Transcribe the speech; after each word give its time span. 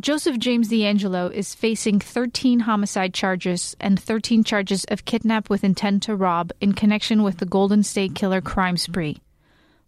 Joseph 0.00 0.38
James 0.38 0.70
DeAngelo 0.70 1.30
is 1.30 1.54
facing 1.54 2.00
13 2.00 2.60
homicide 2.60 3.12
charges 3.12 3.76
and 3.78 4.00
13 4.00 4.42
charges 4.42 4.84
of 4.84 5.04
kidnap 5.04 5.50
with 5.50 5.62
intent 5.62 6.02
to 6.04 6.16
rob 6.16 6.50
in 6.62 6.72
connection 6.72 7.22
with 7.22 7.36
the 7.36 7.46
Golden 7.46 7.82
State 7.82 8.14
Killer 8.14 8.40
crime 8.40 8.78
spree. 8.78 9.18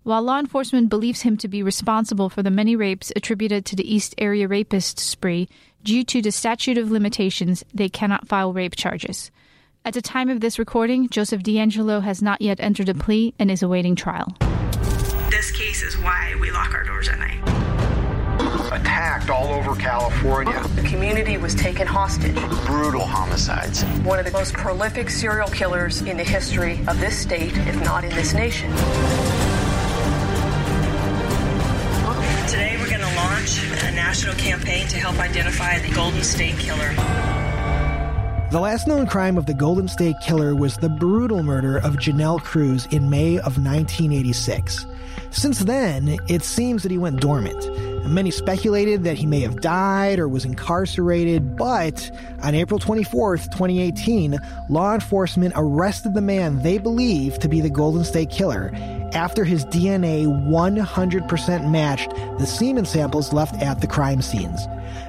While 0.03 0.21
law 0.23 0.39
enforcement 0.39 0.91
believes 0.91 1.23
him 1.23 1.39
to 1.39 1.49
be 1.49 1.63
responsible 1.63 2.29
for 2.29 2.43
the 2.43 2.51
many 2.51 2.77
rapes 2.77 3.13
attributed 3.17 3.65
to 3.65 3.77
the 3.77 3.95
East 3.95 4.15
Area 4.19 4.47
Rapist 4.47 5.01
spree, 5.01 5.49
due 5.83 6.05
to 6.05 6.21
the 6.21 6.31
statute 6.31 6.77
of 6.77 6.91
limitations, 6.91 7.65
they 7.73 7.89
cannot 7.89 8.29
file 8.29 8.53
rape 8.53 8.77
charges. 8.77 9.31
At 9.87 9.95
the 9.95 10.03
time 10.03 10.29
of 10.29 10.41
this 10.41 10.59
recording, 10.59 11.09
Joseph 11.09 11.43
DeAngelo 11.43 12.03
has 12.03 12.21
not 12.21 12.43
yet 12.43 12.61
entered 12.61 12.91
a 12.91 12.95
plea 12.95 13.33
and 13.39 13.51
is 13.51 13.63
awaiting 13.63 13.97
trial. 13.97 14.37
This 15.31 15.51
case 15.51 15.83
is 15.83 15.97
why 15.97 16.37
we 16.39 16.51
lock 16.51 16.75
our 16.75 16.85
doors 16.85 17.09
at 17.09 17.19
night. 17.19 17.54
Attacked 18.75 19.31
all 19.31 19.55
over 19.55 19.77
California. 19.77 20.61
The 20.75 20.83
community 20.83 21.37
was 21.37 21.55
taken 21.55 21.87
hostage. 21.87 22.35
Brutal 22.67 23.07
homicides. 23.07 23.85
One 24.03 24.19
of 24.19 24.25
the 24.25 24.33
most 24.33 24.53
prolific 24.53 25.11
serial 25.11 25.49
killers 25.49 26.03
in 26.03 26.17
the 26.17 26.25
history 26.25 26.81
of 26.89 26.99
this 26.99 27.17
state, 27.17 27.57
if 27.57 27.81
not 27.85 28.03
in 28.03 28.11
this 28.11 28.35
nation. 28.35 28.69
Today, 32.49 32.77
we're 32.81 32.91
going 32.91 33.01
to 33.01 33.15
launch 33.15 33.63
a 33.85 33.93
national 33.93 34.35
campaign 34.35 34.89
to 34.89 34.97
help 34.97 35.21
identify 35.21 35.79
the 35.79 35.95
Golden 35.95 36.25
State 36.25 36.59
Killer. 36.59 36.93
The 38.51 38.59
last 38.61 38.89
known 38.89 39.07
crime 39.07 39.39
of 39.39 39.47
the 39.47 39.55
Golden 39.55 39.87
State 39.87 40.17
Killer 40.21 40.57
was 40.57 40.77
the 40.79 40.89
brutal 40.89 41.45
murder 41.45 41.77
of 41.77 41.95
Janelle 41.95 42.43
Cruz 42.43 42.87
in 42.87 43.09
May 43.09 43.37
of 43.39 43.57
1986. 43.57 44.87
Since 45.31 45.61
then, 45.61 46.19
it 46.29 46.43
seems 46.43 46.83
that 46.83 46.91
he 46.91 46.99
went 46.99 47.21
dormant. 47.21 47.94
Many 48.07 48.31
speculated 48.31 49.05
that 49.05 49.17
he 49.17 49.27
may 49.27 49.41
have 49.41 49.61
died 49.61 50.19
or 50.19 50.29
was 50.29 50.45
incarcerated, 50.45 51.57
but 51.57 52.11
on 52.43 52.55
April 52.55 52.79
24th, 52.79 53.45
2018, 53.45 54.39
law 54.69 54.95
enforcement 54.95 55.55
arrested 55.57 56.15
the 56.15 56.21
man 56.21 56.63
they 56.63 56.79
believed 56.79 57.41
to 57.41 57.49
be 57.49 57.61
the 57.61 57.71
Golden 57.71 58.05
State 58.05 58.31
Killer 58.31 58.71
after 59.15 59.45
his 59.45 59.65
DNA 59.67 60.27
100% 60.27 61.71
matched 61.71 62.11
the 62.39 62.47
semen 62.47 62.85
samples 62.85 63.33
left 63.33 63.61
at 63.63 63.81
the 63.81 63.87
crime 63.87 64.21
scenes. 64.21 64.67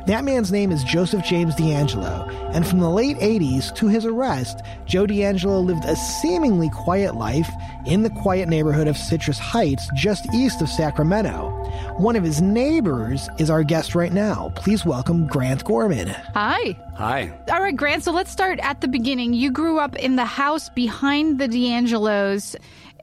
That 0.07 0.23
man's 0.23 0.51
name 0.51 0.71
is 0.71 0.83
Joseph 0.83 1.25
James 1.25 1.55
DeAngelo, 1.55 2.29
and 2.53 2.65
from 2.65 2.79
the 2.79 2.89
late 2.89 3.17
80s 3.17 3.73
to 3.75 3.87
his 3.87 4.05
arrest, 4.05 4.61
Joe 4.85 5.07
DeAngelo 5.07 5.65
lived 5.65 5.85
a 5.85 5.95
seemingly 5.95 6.69
quiet 6.69 7.15
life 7.15 7.49
in 7.87 8.03
the 8.03 8.09
quiet 8.11 8.47
neighborhood 8.47 8.87
of 8.87 8.97
Citrus 8.97 9.39
Heights, 9.39 9.89
just 9.95 10.31
east 10.33 10.61
of 10.61 10.69
Sacramento. 10.69 11.49
One 11.97 12.15
of 12.15 12.23
his 12.23 12.41
neighbors 12.41 13.29
is 13.39 13.49
our 13.49 13.63
guest 13.63 13.95
right 13.95 14.13
now. 14.13 14.51
Please 14.55 14.85
welcome 14.85 15.25
Grant 15.25 15.63
Gorman. 15.63 16.09
Hi. 16.35 16.77
Hi. 16.95 17.33
All 17.51 17.61
right, 17.61 17.75
Grant, 17.75 18.03
so 18.03 18.11
let's 18.11 18.31
start 18.31 18.59
at 18.59 18.81
the 18.81 18.87
beginning. 18.87 19.33
You 19.33 19.51
grew 19.51 19.79
up 19.79 19.95
in 19.95 20.15
the 20.15 20.25
house 20.25 20.69
behind 20.69 21.39
the 21.39 21.47
DeAngelos. 21.47 22.55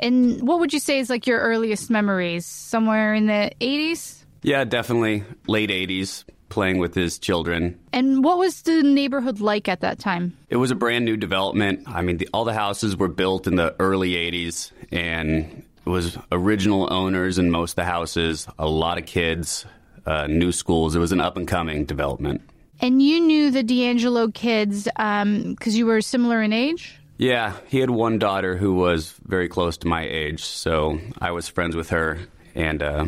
And 0.03 0.43
what 0.47 0.59
would 0.59 0.73
you 0.73 0.81
say 0.81 0.99
is 0.99 1.09
like 1.09 1.27
your 1.27 1.39
earliest 1.39 1.89
memories? 1.89 2.45
Somewhere 2.45 3.15
in 3.15 3.27
the 3.27 3.53
80s? 3.61 4.25
Yeah, 4.43 4.65
definitely 4.65 5.23
late 5.47 5.71
80s, 5.71 6.25
playing 6.49 6.79
with 6.79 6.95
his 6.95 7.21
children. 7.21 7.79
And 7.93 8.25
what 8.25 8.37
was 8.37 8.63
the 8.63 8.83
neighborhood 8.83 9.41
like 9.41 9.69
at 9.69 9.81
that 9.81 10.01
time? 10.01 10.37
It 10.51 10.57
was 10.57 10.73
a 10.73 10.75
brand 10.75 11.05
new 11.05 11.17
development. 11.17 11.85
I 11.87 12.03
mean, 12.03 12.17
the, 12.17 12.29
all 12.35 12.45
the 12.45 12.53
houses 12.53 12.97
were 12.97 13.07
built 13.07 13.47
in 13.47 13.55
the 13.55 13.77
early 13.79 14.15
80s, 14.15 14.73
and 14.91 15.65
it 15.87 15.89
was 15.89 16.19
original 16.33 16.93
owners 16.93 17.39
in 17.39 17.53
most 17.53 17.73
of 17.73 17.77
the 17.77 17.84
houses, 17.84 18.49
a 18.59 18.69
lot 18.69 18.99
of 18.99 19.07
kids, 19.07 19.65
uh, 20.05 20.27
new 20.27 20.51
schools. 20.51 20.97
It 20.97 20.99
was 20.99 21.13
an 21.13 21.21
up 21.21 21.37
and 21.37 21.47
coming 21.47 21.84
development. 21.84 22.43
And 22.81 23.01
you 23.01 23.21
knew 23.21 23.53
the 23.53 23.63
DeAngelo 23.63 24.34
kids 24.34 24.84
because 24.84 25.77
you 25.77 25.87
were 25.87 26.01
similar 26.01 26.43
in 26.43 26.53
age? 26.53 26.99
Yeah, 27.19 27.56
he 27.69 27.78
had 27.78 27.91
one 27.91 28.19
daughter 28.19 28.56
who 28.56 28.75
was 28.75 29.15
very 29.25 29.49
close 29.49 29.77
to 29.78 29.87
my 29.87 30.03
age, 30.03 30.43
so 30.43 30.99
I 31.21 31.31
was 31.31 31.49
friends 31.49 31.77
with 31.77 31.91
her, 31.91 32.19
and 32.55 32.83
uh, 32.83 33.06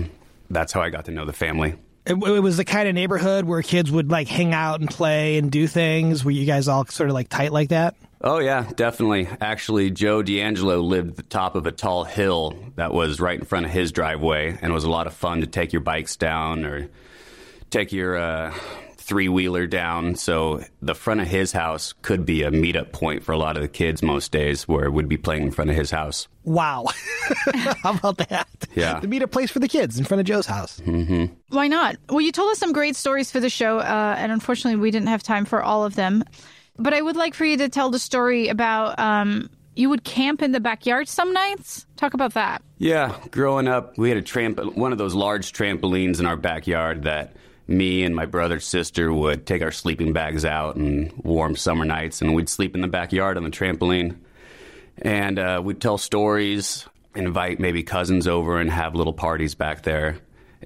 that's 0.50 0.72
how 0.72 0.82
I 0.82 0.90
got 0.90 1.06
to 1.06 1.10
know 1.10 1.24
the 1.24 1.32
family. 1.32 1.74
It, 2.06 2.14
it 2.14 2.40
was 2.40 2.58
the 2.58 2.64
kind 2.64 2.86
of 2.86 2.94
neighborhood 2.94 3.46
where 3.46 3.62
kids 3.62 3.90
would 3.90 4.10
like 4.10 4.28
hang 4.28 4.52
out 4.52 4.80
and 4.80 4.90
play 4.90 5.38
and 5.38 5.50
do 5.50 5.66
things. 5.66 6.24
Were 6.24 6.30
you 6.30 6.44
guys 6.44 6.68
all 6.68 6.84
sort 6.86 7.08
of 7.08 7.14
like 7.14 7.28
tight 7.30 7.50
like 7.50 7.70
that? 7.70 7.96
Oh, 8.20 8.38
yeah, 8.38 8.70
definitely. 8.76 9.28
Actually, 9.40 9.90
Joe 9.90 10.22
DeAngelo 10.22 10.82
lived 10.82 11.10
at 11.10 11.16
the 11.16 11.22
top 11.24 11.56
of 11.56 11.66
a 11.66 11.72
tall 11.72 12.04
hill 12.04 12.56
that 12.76 12.92
was 12.92 13.20
right 13.20 13.38
in 13.38 13.44
front 13.44 13.66
of 13.66 13.72
his 13.72 13.92
driveway, 13.92 14.48
and 14.48 14.70
it 14.70 14.74
was 14.74 14.84
a 14.84 14.90
lot 14.90 15.06
of 15.06 15.14
fun 15.14 15.40
to 15.40 15.46
take 15.46 15.72
your 15.72 15.80
bikes 15.80 16.16
down 16.16 16.64
or 16.64 16.88
take 17.70 17.92
your 17.92 18.16
uh, 18.16 18.54
three 19.04 19.28
wheeler 19.28 19.66
down. 19.66 20.16
So 20.16 20.62
the 20.82 20.94
front 20.94 21.20
of 21.20 21.28
his 21.28 21.52
house 21.52 21.92
could 22.02 22.24
be 22.26 22.42
a 22.42 22.50
meetup 22.50 22.92
point 22.92 23.22
for 23.22 23.32
a 23.32 23.38
lot 23.38 23.56
of 23.56 23.62
the 23.62 23.68
kids 23.68 24.02
most 24.02 24.32
days 24.32 24.66
where 24.66 24.90
we'd 24.90 25.08
be 25.08 25.16
playing 25.16 25.42
in 25.42 25.50
front 25.50 25.70
of 25.70 25.76
his 25.76 25.90
house. 25.90 26.26
Wow. 26.42 26.86
How 27.82 27.94
about 27.94 28.18
that? 28.18 28.48
Yeah. 28.74 29.00
To 29.00 29.06
meet 29.06 29.22
a 29.22 29.28
place 29.28 29.50
for 29.50 29.58
the 29.58 29.68
kids 29.68 29.98
in 29.98 30.04
front 30.04 30.20
of 30.20 30.26
Joe's 30.26 30.46
house. 30.46 30.80
Mm-hmm. 30.80 31.34
Why 31.48 31.68
not? 31.68 31.96
Well, 32.08 32.20
you 32.20 32.32
told 32.32 32.50
us 32.50 32.58
some 32.58 32.72
great 32.72 32.96
stories 32.96 33.30
for 33.30 33.40
the 33.40 33.50
show, 33.50 33.78
uh, 33.78 34.16
and 34.18 34.32
unfortunately, 34.32 34.80
we 34.80 34.90
didn't 34.90 35.08
have 35.08 35.22
time 35.22 35.44
for 35.44 35.62
all 35.62 35.84
of 35.84 35.94
them. 35.94 36.24
But 36.76 36.92
I 36.92 37.00
would 37.00 37.16
like 37.16 37.34
for 37.34 37.44
you 37.44 37.56
to 37.58 37.68
tell 37.68 37.90
the 37.90 37.98
story 37.98 38.48
about 38.48 38.98
um, 38.98 39.48
you 39.76 39.88
would 39.88 40.04
camp 40.04 40.42
in 40.42 40.52
the 40.52 40.60
backyard 40.60 41.08
some 41.08 41.32
nights. 41.32 41.86
Talk 41.96 42.14
about 42.14 42.34
that. 42.34 42.62
Yeah, 42.78 43.16
growing 43.30 43.68
up, 43.68 43.96
we 43.96 44.08
had 44.08 44.18
a 44.18 44.22
tramp- 44.22 44.76
one 44.76 44.92
of 44.92 44.98
those 44.98 45.14
large 45.14 45.52
trampolines 45.52 46.20
in 46.20 46.26
our 46.26 46.36
backyard 46.36 47.04
that 47.04 47.36
me 47.66 48.04
and 48.04 48.14
my 48.14 48.26
brother 48.26 48.60
sister 48.60 49.12
would 49.12 49.46
take 49.46 49.62
our 49.62 49.70
sleeping 49.70 50.12
bags 50.12 50.44
out 50.44 50.76
and 50.76 51.12
warm 51.22 51.56
summer 51.56 51.84
nights, 51.84 52.20
and 52.20 52.34
we'd 52.34 52.48
sleep 52.48 52.74
in 52.74 52.80
the 52.80 52.88
backyard 52.88 53.36
on 53.36 53.44
the 53.44 53.50
trampoline. 53.50 54.16
And 54.98 55.38
uh, 55.38 55.60
we'd 55.64 55.80
tell 55.80 55.98
stories, 55.98 56.86
invite 57.14 57.58
maybe 57.58 57.82
cousins 57.82 58.28
over, 58.28 58.60
and 58.60 58.70
have 58.70 58.94
little 58.94 59.12
parties 59.12 59.54
back 59.54 59.82
there. 59.82 60.18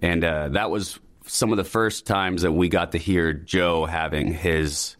And 0.02 0.24
uh, 0.24 0.48
that 0.50 0.70
was 0.70 0.98
some 1.26 1.52
of 1.52 1.56
the 1.56 1.64
first 1.64 2.06
times 2.06 2.42
that 2.42 2.52
we 2.52 2.68
got 2.68 2.92
to 2.92 2.98
hear 2.98 3.32
Joe 3.32 3.86
having 3.86 4.32
his 4.32 4.96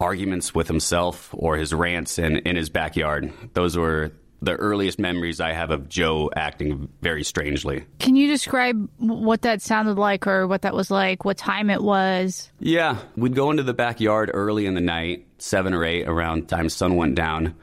arguments 0.00 0.54
with 0.54 0.68
himself 0.68 1.30
or 1.32 1.56
his 1.56 1.72
rants 1.72 2.18
in, 2.18 2.38
in 2.38 2.56
his 2.56 2.68
backyard. 2.68 3.32
Those 3.54 3.76
were 3.76 4.12
the 4.42 4.54
earliest 4.54 4.98
memories 4.98 5.40
I 5.40 5.52
have 5.52 5.70
of 5.70 5.88
Joe 5.88 6.30
acting 6.36 6.88
very 7.00 7.24
strangely. 7.24 7.84
Can 7.98 8.16
you 8.16 8.28
describe 8.28 8.88
what 8.98 9.42
that 9.42 9.62
sounded 9.62 9.98
like 9.98 10.26
or 10.26 10.46
what 10.46 10.62
that 10.62 10.74
was 10.74 10.90
like, 10.90 11.24
what 11.24 11.36
time 11.38 11.70
it 11.70 11.82
was? 11.82 12.50
Yeah, 12.60 12.98
we'd 13.16 13.34
go 13.34 13.50
into 13.50 13.62
the 13.62 13.74
backyard 13.74 14.30
early 14.32 14.66
in 14.66 14.74
the 14.74 14.80
night, 14.80 15.26
seven 15.38 15.74
or 15.74 15.84
eight 15.84 16.06
around 16.06 16.48
time 16.48 16.68
sun 16.68 16.96
went 16.96 17.14
down. 17.14 17.54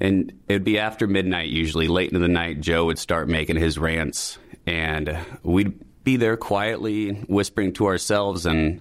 And 0.00 0.32
it'd 0.48 0.64
be 0.64 0.78
after 0.78 1.06
midnight, 1.06 1.48
usually 1.48 1.88
late 1.88 2.10
into 2.10 2.20
the 2.20 2.28
night, 2.28 2.60
Joe 2.60 2.86
would 2.86 2.98
start 2.98 3.28
making 3.28 3.56
his 3.56 3.78
rants. 3.78 4.38
And 4.66 5.18
we'd 5.42 5.78
be 6.04 6.16
there 6.16 6.36
quietly 6.36 7.10
whispering 7.28 7.72
to 7.74 7.86
ourselves. 7.86 8.46
And 8.46 8.80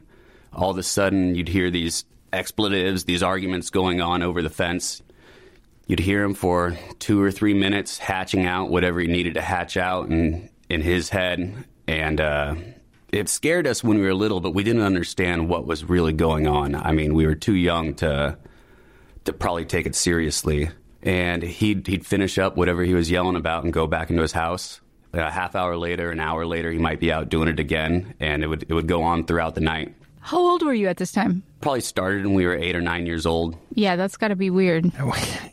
all 0.53 0.69
of 0.69 0.77
a 0.77 0.83
sudden, 0.83 1.33
you'd 1.35 1.49
hear 1.49 1.71
these 1.71 2.05
expletives, 2.31 3.05
these 3.05 3.23
arguments 3.23 3.69
going 3.69 3.99
on 3.99 4.21
over 4.21 4.41
the 4.41 4.49
fence. 4.49 5.01
You'd 5.87 5.99
hear 5.99 6.21
him 6.21 6.33
for 6.33 6.77
two 6.99 7.21
or 7.21 7.31
three 7.31 7.53
minutes 7.53 7.97
hatching 7.97 8.45
out 8.45 8.69
whatever 8.69 8.99
he 8.99 9.07
needed 9.07 9.35
to 9.35 9.41
hatch 9.41 9.77
out 9.77 10.09
in, 10.09 10.49
in 10.69 10.81
his 10.81 11.09
head. 11.09 11.65
And 11.87 12.19
uh, 12.19 12.55
it 13.11 13.29
scared 13.29 13.65
us 13.65 13.85
when 13.85 13.97
we 13.97 14.03
were 14.03 14.13
little, 14.13 14.41
but 14.41 14.53
we 14.53 14.63
didn't 14.63 14.81
understand 14.81 15.47
what 15.47 15.65
was 15.65 15.85
really 15.85 16.11
going 16.11 16.45
on. 16.45 16.75
I 16.75 16.91
mean, 16.91 17.13
we 17.13 17.25
were 17.25 17.35
too 17.35 17.55
young 17.55 17.95
to 17.95 18.37
to 19.23 19.33
probably 19.33 19.65
take 19.65 19.85
it 19.85 19.95
seriously. 19.95 20.69
And 21.03 21.41
he'd 21.41 21.87
he'd 21.87 22.05
finish 22.05 22.37
up 22.37 22.57
whatever 22.57 22.83
he 22.83 22.93
was 22.93 23.09
yelling 23.09 23.37
about 23.37 23.63
and 23.63 23.71
go 23.71 23.87
back 23.87 24.09
into 24.09 24.21
his 24.21 24.33
house. 24.33 24.81
A 25.13 25.31
half 25.31 25.55
hour 25.55 25.77
later, 25.77 26.11
an 26.11 26.19
hour 26.19 26.45
later, 26.45 26.69
he 26.69 26.77
might 26.77 26.99
be 26.99 27.13
out 27.13 27.29
doing 27.29 27.47
it 27.47 27.59
again, 27.61 28.13
and 28.19 28.43
it 28.43 28.47
would 28.47 28.63
it 28.63 28.73
would 28.73 28.87
go 28.87 29.03
on 29.03 29.25
throughout 29.25 29.55
the 29.55 29.61
night. 29.61 29.95
How 30.27 30.39
old 30.39 30.61
were 30.61 30.73
you 30.73 30.89
at 30.89 30.97
this 30.97 31.13
time? 31.13 31.41
Probably 31.61 31.79
started 31.79 32.25
when 32.25 32.35
we 32.35 32.45
were 32.45 32.53
eight 32.53 32.75
or 32.75 32.81
nine 32.81 33.05
years 33.05 33.25
old. 33.25 33.55
Yeah, 33.73 33.95
that's 33.95 34.17
got 34.17 34.27
to 34.27 34.35
be 34.35 34.49
weird. 34.49 34.91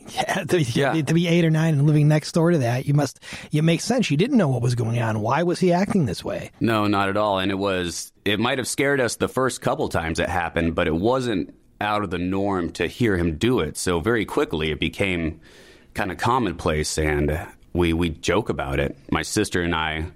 yeah, 0.09 0.43
to, 0.49 0.61
Yeah. 0.63 1.01
to 1.01 1.15
be 1.15 1.29
eight 1.29 1.45
or 1.45 1.51
nine 1.51 1.75
and 1.75 1.87
living 1.87 2.09
next 2.09 2.33
door 2.33 2.51
to 2.51 2.59
that, 2.59 2.85
you 2.85 2.93
must. 2.93 3.21
It 3.53 3.63
makes 3.63 3.85
sense. 3.85 4.11
You 4.11 4.17
didn't 4.17 4.37
know 4.37 4.49
what 4.49 4.63
was 4.63 4.75
going 4.75 4.99
on. 5.01 5.21
Why 5.21 5.45
was 5.45 5.61
he 5.61 5.73
acting 5.73 6.07
this 6.07 6.25
way? 6.25 6.51
No, 6.59 6.89
not 6.89 7.09
at 7.09 7.17
all. 7.17 7.39
And 7.39 7.53
it 7.53 7.59
was, 7.59 8.13
it 8.25 8.41
might 8.41 8.59
have 8.59 8.67
scared 8.67 9.01
us 9.01 9.15
the 9.15 9.29
first 9.29 9.61
couple 9.61 9.89
times 9.89 10.19
it 10.19 10.29
happened, 10.29 10.75
but 10.75 10.89
it 10.89 10.95
wasn't 10.97 11.55
out 11.81 12.03
of 12.03 12.11
the 12.11 12.19
norm 12.19 12.71
to 12.73 12.89
hear 12.89 13.17
him 13.17 13.37
do 13.37 13.61
it. 13.61 13.77
So 13.77 14.01
very 14.01 14.25
quickly 14.25 14.73
it 14.73 14.81
became 14.81 15.41
kind 15.95 16.11
of 16.11 16.19
commonplace 16.19 16.99
and 16.99 17.47
we, 17.73 17.93
we 17.93 18.11
joke 18.11 18.49
about 18.49 18.81
it. 18.81 18.97
My 19.13 19.23
sister 19.23 19.63
and 19.63 19.73
I 19.75 20.07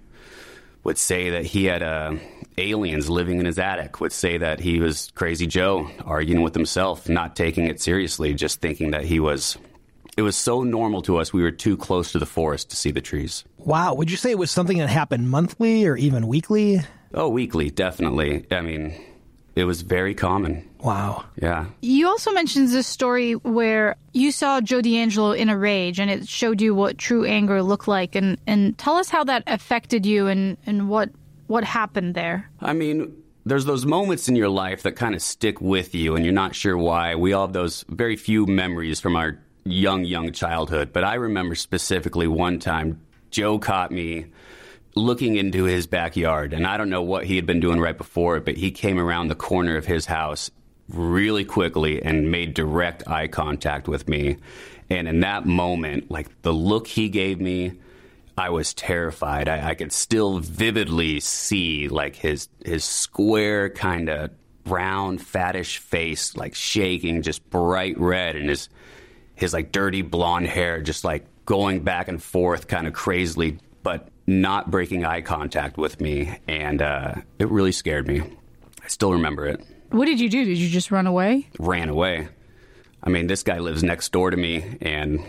would 0.88 0.96
say 0.96 1.28
that 1.28 1.44
he 1.44 1.66
had 1.66 1.82
uh, 1.82 2.14
aliens 2.56 3.10
living 3.10 3.38
in 3.38 3.44
his 3.44 3.58
attic, 3.58 4.00
would 4.00 4.10
say 4.10 4.38
that 4.38 4.58
he 4.58 4.80
was 4.80 5.12
Crazy 5.14 5.46
Joe 5.46 5.90
arguing 6.02 6.40
with 6.40 6.54
himself, 6.54 7.10
not 7.10 7.36
taking 7.36 7.66
it 7.66 7.78
seriously, 7.78 8.32
just 8.32 8.62
thinking 8.62 8.92
that 8.92 9.04
he 9.04 9.20
was. 9.20 9.58
It 10.16 10.22
was 10.22 10.34
so 10.34 10.62
normal 10.62 11.02
to 11.02 11.18
us, 11.18 11.30
we 11.30 11.42
were 11.42 11.50
too 11.50 11.76
close 11.76 12.12
to 12.12 12.18
the 12.18 12.24
forest 12.24 12.70
to 12.70 12.76
see 12.76 12.90
the 12.90 13.02
trees. 13.02 13.44
Wow. 13.58 13.92
Would 13.96 14.10
you 14.10 14.16
say 14.16 14.30
it 14.30 14.38
was 14.38 14.50
something 14.50 14.78
that 14.78 14.88
happened 14.88 15.28
monthly 15.28 15.84
or 15.84 15.94
even 15.94 16.26
weekly? 16.26 16.80
Oh, 17.12 17.28
weekly, 17.28 17.68
definitely. 17.68 18.46
I 18.50 18.62
mean, 18.62 18.98
it 19.58 19.64
was 19.64 19.82
very 19.82 20.14
common. 20.14 20.64
Wow. 20.78 21.24
Yeah. 21.34 21.66
You 21.82 22.06
also 22.06 22.30
mentioned 22.30 22.68
this 22.68 22.86
story 22.86 23.32
where 23.32 23.96
you 24.12 24.30
saw 24.30 24.60
Joe 24.60 24.80
DeAngelo 24.80 25.36
in 25.36 25.48
a 25.48 25.58
rage 25.58 25.98
and 25.98 26.08
it 26.08 26.28
showed 26.28 26.60
you 26.60 26.76
what 26.76 26.96
true 26.96 27.24
anger 27.24 27.60
looked 27.60 27.88
like. 27.88 28.14
And, 28.14 28.38
and 28.46 28.78
tell 28.78 28.94
us 28.94 29.08
how 29.08 29.24
that 29.24 29.42
affected 29.48 30.06
you 30.06 30.28
and, 30.28 30.56
and 30.64 30.88
what, 30.88 31.10
what 31.48 31.64
happened 31.64 32.14
there. 32.14 32.48
I 32.60 32.72
mean, 32.72 33.12
there's 33.44 33.64
those 33.64 33.84
moments 33.84 34.28
in 34.28 34.36
your 34.36 34.48
life 34.48 34.84
that 34.84 34.92
kind 34.92 35.16
of 35.16 35.22
stick 35.22 35.60
with 35.60 35.92
you 35.92 36.14
and 36.14 36.24
you're 36.24 36.32
not 36.32 36.54
sure 36.54 36.78
why. 36.78 37.16
We 37.16 37.32
all 37.32 37.48
have 37.48 37.52
those 37.52 37.84
very 37.88 38.14
few 38.14 38.46
memories 38.46 39.00
from 39.00 39.16
our 39.16 39.40
young, 39.64 40.04
young 40.04 40.30
childhood. 40.32 40.92
But 40.92 41.02
I 41.02 41.14
remember 41.14 41.56
specifically 41.56 42.28
one 42.28 42.60
time 42.60 43.00
Joe 43.32 43.58
caught 43.58 43.90
me 43.90 44.26
looking 44.94 45.36
into 45.36 45.64
his 45.64 45.86
backyard. 45.86 46.52
And 46.52 46.66
I 46.66 46.76
don't 46.76 46.90
know 46.90 47.02
what 47.02 47.24
he 47.24 47.36
had 47.36 47.46
been 47.46 47.60
doing 47.60 47.80
right 47.80 47.96
before 47.96 48.36
it, 48.36 48.44
but 48.44 48.56
he 48.56 48.70
came 48.70 48.98
around 48.98 49.28
the 49.28 49.34
corner 49.34 49.76
of 49.76 49.86
his 49.86 50.06
house 50.06 50.50
really 50.88 51.44
quickly 51.44 52.02
and 52.02 52.30
made 52.30 52.54
direct 52.54 53.06
eye 53.08 53.28
contact 53.28 53.88
with 53.88 54.08
me. 54.08 54.36
And 54.90 55.06
in 55.06 55.20
that 55.20 55.46
moment, 55.46 56.10
like 56.10 56.42
the 56.42 56.52
look 56.52 56.86
he 56.86 57.08
gave 57.08 57.40
me, 57.40 57.72
I 58.36 58.50
was 58.50 58.72
terrified. 58.72 59.48
I, 59.48 59.70
I 59.70 59.74
could 59.74 59.92
still 59.92 60.38
vividly 60.38 61.20
see 61.20 61.88
like 61.88 62.16
his 62.16 62.48
his 62.64 62.84
square 62.84 63.68
kind 63.68 64.08
of 64.08 64.30
round 64.64 65.20
fattish 65.20 65.78
face 65.78 66.36
like 66.36 66.54
shaking 66.54 67.22
just 67.22 67.48
bright 67.50 67.98
red 67.98 68.36
and 68.36 68.48
his 68.48 68.68
his 69.34 69.52
like 69.52 69.72
dirty 69.72 70.02
blonde 70.02 70.46
hair 70.46 70.82
just 70.82 71.04
like 71.04 71.24
going 71.46 71.80
back 71.80 72.08
and 72.08 72.22
forth 72.22 72.68
kind 72.68 72.86
of 72.86 72.92
crazily 72.92 73.58
but 73.82 74.08
not 74.28 74.70
breaking 74.70 75.06
eye 75.06 75.22
contact 75.22 75.78
with 75.78 76.02
me 76.02 76.38
and 76.46 76.82
uh, 76.82 77.14
it 77.38 77.48
really 77.48 77.72
scared 77.72 78.06
me. 78.06 78.20
I 78.84 78.88
still 78.88 79.12
remember 79.12 79.46
it. 79.46 79.64
What 79.88 80.04
did 80.04 80.20
you 80.20 80.28
do? 80.28 80.44
Did 80.44 80.58
you 80.58 80.68
just 80.68 80.90
run 80.90 81.06
away? 81.06 81.48
ran 81.58 81.88
away. 81.88 82.28
I 83.02 83.08
mean 83.08 83.26
this 83.26 83.42
guy 83.42 83.58
lives 83.58 83.82
next 83.82 84.12
door 84.12 84.30
to 84.30 84.36
me 84.36 84.76
and 84.82 85.24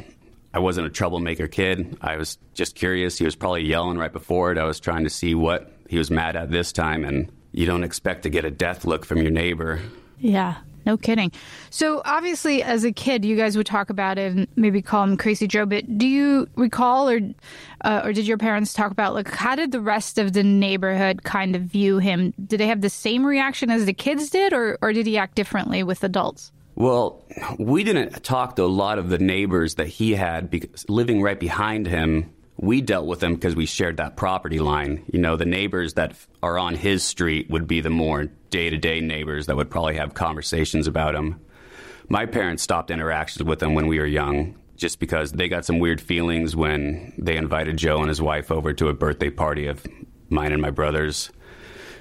i 0.54 0.60
wasn't 0.60 0.86
a 0.86 0.90
troublemaker 0.90 1.48
kid. 1.48 1.98
I 2.02 2.18
was 2.18 2.38
just 2.54 2.76
curious. 2.76 3.18
He 3.18 3.24
was 3.24 3.38
probably 3.38 3.64
yelling 3.64 3.98
right 3.98 4.12
before 4.12 4.52
it. 4.52 4.58
I 4.58 4.66
was 4.66 4.82
trying 4.82 5.06
to 5.06 5.10
see 5.10 5.34
what 5.34 5.72
he 5.88 5.98
was 5.98 6.12
mad 6.12 6.36
at 6.36 6.52
this 6.52 6.74
time 6.74 7.06
and 7.06 7.32
you 7.54 7.66
don't 7.66 7.86
expect 7.86 8.24
to 8.24 8.30
get 8.30 8.44
a 8.44 8.52
death 8.52 8.84
look 8.84 9.06
from 9.06 9.22
your 9.22 9.32
neighbor. 9.32 9.80
Yeah, 10.20 10.58
no 10.86 10.98
kidding. 10.98 11.32
So 11.70 12.02
obviously, 12.06 12.64
as 12.64 12.84
a 12.84 12.92
kid, 12.92 13.26
you 13.26 13.36
guys 13.36 13.58
would 13.58 13.66
talk 13.66 13.90
about 13.90 14.18
it 14.18 14.32
and 14.36 14.48
maybe 14.56 14.82
call 14.82 15.04
him 15.04 15.18
Crazy 15.18 15.48
Joe. 15.48 15.66
But 15.66 15.98
do 15.98 16.08
you 16.08 16.48
recall, 16.56 17.10
or 17.10 17.20
uh, 17.82 18.02
or 18.04 18.14
did 18.14 18.28
your 18.28 18.38
parents 18.38 18.74
talk 18.74 18.92
about 18.92 19.14
like 19.14 19.30
how 19.30 19.56
did 19.56 19.72
the 19.72 19.82
rest 19.82 20.18
of 20.18 20.34
the 20.34 20.44
neighborhood 20.44 21.24
kind 21.24 21.56
of 21.56 21.64
view 21.64 22.00
him? 22.00 22.34
Did 22.46 22.60
they 22.60 22.68
have 22.68 22.82
the 22.82 22.90
same 22.90 23.26
reaction 23.26 23.70
as 23.70 23.86
the 23.86 23.94
kids 23.94 24.30
did, 24.30 24.54
or 24.54 24.78
or 24.82 24.94
did 24.94 25.06
he 25.06 25.18
act 25.18 25.36
differently 25.36 25.84
with 25.84 26.04
adults? 26.04 26.52
Well, 26.76 27.26
we 27.58 27.84
didn't 27.84 28.24
talk 28.24 28.56
to 28.56 28.64
a 28.64 28.66
lot 28.66 29.00
of 29.00 29.10
the 29.10 29.18
neighbors 29.18 29.76
that 29.76 29.88
he 29.88 30.14
had 30.14 30.50
because 30.50 30.88
living 30.90 31.22
right 31.22 31.40
behind 31.40 31.88
him. 31.88 32.34
We 32.56 32.82
dealt 32.82 33.06
with 33.06 33.22
them 33.22 33.36
because 33.36 33.56
we 33.56 33.66
shared 33.66 33.98
that 33.98 34.18
property 34.18 34.60
line. 34.60 35.06
You 35.12 35.20
know, 35.20 35.38
the 35.38 35.46
neighbors 35.46 35.94
that 35.94 36.14
are 36.44 36.58
on 36.58 36.76
his 36.76 37.04
street 37.04 37.50
would 37.50 37.68
be 37.68 37.80
the 37.80 37.90
more 37.90 38.28
day 38.50 38.70
to 38.70 38.78
day 38.78 39.02
neighbors 39.02 39.46
that 39.46 39.56
would 39.56 39.70
probably 39.70 39.96
have 39.96 40.14
conversations 40.14 40.88
about 40.88 41.16
him. 41.16 41.40
My 42.08 42.26
parents 42.26 42.64
stopped 42.64 42.92
interactions 42.92 43.44
with 43.44 43.62
him 43.62 43.76
when 43.76 43.88
we 43.88 44.00
were 44.00 44.06
young 44.06 44.56
just 44.76 45.00
because 45.00 45.34
they 45.34 45.50
got 45.50 45.66
some 45.66 45.80
weird 45.80 46.00
feelings 46.00 46.56
when 46.56 47.14
they 47.18 47.36
invited 47.36 47.78
Joe 47.78 48.00
and 48.00 48.08
his 48.08 48.22
wife 48.22 48.50
over 48.50 48.74
to 48.74 48.88
a 48.88 48.94
birthday 48.94 49.30
party 49.30 49.68
of 49.68 49.86
mine 50.30 50.54
and 50.54 50.62
my 50.62 50.72
brother's 50.72 51.30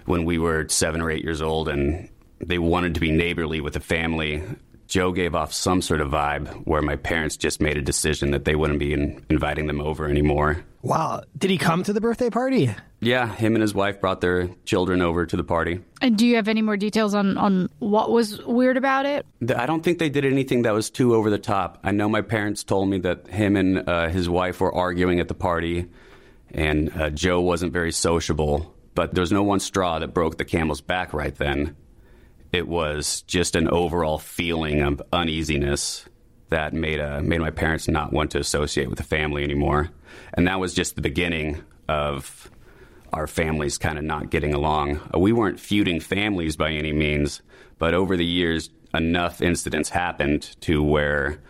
when 0.07 0.25
we 0.25 0.39
were 0.39 0.67
seven 0.69 1.03
or 1.03 1.11
eight 1.11 1.25
years 1.25 1.43
old 1.43 1.69
and 1.69 2.09
they 2.41 2.59
wanted 2.59 2.95
to 2.95 3.01
be 3.01 3.11
neighborly 3.11 3.61
with 3.61 3.75
the 3.75 3.81
family. 3.81 4.43
Joe 4.87 5.13
gave 5.13 5.35
off 5.35 5.53
some 5.53 5.83
sort 5.83 6.01
of 6.01 6.09
vibe 6.11 6.67
where 6.67 6.81
my 6.81 6.97
parents 6.97 7.37
just 7.37 7.61
made 7.61 7.77
a 7.77 7.83
decision 7.83 8.31
that 8.31 8.45
they 8.45 8.55
wouldn't 8.55 8.79
be 8.79 8.95
in, 8.95 9.23
inviting 9.29 9.67
them 9.67 9.81
over 9.81 10.09
anymore. 10.09 10.65
Wow. 10.83 11.23
Did 11.37 11.51
he 11.51 11.59
come 11.59 11.83
to 11.85 11.93
the 11.93 12.01
birthday 12.01 12.31
party? 12.31 12.75
Yeah, 13.01 13.33
him 13.33 13.55
and 13.55 13.63
his 13.63 13.75
wife 13.75 14.01
brought 14.01 14.21
their 14.21 14.49
children 14.65 15.03
over 15.03 15.27
to 15.27 15.37
the 15.37 15.45
party. 15.45 15.81
And 16.01 16.17
do 16.17 16.27
you 16.27 16.37
have 16.37 16.49
any 16.49 16.63
more 16.63 16.77
details 16.77 17.15
on 17.15 17.39
on 17.39 17.69
what 17.79 18.11
was 18.11 18.45
weird 18.45 18.77
about 18.77 19.07
it? 19.07 19.27
I 19.55 19.67
don't 19.67 19.83
think 19.83 19.99
they 19.99 20.09
did 20.09 20.25
anything 20.25 20.63
that 20.63 20.75
was 20.75 20.91
too 20.91 21.15
over 21.15 21.31
the 21.31 21.39
top. 21.39 21.79
I 21.85 21.93
know 21.93 22.09
my 22.09 22.23
parents 22.23 22.65
told 22.65 22.89
me 22.89 22.99
that 23.01 23.29
him 23.29 23.57
and 23.57 23.89
uh, 23.89 24.09
his 24.09 24.29
wife 24.29 24.61
were 24.61 24.75
arguing 24.75 25.21
at 25.21 25.29
the 25.29 25.35
party, 25.35 25.87
and 26.53 26.93
uh, 26.97 27.11
Joe 27.11 27.41
wasn't 27.41 27.73
very 27.73 27.93
sociable. 27.93 28.75
But 28.95 29.15
there 29.15 29.23
was 29.23 29.31
no 29.31 29.45
one 29.45 29.61
straw 29.61 30.01
that 30.01 30.13
broke 30.13 30.39
the 30.39 30.45
camel's 30.45 30.81
back 30.81 31.13
right 31.13 31.35
then. 31.35 31.77
It 32.53 32.67
was 32.67 33.23
just 33.23 33.55
an 33.55 33.69
overall 33.69 34.19
feeling 34.19 34.83
of 34.83 35.01
uneasiness 35.13 36.05
that 36.49 36.73
made 36.73 36.99
uh, 36.99 37.21
made 37.21 37.41
my 37.41 37.51
parents 37.51 37.87
not 37.87 38.13
want 38.13 38.33
to 38.33 38.39
associate 38.39 38.89
with 38.89 38.99
the 38.99 39.05
family 39.05 39.45
anymore, 39.45 39.91
and 40.35 40.47
that 40.47 40.61
was 40.61 40.75
just 40.75 40.97
the 40.97 41.03
beginning 41.03 41.63
of 41.89 42.51
our 43.13 43.27
families 43.27 43.79
kind 43.79 43.99
of 43.99 44.05
not 44.05 44.31
getting 44.31 44.55
along. 44.55 45.01
We 45.17 45.33
weren't 45.33 45.59
feuding 45.59 46.01
families 46.01 46.57
by 46.57 46.73
any 46.73 46.93
means, 46.93 47.43
but 47.79 47.95
over 47.95 48.17
the 48.17 48.25
years, 48.25 48.71
enough 48.95 49.41
incidents 49.41 49.89
happened 49.89 50.57
to 50.63 50.83
where 50.83 51.41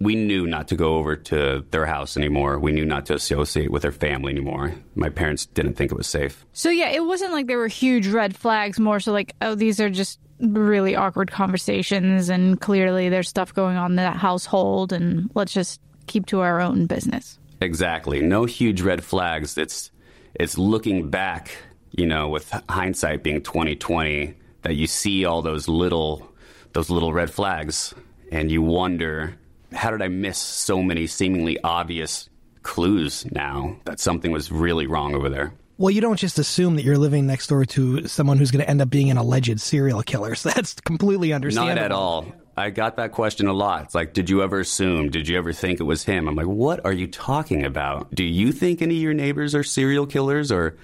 we 0.00 0.14
knew 0.14 0.46
not 0.46 0.68
to 0.68 0.76
go 0.76 0.94
over 0.94 1.14
to 1.14 1.64
their 1.70 1.84
house 1.84 2.16
anymore. 2.16 2.58
We 2.58 2.72
knew 2.72 2.86
not 2.86 3.06
to 3.06 3.14
associate 3.14 3.70
with 3.70 3.82
their 3.82 3.92
family 3.92 4.32
anymore. 4.32 4.74
My 4.94 5.10
parents 5.10 5.46
didn't 5.46 5.74
think 5.74 5.92
it 5.92 5.98
was 5.98 6.06
safe. 6.06 6.46
So 6.52 6.70
yeah, 6.70 6.88
it 6.88 7.04
wasn't 7.04 7.32
like 7.32 7.46
there 7.46 7.58
were 7.58 7.68
huge 7.68 8.06
red 8.06 8.34
flags. 8.34 8.80
More 8.80 8.98
so 8.98 9.12
like, 9.12 9.34
oh, 9.42 9.54
these 9.54 9.78
are 9.78 9.90
just 9.90 10.18
really 10.40 10.96
awkward 10.96 11.30
conversations, 11.30 12.30
and 12.30 12.58
clearly 12.58 13.10
there's 13.10 13.28
stuff 13.28 13.52
going 13.52 13.76
on 13.76 13.92
in 13.92 13.96
that 13.96 14.16
household, 14.16 14.92
and 14.92 15.30
let's 15.34 15.52
just 15.52 15.80
keep 16.06 16.24
to 16.26 16.40
our 16.40 16.62
own 16.62 16.86
business. 16.86 17.38
Exactly. 17.60 18.22
No 18.22 18.44
huge 18.44 18.80
red 18.80 19.04
flags. 19.04 19.58
It's 19.58 19.90
it's 20.34 20.56
looking 20.56 21.10
back, 21.10 21.50
you 21.90 22.06
know, 22.06 22.28
with 22.28 22.50
hindsight 22.68 23.22
being 23.22 23.42
2020 23.42 24.34
that 24.62 24.74
you 24.74 24.86
see 24.86 25.24
all 25.24 25.42
those 25.42 25.68
little 25.68 26.30
those 26.72 26.90
little 26.90 27.12
red 27.12 27.30
flags 27.30 27.94
and 28.30 28.50
you 28.50 28.62
wonder 28.62 29.36
how 29.72 29.90
did 29.90 30.02
I 30.02 30.08
miss 30.08 30.38
so 30.38 30.82
many 30.82 31.06
seemingly 31.06 31.58
obvious 31.62 32.28
clues 32.62 33.26
now 33.30 33.76
that 33.84 34.00
something 34.00 34.32
was 34.32 34.50
really 34.50 34.86
wrong 34.86 35.14
over 35.14 35.28
there? 35.28 35.52
Well, 35.78 35.90
you 35.90 36.02
don't 36.02 36.18
just 36.18 36.38
assume 36.38 36.76
that 36.76 36.84
you're 36.84 36.98
living 36.98 37.26
next 37.26 37.46
door 37.46 37.64
to 37.64 38.06
someone 38.06 38.36
who's 38.36 38.50
going 38.50 38.62
to 38.62 38.68
end 38.68 38.82
up 38.82 38.90
being 38.90 39.10
an 39.10 39.16
alleged 39.16 39.60
serial 39.60 40.02
killer. 40.02 40.34
So 40.40 40.50
that's 40.50 40.74
completely 40.74 41.32
understandable. 41.32 41.74
Not 41.74 41.84
at 41.84 41.92
all. 41.92 42.26
I 42.56 42.70
got 42.70 42.96
that 42.96 43.12
question 43.12 43.46
a 43.46 43.52
lot. 43.52 43.84
It's 43.84 43.94
like, 43.94 44.12
did 44.12 44.28
you 44.28 44.42
ever 44.42 44.60
assume? 44.60 45.10
Did 45.10 45.28
you 45.28 45.38
ever 45.38 45.52
think 45.52 45.80
it 45.80 45.84
was 45.84 46.04
him? 46.04 46.28
I'm 46.28 46.34
like, 46.34 46.46
what 46.46 46.84
are 46.84 46.92
you 46.92 47.06
talking 47.06 47.64
about? 47.64 48.14
Do 48.14 48.24
you 48.24 48.52
think 48.52 48.82
any 48.82 48.96
of 48.96 49.02
your 49.02 49.14
neighbors 49.14 49.54
are 49.54 49.62
serial 49.62 50.06
killers 50.06 50.52
or 50.52 50.76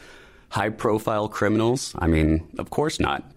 high 0.49 0.71
profile 0.71 1.29
criminals? 1.29 1.95
I 1.99 2.07
mean, 2.07 2.49
of 2.59 2.71
course 2.71 2.99
not. 2.99 3.31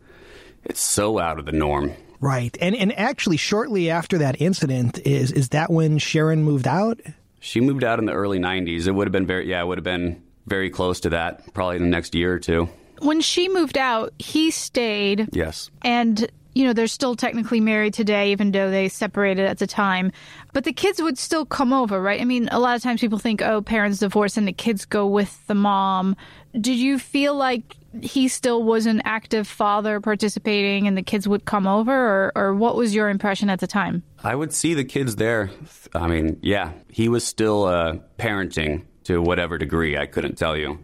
It's 0.63 0.81
so 0.81 1.19
out 1.19 1.39
of 1.39 1.45
the 1.45 1.51
norm. 1.51 1.93
Right. 2.21 2.57
And 2.61 2.75
and 2.75 2.97
actually 2.97 3.37
shortly 3.37 3.89
after 3.89 4.17
that 4.19 4.41
incident 4.41 4.99
is 5.07 5.31
is 5.31 5.49
that 5.49 5.71
when 5.71 5.97
Sharon 5.97 6.43
moved 6.43 6.67
out? 6.67 6.99
She 7.39 7.61
moved 7.61 7.83
out 7.85 7.99
in 7.99 8.05
the 8.05 8.11
early 8.13 8.39
90s. 8.39 8.87
It 8.87 8.91
would 8.91 9.07
have 9.07 9.13
been 9.13 9.25
very, 9.25 9.49
yeah, 9.49 9.61
it 9.61 9.65
would 9.65 9.77
have 9.77 9.85
been 9.85 10.21
very 10.45 10.69
close 10.69 10.99
to 11.01 11.09
that, 11.11 11.53
probably 11.53 11.77
in 11.77 11.83
the 11.83 11.89
next 11.89 12.13
year 12.13 12.33
or 12.33 12.39
two. 12.39 12.67
when 13.01 13.21
she 13.21 13.47
moved 13.47 13.77
out, 13.77 14.13
he 14.19 14.51
stayed. 14.51 15.29
Yes. 15.31 15.69
And 15.81 16.29
you 16.53 16.65
know, 16.65 16.73
they're 16.73 16.87
still 16.87 17.15
technically 17.15 17.59
married 17.59 17.93
today, 17.93 18.31
even 18.31 18.51
though 18.51 18.71
they 18.71 18.89
separated 18.89 19.45
at 19.45 19.59
the 19.59 19.67
time. 19.67 20.11
But 20.51 20.63
the 20.63 20.73
kids 20.73 21.01
would 21.01 21.17
still 21.17 21.45
come 21.45 21.73
over, 21.73 22.01
right? 22.01 22.19
I 22.19 22.25
mean, 22.25 22.49
a 22.51 22.59
lot 22.59 22.75
of 22.75 22.81
times 22.81 23.01
people 23.01 23.19
think, 23.19 23.41
oh, 23.41 23.61
parents 23.61 23.99
divorce 23.99 24.35
and 24.35 24.47
the 24.47 24.53
kids 24.53 24.85
go 24.85 25.05
with 25.05 25.45
the 25.47 25.55
mom. 25.55 26.15
Did 26.59 26.77
you 26.77 26.97
feel 26.97 27.35
like 27.35 27.75
he 28.01 28.27
still 28.27 28.63
was 28.63 28.85
an 28.85 29.01
active 29.05 29.47
father 29.47 29.99
participating 29.99 30.87
and 30.87 30.97
the 30.97 31.03
kids 31.03 31.27
would 31.27 31.45
come 31.45 31.67
over, 31.67 31.93
or, 31.93 32.31
or 32.35 32.55
what 32.55 32.75
was 32.75 32.93
your 32.93 33.09
impression 33.09 33.49
at 33.49 33.59
the 33.59 33.67
time? 33.67 34.03
I 34.23 34.35
would 34.35 34.53
see 34.53 34.73
the 34.73 34.83
kids 34.83 35.15
there. 35.15 35.49
I 35.93 36.07
mean, 36.07 36.39
yeah, 36.41 36.73
he 36.89 37.09
was 37.09 37.25
still 37.25 37.65
uh, 37.65 37.97
parenting 38.17 38.83
to 39.05 39.21
whatever 39.21 39.57
degree, 39.57 39.97
I 39.97 40.05
couldn't 40.07 40.37
tell 40.37 40.57
you. 40.57 40.79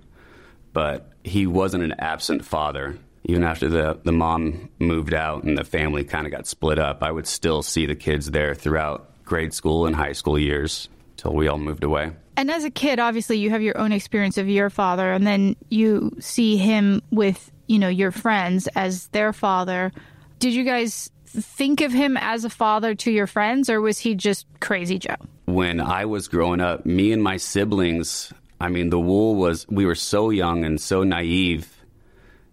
But 0.73 1.11
he 1.23 1.47
wasn't 1.47 1.83
an 1.83 1.95
absent 1.99 2.45
father 2.45 2.97
even 3.25 3.43
after 3.43 3.69
the, 3.69 3.99
the 4.03 4.11
mom 4.11 4.69
moved 4.79 5.13
out 5.13 5.43
and 5.43 5.57
the 5.57 5.63
family 5.63 6.03
kind 6.03 6.25
of 6.25 6.31
got 6.31 6.47
split 6.47 6.79
up, 6.79 7.01
I 7.01 7.11
would 7.11 7.27
still 7.27 7.63
see 7.63 7.85
the 7.85 7.95
kids 7.95 8.31
there 8.31 8.53
throughout 8.53 9.23
grade 9.25 9.53
school 9.53 9.87
and 9.87 9.95
high 9.95 10.11
school 10.11 10.37
years 10.37 10.89
till 11.17 11.33
we 11.33 11.47
all 11.47 11.57
moved 11.57 11.83
away. 11.83 12.11
And 12.37 12.51
as 12.51 12.63
a 12.63 12.69
kid, 12.69 12.99
obviously, 12.99 13.37
you 13.37 13.49
have 13.49 13.61
your 13.61 13.77
own 13.77 13.91
experience 13.91 14.37
of 14.37 14.47
your 14.47 14.69
father, 14.69 15.11
and 15.11 15.25
then 15.25 15.55
you 15.69 16.15
see 16.19 16.57
him 16.57 17.01
with, 17.09 17.51
you 17.67 17.79
know, 17.79 17.87
your 17.87 18.11
friends 18.11 18.67
as 18.75 19.07
their 19.07 19.33
father. 19.33 19.91
Did 20.39 20.53
you 20.53 20.63
guys 20.63 21.09
think 21.25 21.81
of 21.81 21.91
him 21.91 22.17
as 22.17 22.45
a 22.45 22.49
father 22.49 22.93
to 22.95 23.11
your 23.11 23.25
friends, 23.25 23.69
or 23.69 23.81
was 23.81 23.97
he 23.97 24.15
just 24.15 24.45
crazy 24.59 24.99
Joe? 24.99 25.15
When 25.45 25.79
I 25.79 26.05
was 26.05 26.27
growing 26.27 26.61
up, 26.61 26.85
me 26.85 27.11
and 27.11 27.23
my 27.23 27.37
siblings, 27.37 28.33
I 28.59 28.69
mean, 28.69 28.89
the 28.89 28.99
wool 28.99 29.35
was, 29.35 29.65
we 29.69 29.85
were 29.85 29.95
so 29.95 30.29
young 30.29 30.65
and 30.65 30.79
so 30.79 31.03
naive 31.03 31.74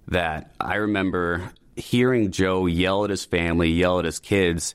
that 0.09 0.55
I 0.61 0.77
remember 0.77 1.51
hearing 1.77 2.31
Joe 2.31 2.67
yell 2.67 3.05
at 3.05 3.11
his 3.11 3.25
family, 3.25 3.71
yell 3.71 3.99
at 3.99 4.05
his 4.05 4.19
kids, 4.19 4.75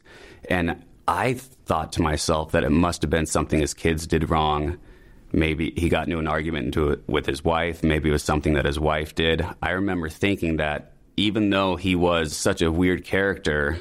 and 0.50 0.84
I 1.08 1.34
thought 1.34 1.94
to 1.94 2.02
myself 2.02 2.52
that 2.52 2.64
it 2.64 2.70
must 2.70 3.02
have 3.02 3.12
been 3.12 3.26
something 3.26 3.60
his 3.60 3.74
kids 3.74 4.08
did 4.08 4.30
wrong. 4.30 4.78
Maybe 5.32 5.74
he 5.76 5.90
got 5.90 6.08
into 6.08 6.20
an 6.20 6.28
argument 6.28 6.68
into 6.68 6.90
it 6.90 7.04
with 7.08 7.26
his 7.26 7.44
wife. 7.44 7.84
Maybe 7.84 8.10
it 8.10 8.14
was 8.14 8.24
something 8.24 8.54
that 8.54 8.66
his 8.66 8.80
wife 8.80 9.16
did. 9.16 9.46
I 9.62 9.72
remember 9.72 10.10
thinking 10.10 10.58
that 10.58 10.94
even 11.18 11.50
though 11.50 11.76
he 11.76 11.96
was 11.96 12.36
such 12.36 12.62
a 12.62 12.72
weird 12.72 13.04
character, 13.04 13.80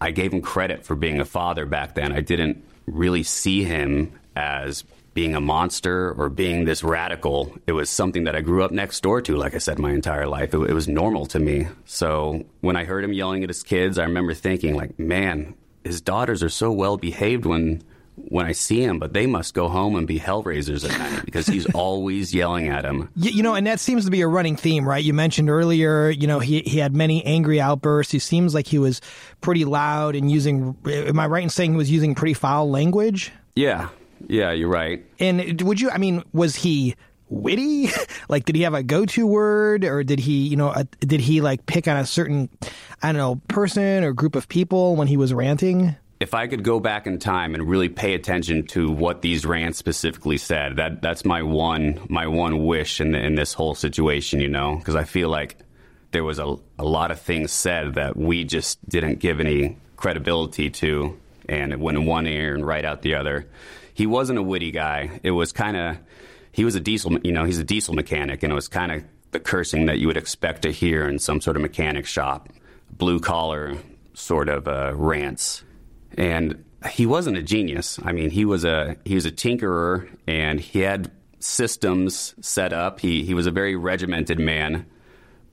I 0.00 0.10
gave 0.10 0.32
him 0.32 0.40
credit 0.40 0.84
for 0.84 0.94
being 0.94 1.20
a 1.20 1.24
father 1.24 1.66
back 1.66 1.94
then. 1.94 2.12
I 2.12 2.20
didn't 2.20 2.64
really 2.86 3.22
see 3.22 3.64
him 3.64 4.12
as 4.34 4.84
being 5.16 5.34
a 5.34 5.40
monster 5.40 6.12
or 6.12 6.28
being 6.28 6.66
this 6.66 6.84
radical. 6.84 7.56
It 7.66 7.72
was 7.72 7.88
something 7.88 8.24
that 8.24 8.36
I 8.36 8.42
grew 8.42 8.62
up 8.62 8.70
next 8.70 9.00
door 9.00 9.22
to, 9.22 9.34
like 9.34 9.54
I 9.54 9.58
said, 9.58 9.78
my 9.78 9.90
entire 9.90 10.26
life. 10.26 10.52
It, 10.52 10.58
it, 10.58 10.74
was 10.74 10.86
normal 10.86 11.24
to 11.26 11.40
me. 11.40 11.68
So 11.86 12.44
when 12.60 12.76
I 12.76 12.84
heard 12.84 13.02
him 13.02 13.14
yelling 13.14 13.42
at 13.42 13.48
his 13.48 13.62
kids, 13.62 13.98
I 13.98 14.04
remember 14.04 14.34
thinking, 14.34 14.76
like, 14.76 14.98
man, 14.98 15.54
his 15.84 16.02
daughters 16.02 16.42
are 16.42 16.50
so 16.50 16.70
well 16.70 16.98
behaved 16.98 17.46
when 17.46 17.82
when 18.16 18.46
I 18.46 18.52
see 18.52 18.82
him, 18.82 18.98
but 18.98 19.12
they 19.12 19.26
must 19.26 19.54
go 19.54 19.68
home 19.68 19.94
and 19.94 20.06
be 20.06 20.18
hellraisers 20.18 20.88
at 20.88 20.98
night 20.98 21.24
because 21.24 21.46
he's 21.46 21.66
always 21.74 22.34
yelling 22.34 22.68
at 22.68 22.84
him. 22.84 23.10
You 23.14 23.42
know, 23.42 23.54
and 23.54 23.66
that 23.66 23.80
seems 23.80 24.06
to 24.06 24.10
be 24.10 24.22
a 24.22 24.28
running 24.28 24.56
theme, 24.56 24.88
right? 24.88 25.04
You 25.04 25.12
mentioned 25.14 25.50
earlier, 25.50 26.10
you 26.10 26.26
know, 26.26 26.40
he, 26.40 26.60
he 26.60 26.78
had 26.78 26.94
many 26.94 27.24
angry 27.24 27.60
outbursts. 27.60 28.12
He 28.12 28.18
seems 28.18 28.54
like 28.54 28.66
he 28.66 28.78
was 28.78 29.00
pretty 29.42 29.64
loud 29.66 30.14
and 30.14 30.30
using, 30.30 30.76
am 30.86 31.18
I 31.18 31.26
right 31.26 31.42
in 31.42 31.50
saying 31.50 31.72
he 31.72 31.76
was 31.76 31.90
using 31.90 32.14
pretty 32.14 32.34
foul 32.34 32.70
language? 32.70 33.32
Yeah, 33.54 33.88
yeah, 34.28 34.52
you're 34.52 34.68
right. 34.68 35.04
And 35.18 35.60
would 35.62 35.80
you? 35.80 35.90
I 35.90 35.98
mean, 35.98 36.22
was 36.32 36.56
he 36.56 36.94
witty? 37.28 37.90
like, 38.28 38.44
did 38.44 38.56
he 38.56 38.62
have 38.62 38.74
a 38.74 38.82
go-to 38.82 39.26
word, 39.26 39.84
or 39.84 40.02
did 40.04 40.20
he, 40.20 40.46
you 40.46 40.56
know, 40.56 40.70
a, 40.70 40.84
did 41.00 41.20
he 41.20 41.40
like 41.40 41.66
pick 41.66 41.88
on 41.88 41.96
a 41.96 42.06
certain, 42.06 42.48
I 43.02 43.08
don't 43.12 43.16
know, 43.16 43.40
person 43.48 44.04
or 44.04 44.12
group 44.12 44.36
of 44.36 44.48
people 44.48 44.96
when 44.96 45.08
he 45.08 45.16
was 45.16 45.32
ranting? 45.32 45.96
If 46.18 46.32
I 46.32 46.46
could 46.46 46.64
go 46.64 46.80
back 46.80 47.06
in 47.06 47.18
time 47.18 47.54
and 47.54 47.68
really 47.68 47.90
pay 47.90 48.14
attention 48.14 48.66
to 48.68 48.90
what 48.90 49.20
these 49.20 49.44
rants 49.44 49.78
specifically 49.78 50.38
said, 50.38 50.76
that 50.76 51.02
that's 51.02 51.26
my 51.26 51.42
one 51.42 52.00
my 52.08 52.26
one 52.26 52.64
wish 52.64 53.00
in 53.00 53.12
the, 53.12 53.18
in 53.18 53.34
this 53.34 53.52
whole 53.52 53.74
situation, 53.74 54.40
you 54.40 54.48
know, 54.48 54.76
because 54.76 54.96
I 54.96 55.04
feel 55.04 55.28
like 55.28 55.58
there 56.12 56.24
was 56.24 56.38
a, 56.38 56.56
a 56.78 56.84
lot 56.84 57.10
of 57.10 57.20
things 57.20 57.52
said 57.52 57.94
that 57.94 58.16
we 58.16 58.44
just 58.44 58.86
didn't 58.88 59.18
give 59.18 59.40
any 59.40 59.76
credibility 59.96 60.70
to, 60.70 61.18
and 61.50 61.72
it 61.72 61.80
went 61.80 61.98
in 61.98 62.06
one 62.06 62.26
ear 62.26 62.54
and 62.54 62.66
right 62.66 62.84
out 62.84 63.02
the 63.02 63.14
other 63.14 63.46
he 63.96 64.06
wasn't 64.06 64.38
a 64.38 64.42
witty 64.42 64.72
guy. 64.72 65.20
It 65.22 65.30
was 65.30 65.52
kind 65.52 65.74
of 65.74 65.96
he 66.52 66.66
was 66.66 66.74
a 66.74 66.80
diesel, 66.80 67.18
you 67.20 67.32
know, 67.32 67.44
he's 67.44 67.58
a 67.58 67.64
diesel 67.64 67.94
mechanic, 67.94 68.42
and 68.42 68.52
it 68.52 68.54
was 68.54 68.68
kind 68.68 68.92
of 68.92 69.02
the 69.30 69.40
cursing 69.40 69.86
that 69.86 69.98
you 69.98 70.06
would 70.06 70.18
expect 70.18 70.62
to 70.62 70.70
hear 70.70 71.08
in 71.08 71.18
some 71.18 71.40
sort 71.40 71.56
of 71.56 71.62
mechanic 71.62 72.04
shop, 72.04 72.50
blue 72.90 73.18
collar 73.18 73.78
sort 74.12 74.50
of 74.50 74.68
uh, 74.68 74.92
rants. 74.94 75.64
And 76.16 76.62
he 76.90 77.06
wasn't 77.06 77.38
a 77.38 77.42
genius. 77.42 77.98
I 78.04 78.12
mean, 78.12 78.28
he 78.28 78.44
was 78.44 78.66
a 78.66 78.96
he 79.06 79.14
was 79.14 79.24
a 79.24 79.32
tinkerer, 79.32 80.10
and 80.26 80.60
he 80.60 80.80
had 80.80 81.10
systems 81.38 82.34
set 82.42 82.74
up. 82.74 83.00
He 83.00 83.24
he 83.24 83.32
was 83.32 83.46
a 83.46 83.50
very 83.50 83.76
regimented 83.76 84.38
man, 84.38 84.84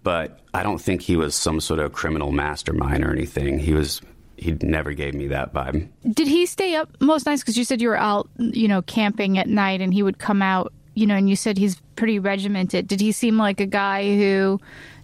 but 0.04 0.42
I 0.54 0.64
don't 0.64 0.82
think 0.82 1.02
he 1.02 1.16
was 1.16 1.34
some 1.34 1.62
sort 1.62 1.80
of 1.80 1.94
criminal 1.94 2.34
mastermind 2.34 3.06
or 3.06 3.12
anything. 3.14 3.60
He 3.60 3.72
was 3.72 4.02
he 4.44 4.58
never 4.62 4.94
gave 4.94 5.14
me 5.14 5.28
that 5.28 5.54
vibe. 5.54 5.90
Did 6.12 6.28
he 6.28 6.46
stay 6.46 6.76
up 6.76 6.90
most 7.00 7.26
nights? 7.26 7.42
Because 7.42 7.58
you 7.58 7.64
said 7.64 7.82
you 7.82 7.88
were 7.88 7.98
out, 7.98 8.30
you 8.38 8.68
know, 8.68 8.82
camping 8.82 9.38
at 9.38 9.48
night, 9.48 9.82
and 9.82 9.94
he 9.94 10.04
would 10.04 10.20
come 10.20 10.42
out, 10.42 10.74
you 10.94 11.08
know, 11.08 11.16
and 11.16 11.30
you 11.30 11.36
said 11.36 11.58
he's 11.58 11.82
pretty 11.96 12.20
regimented. 12.20 12.88
Did 12.88 13.02
he 13.02 13.12
seem 13.12 13.38
like 13.38 13.60
a 13.60 13.66
guy 13.66 14.16
who, 14.16 14.60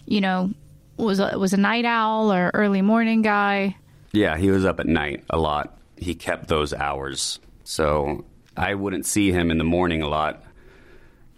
you 0.06 0.20
know, 0.20 0.50
was 0.96 1.18
a, 1.18 1.38
was 1.38 1.52
a 1.52 1.56
night 1.56 1.84
owl 1.84 2.32
or 2.32 2.50
early 2.54 2.82
morning 2.82 3.22
guy? 3.22 3.76
Yeah, 4.12 4.36
he 4.36 4.50
was 4.50 4.64
up 4.64 4.78
at 4.78 4.86
night 4.86 5.24
a 5.30 5.38
lot. 5.38 5.78
He 5.96 6.14
kept 6.14 6.48
those 6.48 6.72
hours, 6.74 7.40
so 7.64 8.24
I 8.56 8.74
wouldn't 8.74 9.06
see 9.06 9.32
him 9.32 9.50
in 9.50 9.58
the 9.58 9.64
morning 9.64 10.02
a 10.02 10.08
lot, 10.08 10.44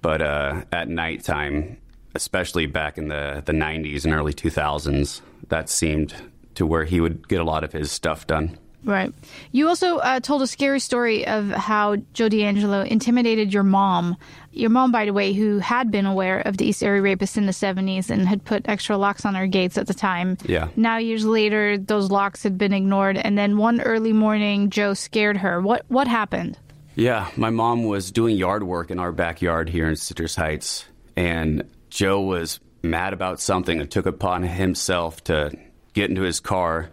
but 0.01 0.23
uh, 0.23 0.63
at 0.73 0.89
nighttime, 0.89 1.79
especially 2.15 2.67
back 2.67 2.99
in 2.99 3.09
the 3.09 3.43
the 3.45 3.53
'90s 3.53 4.05
and 4.05 4.15
early 4.15 4.33
2000s, 4.33 5.21
that 5.49 5.69
seemed 5.69 6.15
to 6.55 6.67
where 6.67 6.85
he 6.85 7.01
would 7.01 7.29
get 7.29 7.41
a 7.41 7.45
lot 7.45 7.65
of 7.65 7.73
his 7.73 7.91
stuff 7.91 8.27
done. 8.27 8.59
Right. 8.85 9.13
You 9.53 9.69
also 9.69 9.99
uh, 9.99 10.21
told 10.21 10.43
a 10.43 10.47
scary 10.47 10.81
story 10.81 11.27
of 11.27 11.49
how 11.51 11.97
Joe 12.15 12.29
DeAngelo 12.29 12.87
intimidated 12.87 13.55
your 13.55 13.63
mom. 13.63 14.17
Your 14.51 14.71
mom, 14.71 14.91
by 14.91 15.05
the 15.05 15.13
way, 15.13 15.33
who 15.33 15.59
had 15.59 15.91
been 15.91 16.05
aware 16.05 16.41
of 16.41 16.57
the 16.57 16.67
East 16.67 16.83
Area 16.83 17.01
rapists 17.01 17.37
in 17.37 17.47
the 17.47 17.53
70s 17.53 18.11
and 18.11 18.27
had 18.27 18.45
put 18.45 18.69
extra 18.69 18.97
locks 18.97 19.25
on 19.25 19.35
her 19.35 19.47
gates 19.47 19.79
at 19.79 19.87
the 19.87 19.95
time. 19.95 20.37
Yeah. 20.45 20.69
Now, 20.75 20.97
years 20.97 21.25
later, 21.25 21.79
those 21.79 22.11
locks 22.11 22.43
had 22.43 22.59
been 22.59 22.73
ignored. 22.73 23.17
And 23.17 23.39
then 23.39 23.57
one 23.57 23.81
early 23.81 24.13
morning, 24.13 24.69
Joe 24.69 24.95
scared 24.95 25.37
her. 25.37 25.61
What, 25.61 25.85
what 25.89 26.09
happened? 26.09 26.59
Yeah, 26.97 27.31
my 27.37 27.51
mom 27.51 27.85
was 27.85 28.11
doing 28.11 28.37
yard 28.37 28.65
work 28.65 28.91
in 28.91 28.99
our 28.99 29.13
backyard 29.13 29.69
here 29.69 29.89
in 29.89 29.97
Citrus 29.97 30.35
Heights. 30.35 30.85
And 31.17 31.71
Joe 31.89 32.21
was 32.21 32.59
mad 32.83 33.13
about 33.13 33.41
something 33.41 33.81
and 33.81 33.91
took 33.91 34.07
upon 34.07 34.43
himself 34.43 35.23
to 35.25 35.53
get 35.93 36.11
into 36.11 36.23
his 36.23 36.41
car 36.41 36.91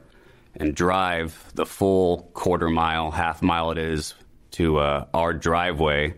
and 0.56 0.76
drive 0.76 1.52
the 1.54 1.66
full 1.66 2.30
quarter 2.34 2.70
mile, 2.70 3.12
half 3.12 3.42
mile 3.42 3.72
it 3.72 3.78
is 3.78 4.14
to 4.52 4.78
uh, 4.78 5.06
our 5.14 5.34
driveway. 5.34 6.16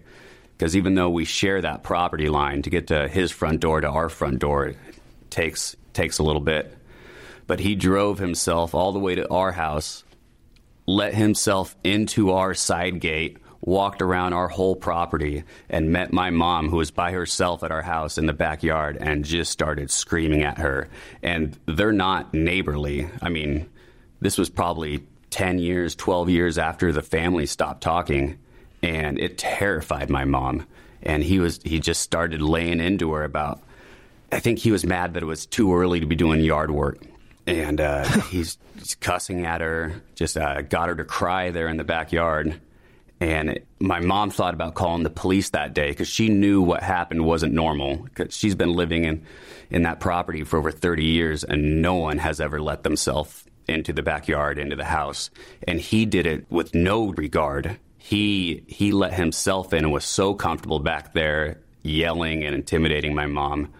Because 0.57 0.75
even 0.75 0.93
though 0.93 1.09
we 1.09 1.25
share 1.25 1.61
that 1.61 1.83
property 1.83 2.29
line, 2.29 2.61
to 2.61 2.69
get 2.69 2.87
to 2.87 3.07
his 3.07 3.31
front 3.31 3.59
door 3.59 3.81
to 3.81 3.89
our 3.89 4.09
front 4.09 4.39
door 4.39 4.67
it 4.67 4.77
takes 5.29 5.75
takes 5.93 6.19
a 6.19 6.23
little 6.23 6.41
bit. 6.41 6.77
But 7.47 7.59
he 7.59 7.75
drove 7.75 8.19
himself 8.19 8.75
all 8.75 8.91
the 8.91 8.99
way 8.99 9.15
to 9.15 9.29
our 9.29 9.51
house, 9.51 10.03
let 10.85 11.13
himself 11.13 11.75
into 11.83 12.31
our 12.31 12.53
side 12.53 12.99
gate, 12.99 13.37
walked 13.61 14.01
around 14.01 14.33
our 14.33 14.47
whole 14.47 14.75
property 14.75 15.43
and 15.69 15.91
met 15.91 16.11
my 16.11 16.29
mom, 16.29 16.69
who 16.69 16.77
was 16.77 16.91
by 16.91 17.11
herself 17.11 17.63
at 17.63 17.71
our 17.71 17.81
house 17.81 18.17
in 18.17 18.25
the 18.25 18.33
backyard, 18.33 18.97
and 18.99 19.23
just 19.23 19.51
started 19.51 19.91
screaming 19.91 20.43
at 20.43 20.57
her. 20.57 20.89
And 21.21 21.57
they're 21.67 21.91
not 21.91 22.33
neighborly. 22.33 23.07
I 23.21 23.29
mean, 23.29 23.69
this 24.19 24.37
was 24.37 24.49
probably 24.49 25.03
10 25.29 25.59
years, 25.59 25.95
12 25.95 26.29
years 26.29 26.57
after 26.57 26.91
the 26.91 27.01
family 27.01 27.45
stopped 27.45 27.81
talking, 27.81 28.39
and 28.81 29.19
it 29.19 29.37
terrified 29.37 30.09
my 30.09 30.25
mom. 30.25 30.65
And 31.03 31.23
he 31.23 31.39
was 31.39 31.59
he 31.63 31.79
just 31.79 32.01
started 32.01 32.41
laying 32.41 32.79
into 32.79 33.11
her 33.13 33.23
about. 33.23 33.61
I 34.31 34.39
think 34.39 34.59
he 34.59 34.71
was 34.71 34.85
mad 34.85 35.15
that 35.15 35.23
it 35.23 35.25
was 35.25 35.45
too 35.45 35.75
early 35.75 35.99
to 35.99 36.05
be 36.05 36.15
doing 36.15 36.41
yard 36.41 36.71
work 36.71 36.99
and 37.47 37.81
uh, 37.81 38.03
he's, 38.29 38.57
he's, 38.77 38.95
cussing 38.95 39.45
at 39.45 39.61
her. 39.61 40.01
Just 40.15 40.37
uh, 40.37 40.61
got 40.61 40.89
her 40.89 40.95
to 40.95 41.03
cry 41.03 41.51
there 41.51 41.67
in 41.67 41.77
the 41.77 41.83
backyard. 41.83 42.59
And 43.21 43.51
it, 43.51 43.67
my 43.79 43.99
mom 43.99 44.31
thought 44.31 44.55
about 44.55 44.73
calling 44.73 45.03
the 45.03 45.11
police 45.11 45.51
that 45.51 45.75
day 45.75 45.89
because 45.89 46.09
she 46.09 46.27
knew 46.27 46.61
what 46.61 46.81
happened 46.81 47.23
wasn't 47.23 47.53
normal. 47.53 47.97
Because 47.97 48.35
she's 48.35 48.55
been 48.55 48.73
living 48.73 49.05
in, 49.05 49.23
in 49.69 49.83
that 49.83 49.99
property 49.99 50.43
for 50.43 50.57
over 50.57 50.71
30 50.71 51.05
years, 51.05 51.43
and 51.43 51.81
no 51.83 51.95
one 51.95 52.17
has 52.17 52.41
ever 52.41 52.59
let 52.59 52.81
themselves 52.81 53.45
into 53.67 53.93
the 53.93 54.01
backyard, 54.01 54.57
into 54.57 54.75
the 54.75 54.85
house. 54.85 55.29
And 55.67 55.79
he 55.79 56.05
did 56.07 56.25
it 56.25 56.47
with 56.49 56.73
no 56.73 57.09
regard. 57.09 57.79
He 57.99 58.63
he 58.67 58.91
let 58.91 59.13
himself 59.13 59.71
in 59.71 59.85
and 59.85 59.93
was 59.93 60.03
so 60.03 60.33
comfortable 60.33 60.79
back 60.79 61.13
there, 61.13 61.59
yelling 61.83 62.43
and 62.43 62.55
intimidating 62.55 63.13
my 63.13 63.27
mom 63.27 63.71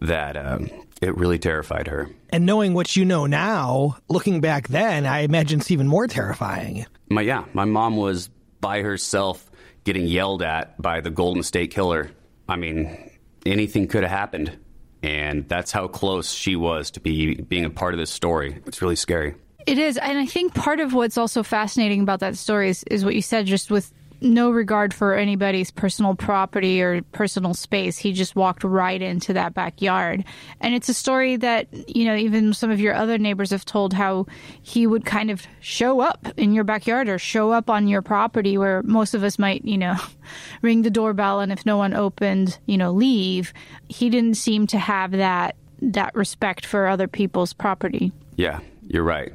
that 0.00 0.36
um, 0.38 0.70
It 1.00 1.16
really 1.16 1.38
terrified 1.38 1.86
her. 1.88 2.10
And 2.30 2.46
knowing 2.46 2.74
what 2.74 2.96
you 2.96 3.04
know 3.04 3.26
now, 3.26 3.98
looking 4.08 4.40
back 4.40 4.68
then, 4.68 5.06
I 5.06 5.20
imagine 5.20 5.60
it's 5.60 5.70
even 5.70 5.86
more 5.86 6.06
terrifying. 6.06 6.86
My 7.10 7.20
yeah, 7.20 7.44
my 7.52 7.64
mom 7.64 7.96
was 7.96 8.30
by 8.60 8.82
herself 8.82 9.50
getting 9.84 10.06
yelled 10.06 10.42
at 10.42 10.80
by 10.80 11.00
the 11.00 11.10
Golden 11.10 11.42
State 11.42 11.70
Killer. 11.70 12.10
I 12.48 12.56
mean, 12.56 13.10
anything 13.46 13.88
could 13.88 14.02
have 14.02 14.10
happened, 14.10 14.58
and 15.02 15.48
that's 15.48 15.72
how 15.72 15.88
close 15.88 16.32
she 16.32 16.56
was 16.56 16.90
to 16.92 17.00
be 17.00 17.34
being 17.34 17.64
a 17.64 17.70
part 17.70 17.94
of 17.94 17.98
this 18.00 18.10
story. 18.10 18.60
It's 18.66 18.82
really 18.82 18.96
scary. 18.96 19.34
It 19.66 19.78
is, 19.78 19.98
and 19.98 20.18
I 20.18 20.26
think 20.26 20.54
part 20.54 20.80
of 20.80 20.94
what's 20.94 21.18
also 21.18 21.42
fascinating 21.42 22.00
about 22.00 22.20
that 22.20 22.36
story 22.36 22.70
is, 22.70 22.84
is 22.84 23.04
what 23.04 23.14
you 23.14 23.22
said, 23.22 23.46
just 23.46 23.70
with 23.70 23.92
no 24.20 24.50
regard 24.50 24.92
for 24.92 25.14
anybody's 25.14 25.70
personal 25.70 26.14
property 26.14 26.82
or 26.82 27.02
personal 27.12 27.54
space. 27.54 27.98
He 27.98 28.12
just 28.12 28.34
walked 28.34 28.64
right 28.64 29.00
into 29.00 29.32
that 29.34 29.54
backyard. 29.54 30.24
And 30.60 30.74
it's 30.74 30.88
a 30.88 30.94
story 30.94 31.36
that, 31.36 31.68
you 31.88 32.04
know, 32.04 32.16
even 32.16 32.52
some 32.52 32.70
of 32.70 32.80
your 32.80 32.94
other 32.94 33.18
neighbors 33.18 33.50
have 33.50 33.64
told 33.64 33.92
how 33.92 34.26
he 34.62 34.86
would 34.86 35.04
kind 35.04 35.30
of 35.30 35.46
show 35.60 36.00
up 36.00 36.26
in 36.36 36.52
your 36.52 36.64
backyard 36.64 37.08
or 37.08 37.18
show 37.18 37.52
up 37.52 37.70
on 37.70 37.88
your 37.88 38.02
property 38.02 38.58
where 38.58 38.82
most 38.82 39.14
of 39.14 39.22
us 39.22 39.38
might, 39.38 39.64
you 39.64 39.78
know, 39.78 39.96
ring 40.62 40.82
the 40.82 40.90
doorbell 40.90 41.40
and 41.40 41.52
if 41.52 41.64
no 41.64 41.76
one 41.76 41.94
opened, 41.94 42.58
you 42.66 42.76
know, 42.76 42.92
leave. 42.92 43.52
He 43.88 44.10
didn't 44.10 44.34
seem 44.34 44.66
to 44.68 44.78
have 44.78 45.12
that 45.12 45.56
that 45.80 46.12
respect 46.16 46.66
for 46.66 46.88
other 46.88 47.06
people's 47.06 47.52
property. 47.52 48.10
Yeah, 48.34 48.58
you're 48.88 49.04
right. 49.04 49.32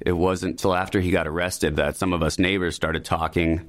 It 0.00 0.12
wasn't 0.12 0.52
until 0.52 0.74
after 0.74 1.00
he 1.00 1.10
got 1.10 1.26
arrested 1.26 1.76
that 1.76 1.96
some 1.96 2.12
of 2.12 2.22
us 2.22 2.38
neighbors 2.38 2.76
started 2.76 3.04
talking 3.04 3.68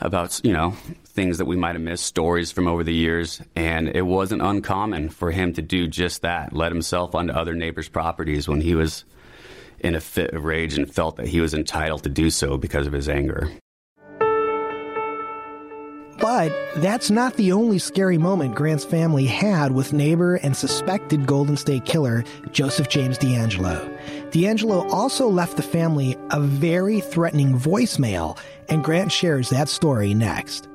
about 0.00 0.40
you 0.44 0.52
know 0.52 0.72
things 1.04 1.38
that 1.38 1.46
we 1.46 1.56
might 1.56 1.74
have 1.74 1.82
missed, 1.82 2.04
stories 2.04 2.52
from 2.52 2.68
over 2.68 2.84
the 2.84 2.94
years, 2.94 3.40
and 3.54 3.88
it 3.88 4.02
wasn't 4.02 4.42
uncommon 4.42 5.08
for 5.08 5.30
him 5.30 5.52
to 5.54 5.62
do 5.62 5.86
just 5.86 6.22
that, 6.22 6.52
let 6.52 6.72
himself 6.72 7.14
onto 7.14 7.32
other 7.32 7.54
neighbors' 7.54 7.88
properties 7.88 8.48
when 8.48 8.60
he 8.60 8.74
was 8.74 9.04
in 9.80 9.94
a 9.94 10.00
fit 10.00 10.32
of 10.32 10.44
rage 10.44 10.76
and 10.76 10.92
felt 10.92 11.16
that 11.16 11.28
he 11.28 11.40
was 11.40 11.54
entitled 11.54 12.02
to 12.02 12.08
do 12.08 12.30
so 12.30 12.56
because 12.56 12.86
of 12.86 12.92
his 12.92 13.08
anger. 13.08 13.50
But 16.18 16.52
that's 16.76 17.10
not 17.10 17.34
the 17.34 17.52
only 17.52 17.78
scary 17.78 18.18
moment 18.18 18.54
Grant's 18.54 18.84
family 18.84 19.26
had 19.26 19.72
with 19.72 19.92
neighbor 19.92 20.36
and 20.36 20.56
suspected 20.56 21.26
Golden 21.26 21.56
State 21.56 21.84
Killer 21.84 22.24
Joseph 22.52 22.88
James 22.88 23.18
DeAngelo. 23.18 23.96
DeAngelo 24.30 24.90
also 24.90 25.28
left 25.28 25.56
the 25.56 25.62
family 25.62 26.16
a 26.30 26.40
very 26.40 27.00
threatening 27.00 27.58
voicemail, 27.58 28.38
and 28.68 28.84
Grant 28.84 29.12
shares 29.12 29.50
that 29.50 29.68
story 29.68 30.14
next. 30.14 30.68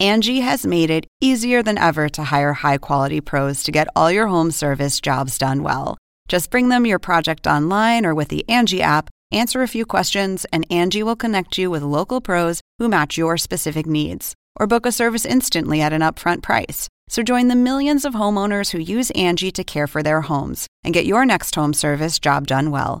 Angi 0.00 0.42
has 0.42 0.66
made 0.66 0.90
it 0.90 1.06
easier 1.22 1.62
than 1.62 1.78
ever 1.78 2.10
to 2.10 2.24
hire 2.24 2.52
high 2.52 2.76
quality 2.76 3.22
pros 3.22 3.62
to 3.62 3.72
get 3.72 3.88
all 3.96 4.10
your 4.10 4.26
home 4.26 4.50
service 4.50 5.00
jobs 5.00 5.38
done 5.38 5.62
well. 5.62 5.96
Just 6.28 6.50
bring 6.50 6.68
them 6.68 6.84
your 6.84 6.98
project 6.98 7.46
online 7.46 8.04
or 8.04 8.14
with 8.14 8.28
the 8.28 8.44
Angi 8.46 8.80
app, 8.80 9.08
answer 9.32 9.62
a 9.62 9.68
few 9.68 9.86
questions, 9.86 10.44
and 10.52 10.68
Angi 10.68 11.02
will 11.02 11.16
connect 11.16 11.56
you 11.56 11.70
with 11.70 11.82
local 11.82 12.20
pros 12.20 12.60
who 12.78 12.88
match 12.88 13.16
your 13.16 13.38
specific 13.38 13.86
needs. 13.86 14.34
Or 14.58 14.66
book 14.66 14.84
a 14.84 14.92
service 14.92 15.24
instantly 15.24 15.80
at 15.80 15.94
an 15.94 16.02
upfront 16.02 16.42
price. 16.42 16.88
So 17.08 17.22
join 17.22 17.48
the 17.48 17.56
millions 17.56 18.04
of 18.04 18.14
homeowners 18.14 18.70
who 18.70 18.78
use 18.78 19.10
Angi 19.12 19.52
to 19.52 19.64
care 19.64 19.86
for 19.86 20.02
their 20.02 20.22
homes 20.22 20.66
and 20.84 20.92
get 20.92 21.06
your 21.06 21.24
next 21.24 21.54
home 21.54 21.72
service 21.72 22.18
job 22.18 22.46
done 22.46 22.70
well. 22.70 23.00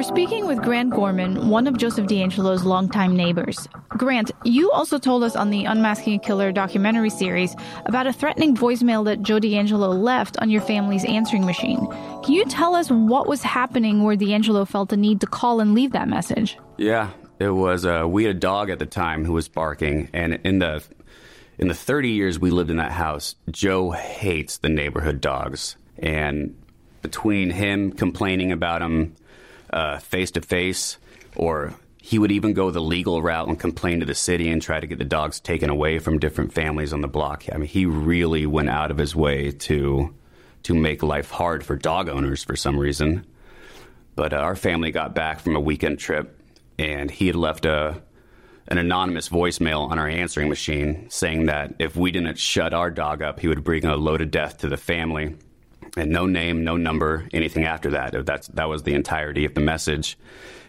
We're 0.00 0.04
speaking 0.04 0.46
with 0.46 0.62
Grant 0.62 0.94
Gorman, 0.94 1.50
one 1.50 1.66
of 1.66 1.76
Joseph 1.76 2.06
DeAngelo's 2.06 2.64
longtime 2.64 3.14
neighbors. 3.14 3.68
Grant, 3.90 4.30
you 4.44 4.70
also 4.70 4.98
told 4.98 5.22
us 5.22 5.36
on 5.36 5.50
the 5.50 5.66
Unmasking 5.66 6.14
a 6.14 6.18
Killer 6.18 6.52
documentary 6.52 7.10
series 7.10 7.54
about 7.84 8.06
a 8.06 8.12
threatening 8.14 8.56
voicemail 8.56 9.04
that 9.04 9.22
Joe 9.22 9.38
DeAngelo 9.38 10.02
left 10.02 10.38
on 10.38 10.48
your 10.48 10.62
family's 10.62 11.04
answering 11.04 11.44
machine. 11.44 11.86
Can 12.24 12.32
you 12.32 12.46
tell 12.46 12.74
us 12.74 12.90
what 12.90 13.28
was 13.28 13.42
happening 13.42 14.02
where 14.02 14.16
DeAngelo 14.16 14.66
felt 14.66 14.88
the 14.88 14.96
need 14.96 15.20
to 15.20 15.26
call 15.26 15.60
and 15.60 15.74
leave 15.74 15.92
that 15.92 16.08
message? 16.08 16.56
Yeah, 16.78 17.10
it 17.38 17.50
was. 17.50 17.84
Uh, 17.84 18.06
we 18.08 18.24
had 18.24 18.36
a 18.36 18.40
dog 18.40 18.70
at 18.70 18.78
the 18.78 18.86
time 18.86 19.26
who 19.26 19.34
was 19.34 19.48
barking, 19.48 20.08
and 20.14 20.40
in 20.44 20.60
the 20.60 20.82
in 21.58 21.68
the 21.68 21.74
30 21.74 22.08
years 22.08 22.38
we 22.38 22.48
lived 22.48 22.70
in 22.70 22.78
that 22.78 22.92
house, 22.92 23.34
Joe 23.50 23.90
hates 23.90 24.56
the 24.56 24.70
neighborhood 24.70 25.20
dogs, 25.20 25.76
and 25.98 26.56
between 27.02 27.50
him 27.50 27.92
complaining 27.92 28.50
about 28.50 28.80
them 28.80 29.14
face 30.00 30.30
to 30.32 30.40
face, 30.40 30.98
or 31.36 31.74
he 32.02 32.18
would 32.18 32.32
even 32.32 32.54
go 32.54 32.70
the 32.70 32.80
legal 32.80 33.22
route 33.22 33.48
and 33.48 33.58
complain 33.58 34.00
to 34.00 34.06
the 34.06 34.14
city 34.14 34.48
and 34.48 34.62
try 34.62 34.80
to 34.80 34.86
get 34.86 34.98
the 34.98 35.04
dogs 35.04 35.38
taken 35.38 35.68
away 35.68 35.98
from 35.98 36.18
different 36.18 36.52
families 36.52 36.92
on 36.92 37.02
the 37.02 37.08
block. 37.08 37.44
I 37.52 37.58
mean, 37.58 37.68
he 37.68 37.86
really 37.86 38.46
went 38.46 38.70
out 38.70 38.90
of 38.90 38.98
his 38.98 39.14
way 39.14 39.50
to 39.52 40.14
to 40.62 40.74
make 40.74 41.02
life 41.02 41.30
hard 41.30 41.64
for 41.64 41.76
dog 41.76 42.08
owners 42.08 42.44
for 42.44 42.54
some 42.54 42.78
reason. 42.78 43.24
But 44.14 44.32
uh, 44.32 44.36
our 44.36 44.56
family 44.56 44.90
got 44.90 45.14
back 45.14 45.40
from 45.40 45.56
a 45.56 45.60
weekend 45.60 45.98
trip, 45.98 46.38
and 46.78 47.10
he 47.10 47.26
had 47.26 47.36
left 47.36 47.64
a 47.64 48.02
an 48.68 48.78
anonymous 48.78 49.28
voicemail 49.28 49.90
on 49.90 49.98
our 49.98 50.08
answering 50.08 50.48
machine 50.48 51.06
saying 51.10 51.46
that 51.46 51.74
if 51.78 51.96
we 51.96 52.10
didn't 52.12 52.38
shut 52.38 52.72
our 52.72 52.90
dog 52.90 53.20
up, 53.20 53.40
he 53.40 53.48
would 53.48 53.64
bring 53.64 53.84
a 53.84 53.96
load 53.96 54.20
of 54.20 54.30
death 54.30 54.58
to 54.58 54.68
the 54.68 54.76
family 54.76 55.34
and 55.96 56.10
no 56.10 56.26
name, 56.26 56.64
no 56.64 56.76
number, 56.76 57.28
anything 57.32 57.64
after 57.64 57.90
that. 57.90 58.26
That's 58.26 58.48
that 58.48 58.68
was 58.68 58.82
the 58.82 58.94
entirety 58.94 59.44
of 59.44 59.54
the 59.54 59.60
message. 59.60 60.18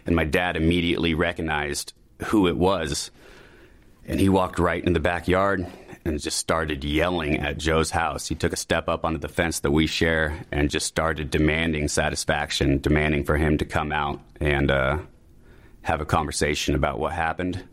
And 0.06 0.16
my 0.16 0.26
dad 0.26 0.56
immediately 0.56 1.14
recognized 1.14 1.94
who 2.26 2.48
it 2.48 2.58
was, 2.58 3.12
and 4.06 4.20
he 4.20 4.30
walked 4.30 4.60
right 4.60 4.84
in 4.84 4.94
the 4.94 5.00
backyard 5.00 5.66
and 6.04 6.20
just 6.20 6.38
started 6.38 6.84
yelling 6.84 7.38
at 7.38 7.58
Joe's 7.58 7.92
house. 7.92 8.28
He 8.28 8.36
took 8.36 8.54
a 8.54 8.58
step 8.58 8.90
up 8.90 9.06
onto 9.06 9.20
the 9.20 9.28
fence 9.28 9.60
that 9.60 9.72
we 9.72 9.88
share 9.88 10.46
and 10.52 10.70
just 10.70 10.88
started 10.88 11.30
demanding 11.30 11.88
satisfaction, 11.88 12.80
demanding 12.80 13.24
for 13.24 13.38
him 13.38 13.58
to 13.60 13.66
come 13.66 13.92
out 13.92 14.20
and 14.40 14.72
uh, 14.72 14.98
have 15.84 16.02
a 16.02 16.06
conversation 16.06 16.76
about 16.76 17.00
what 17.00 17.14
happened. 17.14 17.64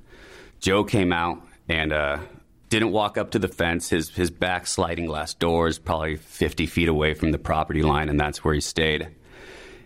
Joe 0.61 0.85
came 0.85 1.13
out 1.13 1.41
and 1.69 1.93
uh, 1.93 2.19
didn't 2.68 2.92
walk 2.92 3.16
up 3.16 3.31
to 3.31 3.38
the 3.38 3.48
fence. 3.48 3.88
His 3.90 4.11
his 4.11 4.31
back 4.31 4.66
sliding 4.66 5.07
glass 5.07 5.35
door 5.35 5.68
is 5.68 5.78
probably 5.78 6.16
50 6.16 6.66
feet 6.66 6.88
away 6.88 7.14
from 7.14 7.33
the 7.33 7.38
property 7.38 7.83
line, 7.83 8.09
and 8.09 8.18
that's 8.18 8.44
where 8.44 8.54
he 8.54 8.61
stayed. 8.61 9.09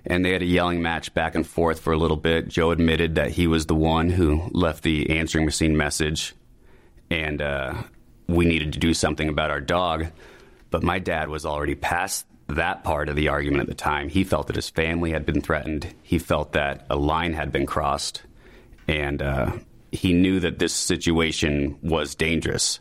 And 0.05 0.25
they 0.25 0.33
had 0.33 0.43
a 0.43 0.47
yelling 0.47 0.83
match 0.83 1.15
back 1.15 1.37
and 1.37 1.47
forth 1.47 1.79
for 1.79 1.93
a 1.93 1.99
little 1.99 2.17
bit. 2.17 2.49
Joe 2.49 2.73
admitted 2.73 3.15
that 3.15 3.31
he 3.31 3.47
was 3.47 3.67
the 3.67 3.75
one 3.75 4.11
who 4.11 4.51
left 4.51 4.83
the 4.83 5.11
answering 5.11 5.45
machine 5.45 5.77
message, 5.77 6.35
and 7.09 7.41
uh, 7.41 7.75
we 8.27 8.45
needed 8.45 8.73
to 8.73 8.81
do 8.81 8.95
something 8.95 9.29
about 9.29 9.51
our 9.51 9.61
dog. 9.61 10.07
But 10.71 10.83
my 10.83 10.99
dad 10.99 11.29
was 11.29 11.47
already 11.47 11.77
past 11.77 12.27
that 12.49 12.83
part 12.83 13.09
of 13.09 13.17
the 13.17 13.29
argument 13.29 13.63
at 13.63 13.69
the 13.69 13.75
time. 13.75 14.09
He 14.09 14.25
felt 14.25 14.49
that 14.49 14.57
his 14.57 14.71
family 14.71 15.13
had 15.13 15.25
been 15.25 15.41
threatened. 15.41 15.95
He 16.03 16.19
felt 16.19 16.53
that 16.53 16.87
a 16.91 16.97
line 16.97 17.35
had 17.35 17.53
been 17.53 17.67
crossed, 17.67 18.23
and 18.89 19.23
uh, 19.23 19.53
he 19.93 20.15
knew 20.15 20.41
that 20.41 20.59
this 20.59 20.73
situation 20.73 21.79
was 21.83 22.15
dangerous. 22.15 22.81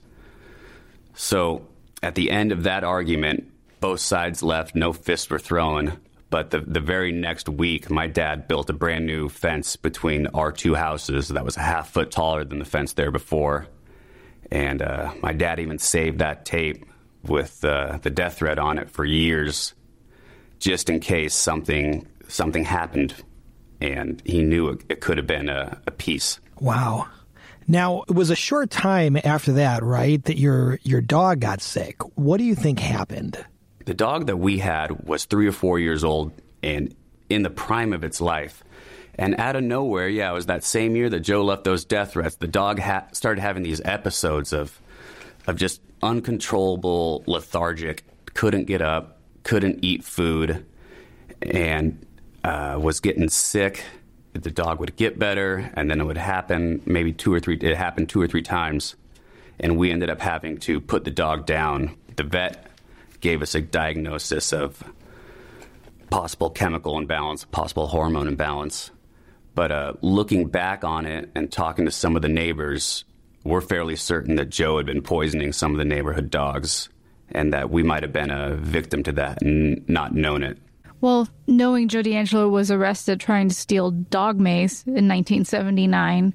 So 1.14 1.68
at 2.02 2.16
the 2.16 2.32
end 2.32 2.52
of 2.52 2.64
that 2.64 2.84
argument, 2.84 3.52
both 3.82 4.00
sides 4.00 4.42
left, 4.42 4.76
no 4.76 4.94
fists 4.94 5.30
were 5.30 5.40
thrown. 5.40 6.00
But 6.30 6.52
the, 6.52 6.62
the 6.62 6.80
very 6.80 7.12
next 7.12 7.50
week, 7.50 7.90
my 7.90 8.08
dad 8.08 8.48
built 8.48 8.70
a 8.70 8.74
brand 8.74 9.06
new 9.06 9.28
fence 9.28 9.76
between 9.76 10.28
our 10.28 10.54
two 10.54 10.76
houses 10.76 11.28
that 11.28 11.44
was 11.44 11.58
a 11.58 11.62
half 11.62 11.90
foot 11.92 12.10
taller 12.10 12.46
than 12.46 12.60
the 12.60 12.66
fence 12.66 12.94
there 12.94 13.12
before. 13.12 13.68
And 14.50 14.82
uh, 14.82 15.14
my 15.22 15.34
dad 15.34 15.60
even 15.60 15.78
saved 15.78 16.20
that 16.20 16.46
tape 16.46 16.86
with 17.24 17.64
uh, 17.64 18.00
the 18.02 18.10
death 18.10 18.38
threat 18.38 18.60
on 18.60 18.78
it 18.78 18.90
for 18.90 19.04
years, 19.06 19.74
just 20.60 20.90
in 20.90 21.00
case 21.00 21.36
something 21.36 22.08
something 22.28 22.64
happened, 22.64 23.14
and 23.82 24.22
he 24.26 24.42
knew 24.42 24.70
it, 24.70 24.82
it 24.88 25.02
could 25.02 25.18
have 25.18 25.28
been 25.28 25.50
a, 25.50 25.82
a 25.86 25.92
piece. 25.92 26.40
Wow. 26.62 27.08
Now, 27.68 28.04
it 28.04 28.14
was 28.14 28.30
a 28.30 28.36
short 28.36 28.70
time 28.70 29.18
after 29.24 29.54
that, 29.54 29.82
right, 29.82 30.24
that 30.26 30.38
your 30.38 30.80
your 30.84 31.02
dog 31.02 31.40
got 31.40 31.60
sick. 31.60 31.98
What 32.16 32.38
do 32.38 32.44
you 32.44 32.54
think 32.54 32.80
happened? 32.80 33.44
The 33.86 33.96
dog 33.96 34.28
that 34.28 34.38
we 34.38 34.60
had 34.60 35.08
was 35.08 35.26
3 35.26 35.48
or 35.48 35.52
4 35.52 35.80
years 35.80 36.04
old 36.04 36.32
and 36.62 36.96
in 37.30 37.42
the 37.42 37.50
prime 37.50 37.94
of 37.94 38.04
its 38.04 38.22
life. 38.22 38.64
And 39.16 39.40
out 39.40 39.56
of 39.56 39.64
nowhere, 39.64 40.08
yeah, 40.08 40.30
it 40.30 40.34
was 40.34 40.46
that 40.46 40.64
same 40.64 40.96
year 40.96 41.10
that 41.10 41.22
Joe 41.22 41.44
left 41.44 41.64
those 41.64 41.84
death 41.84 42.14
threats. 42.14 42.36
The 42.36 42.48
dog 42.48 42.80
ha- 42.80 43.08
started 43.12 43.42
having 43.42 43.64
these 43.64 43.82
episodes 43.84 44.54
of 44.54 44.80
of 45.48 45.56
just 45.56 45.82
uncontrollable, 46.04 47.24
lethargic, 47.26 48.04
couldn't 48.36 48.66
get 48.66 48.84
up, 48.84 49.20
couldn't 49.42 49.80
eat 49.82 50.04
food, 50.04 50.64
and 51.42 52.06
uh, 52.44 52.78
was 52.80 53.00
getting 53.00 53.30
sick 53.30 53.84
the 54.34 54.52
dog 54.52 54.80
would 54.80 54.96
get 54.96 55.20
better, 55.20 55.72
and 55.76 55.90
then 55.90 56.00
it 56.00 56.06
would 56.06 56.18
happen 56.18 56.82
maybe 56.86 57.14
two 57.14 57.34
or 57.34 57.40
three. 57.40 57.58
It 57.58 57.76
happened 57.76 58.10
two 58.10 58.22
or 58.22 58.28
three 58.28 58.42
times, 58.42 58.96
and 59.60 59.78
we 59.78 59.92
ended 59.92 60.10
up 60.10 60.22
having 60.22 60.58
to 60.60 60.80
put 60.80 61.04
the 61.04 61.12
dog 61.12 61.46
down. 61.46 61.96
The 62.16 62.24
vet 62.24 62.68
gave 63.20 63.42
us 63.42 63.56
a 63.56 63.62
diagnosis 63.62 64.54
of 64.54 64.84
possible 66.10 66.50
chemical 66.50 66.98
imbalance, 66.98 67.46
possible 67.46 67.88
hormone 67.88 68.28
imbalance. 68.28 68.92
But 69.54 69.72
uh, 69.72 69.94
looking 70.02 70.48
back 70.48 70.84
on 70.84 71.06
it 71.06 71.30
and 71.36 71.52
talking 71.52 71.86
to 71.86 71.92
some 71.92 72.16
of 72.16 72.22
the 72.22 72.30
neighbors, 72.30 73.06
we're 73.44 73.62
fairly 73.62 73.96
certain 73.96 74.36
that 74.36 74.50
Joe 74.50 74.78
had 74.78 74.86
been 74.86 75.02
poisoning 75.02 75.52
some 75.52 75.72
of 75.72 75.78
the 75.78 75.86
neighborhood 75.86 76.30
dogs 76.30 76.90
and 77.30 77.54
that 77.54 77.70
we 77.70 77.84
might 77.84 78.04
have 78.04 78.14
been 78.14 78.32
a 78.32 78.56
victim 78.56 79.04
to 79.04 79.12
that 79.14 79.42
and 79.42 79.88
not 79.90 80.14
known 80.14 80.44
it. 80.44 80.58
Well, 81.02 81.28
knowing 81.48 81.88
Joe 81.88 82.04
DeAngelo 82.04 82.50
was 82.50 82.70
arrested 82.70 83.20
trying 83.20 83.50
to 83.50 83.56
steal 83.56 83.90
dog 83.92 84.40
mace 84.40 84.84
in 84.84 85.08
1979, 85.08 86.34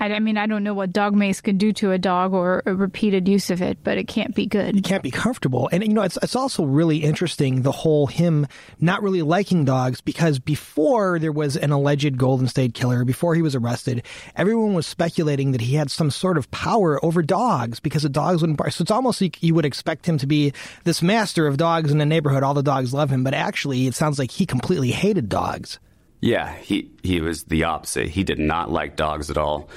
I, 0.00 0.12
I 0.12 0.18
mean, 0.18 0.36
I 0.36 0.46
don't 0.46 0.64
know 0.64 0.74
what 0.74 0.92
dog 0.92 1.14
mace 1.14 1.40
could 1.40 1.58
do 1.58 1.72
to 1.74 1.92
a 1.92 1.98
dog 1.98 2.32
or 2.32 2.62
a 2.66 2.74
repeated 2.74 3.28
use 3.28 3.50
of 3.50 3.62
it, 3.62 3.78
but 3.82 3.96
it 3.98 4.08
can't 4.08 4.34
be 4.34 4.46
good. 4.46 4.76
It 4.76 4.84
can't 4.84 5.02
be 5.02 5.10
comfortable. 5.10 5.68
And, 5.72 5.82
you 5.82 5.92
know, 5.92 6.02
it's, 6.02 6.18
it's 6.22 6.36
also 6.36 6.64
really 6.64 6.98
interesting 6.98 7.62
the 7.62 7.72
whole 7.72 8.06
him 8.06 8.46
not 8.80 9.02
really 9.02 9.22
liking 9.22 9.64
dogs 9.64 10.00
because 10.00 10.38
before 10.38 11.18
there 11.18 11.32
was 11.32 11.56
an 11.56 11.70
alleged 11.70 12.18
Golden 12.18 12.48
State 12.48 12.74
killer, 12.74 13.04
before 13.04 13.34
he 13.34 13.42
was 13.42 13.54
arrested, 13.54 14.04
everyone 14.36 14.74
was 14.74 14.86
speculating 14.86 15.52
that 15.52 15.60
he 15.60 15.74
had 15.74 15.90
some 15.90 16.10
sort 16.10 16.38
of 16.38 16.50
power 16.50 17.02
over 17.04 17.22
dogs 17.22 17.80
because 17.80 18.02
the 18.02 18.08
dogs 18.08 18.40
wouldn't 18.40 18.58
bark. 18.58 18.72
So 18.72 18.82
it's 18.82 18.90
almost 18.90 19.20
like 19.20 19.42
you 19.42 19.54
would 19.54 19.64
expect 19.64 20.06
him 20.06 20.18
to 20.18 20.26
be 20.26 20.52
this 20.84 21.02
master 21.02 21.46
of 21.46 21.56
dogs 21.56 21.90
in 21.90 21.98
the 21.98 22.06
neighborhood. 22.06 22.42
All 22.42 22.54
the 22.54 22.62
dogs 22.62 22.92
love 22.92 23.10
him. 23.10 23.24
But 23.24 23.34
actually, 23.34 23.86
it 23.86 23.94
sounds 23.94 24.18
like 24.18 24.30
he 24.30 24.46
completely 24.46 24.90
hated 24.90 25.28
dogs. 25.28 25.78
Yeah, 26.24 26.54
he, 26.54 26.90
he 27.02 27.20
was 27.20 27.44
the 27.44 27.64
opposite. 27.64 28.08
He 28.08 28.24
did 28.24 28.38
not 28.38 28.70
like 28.70 28.96
dogs 28.96 29.30
at 29.30 29.36
all. 29.36 29.68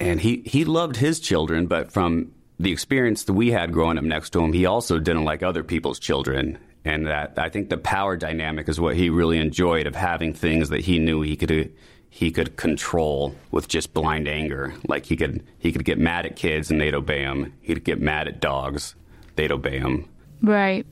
And 0.00 0.20
he, 0.20 0.42
he 0.44 0.64
loved 0.64 0.96
his 0.96 1.20
children, 1.20 1.68
but 1.68 1.92
from 1.92 2.32
the 2.58 2.72
experience 2.72 3.22
that 3.22 3.34
we 3.34 3.52
had 3.52 3.72
growing 3.72 3.96
up 3.96 4.02
next 4.02 4.30
to 4.30 4.40
him, 4.40 4.52
he 4.52 4.66
also 4.66 4.98
didn't 4.98 5.24
like 5.24 5.44
other 5.44 5.62
people's 5.62 6.00
children. 6.00 6.58
And 6.84 7.06
that 7.06 7.38
I 7.38 7.50
think 7.50 7.70
the 7.70 7.76
power 7.76 8.16
dynamic 8.16 8.68
is 8.68 8.80
what 8.80 8.96
he 8.96 9.10
really 9.10 9.38
enjoyed 9.38 9.86
of 9.86 9.94
having 9.94 10.34
things 10.34 10.70
that 10.70 10.80
he 10.80 10.98
knew 10.98 11.22
he 11.22 11.36
could 11.36 11.72
he 12.10 12.32
could 12.32 12.56
control 12.56 13.36
with 13.52 13.68
just 13.68 13.94
blind 13.94 14.26
anger. 14.26 14.74
Like 14.88 15.06
he 15.06 15.14
could 15.14 15.46
he 15.58 15.70
could 15.70 15.84
get 15.84 15.98
mad 15.98 16.26
at 16.26 16.34
kids 16.34 16.68
and 16.68 16.80
they'd 16.80 16.94
obey 16.94 17.20
him. 17.20 17.52
He'd 17.62 17.84
get 17.84 18.00
mad 18.00 18.26
at 18.26 18.40
dogs, 18.40 18.96
they'd 19.36 19.52
obey 19.52 19.78
him. 19.78 20.08
Right. 20.42 20.84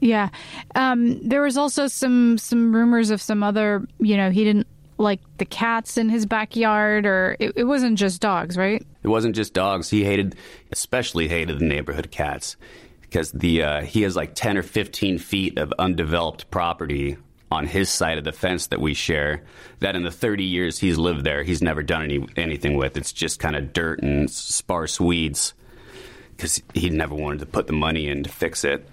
Yeah. 0.00 0.30
Um, 0.74 1.26
there 1.26 1.42
was 1.42 1.56
also 1.56 1.86
some 1.86 2.38
some 2.38 2.74
rumors 2.74 3.10
of 3.10 3.20
some 3.20 3.42
other, 3.42 3.86
you 3.98 4.16
know, 4.16 4.30
he 4.30 4.44
didn't 4.44 4.66
like 4.98 5.20
the 5.38 5.44
cats 5.44 5.96
in 5.96 6.08
his 6.08 6.26
backyard 6.26 7.06
or 7.06 7.36
it, 7.38 7.52
it 7.56 7.64
wasn't 7.64 7.98
just 7.98 8.20
dogs, 8.20 8.56
right? 8.56 8.84
It 9.02 9.08
wasn't 9.08 9.34
just 9.34 9.54
dogs. 9.54 9.88
He 9.90 10.04
hated 10.04 10.36
especially 10.72 11.28
hated 11.28 11.58
the 11.58 11.64
neighborhood 11.64 12.10
cats 12.10 12.56
because 13.00 13.32
the 13.32 13.62
uh, 13.62 13.82
he 13.82 14.02
has 14.02 14.16
like 14.16 14.34
10 14.34 14.58
or 14.58 14.62
15 14.62 15.18
feet 15.18 15.58
of 15.58 15.72
undeveloped 15.78 16.50
property 16.50 17.16
on 17.50 17.66
his 17.66 17.90
side 17.90 18.16
of 18.16 18.24
the 18.24 18.32
fence 18.32 18.68
that 18.68 18.80
we 18.80 18.94
share 18.94 19.42
that 19.80 19.96
in 19.96 20.04
the 20.04 20.10
30 20.10 20.44
years 20.44 20.78
he's 20.78 20.96
lived 20.96 21.24
there 21.24 21.42
he's 21.42 21.60
never 21.60 21.82
done 21.82 22.02
any 22.02 22.24
anything 22.36 22.76
with 22.76 22.96
it's 22.96 23.12
just 23.12 23.40
kind 23.40 23.56
of 23.56 23.72
dirt 23.72 24.00
and 24.02 24.30
sparse 24.30 25.00
weeds 25.00 25.52
because 26.36 26.62
he 26.74 26.88
never 26.90 27.14
wanted 27.14 27.40
to 27.40 27.46
put 27.46 27.66
the 27.66 27.72
money 27.72 28.06
in 28.06 28.22
to 28.22 28.30
fix 28.30 28.62
it 28.62 28.88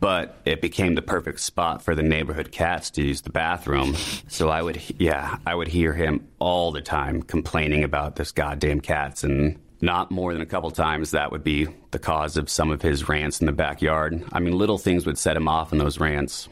but 0.00 0.36
it 0.44 0.60
became 0.60 0.94
the 0.94 1.02
perfect 1.02 1.40
spot 1.40 1.82
for 1.82 1.94
the 1.94 2.02
neighborhood 2.02 2.52
cats 2.52 2.90
to 2.90 3.02
use 3.02 3.22
the 3.22 3.30
bathroom. 3.30 3.94
So 4.28 4.48
I 4.48 4.62
would, 4.62 4.80
yeah, 4.98 5.38
I 5.46 5.54
would 5.54 5.68
hear 5.68 5.92
him 5.94 6.28
all 6.38 6.72
the 6.72 6.80
time 6.80 7.22
complaining 7.22 7.84
about 7.84 8.16
this 8.16 8.32
goddamn 8.32 8.80
cats, 8.80 9.24
and 9.24 9.58
not 9.80 10.10
more 10.10 10.32
than 10.32 10.42
a 10.42 10.46
couple 10.46 10.70
times 10.70 11.12
that 11.12 11.32
would 11.32 11.44
be 11.44 11.68
the 11.90 11.98
cause 11.98 12.36
of 12.36 12.50
some 12.50 12.70
of 12.70 12.82
his 12.82 13.08
rants 13.08 13.40
in 13.40 13.46
the 13.46 13.52
backyard. 13.52 14.24
I 14.32 14.40
mean, 14.40 14.56
little 14.56 14.78
things 14.78 15.06
would 15.06 15.18
set 15.18 15.36
him 15.36 15.48
off 15.48 15.72
in 15.72 15.78
those 15.78 16.00
rants. 16.00 16.48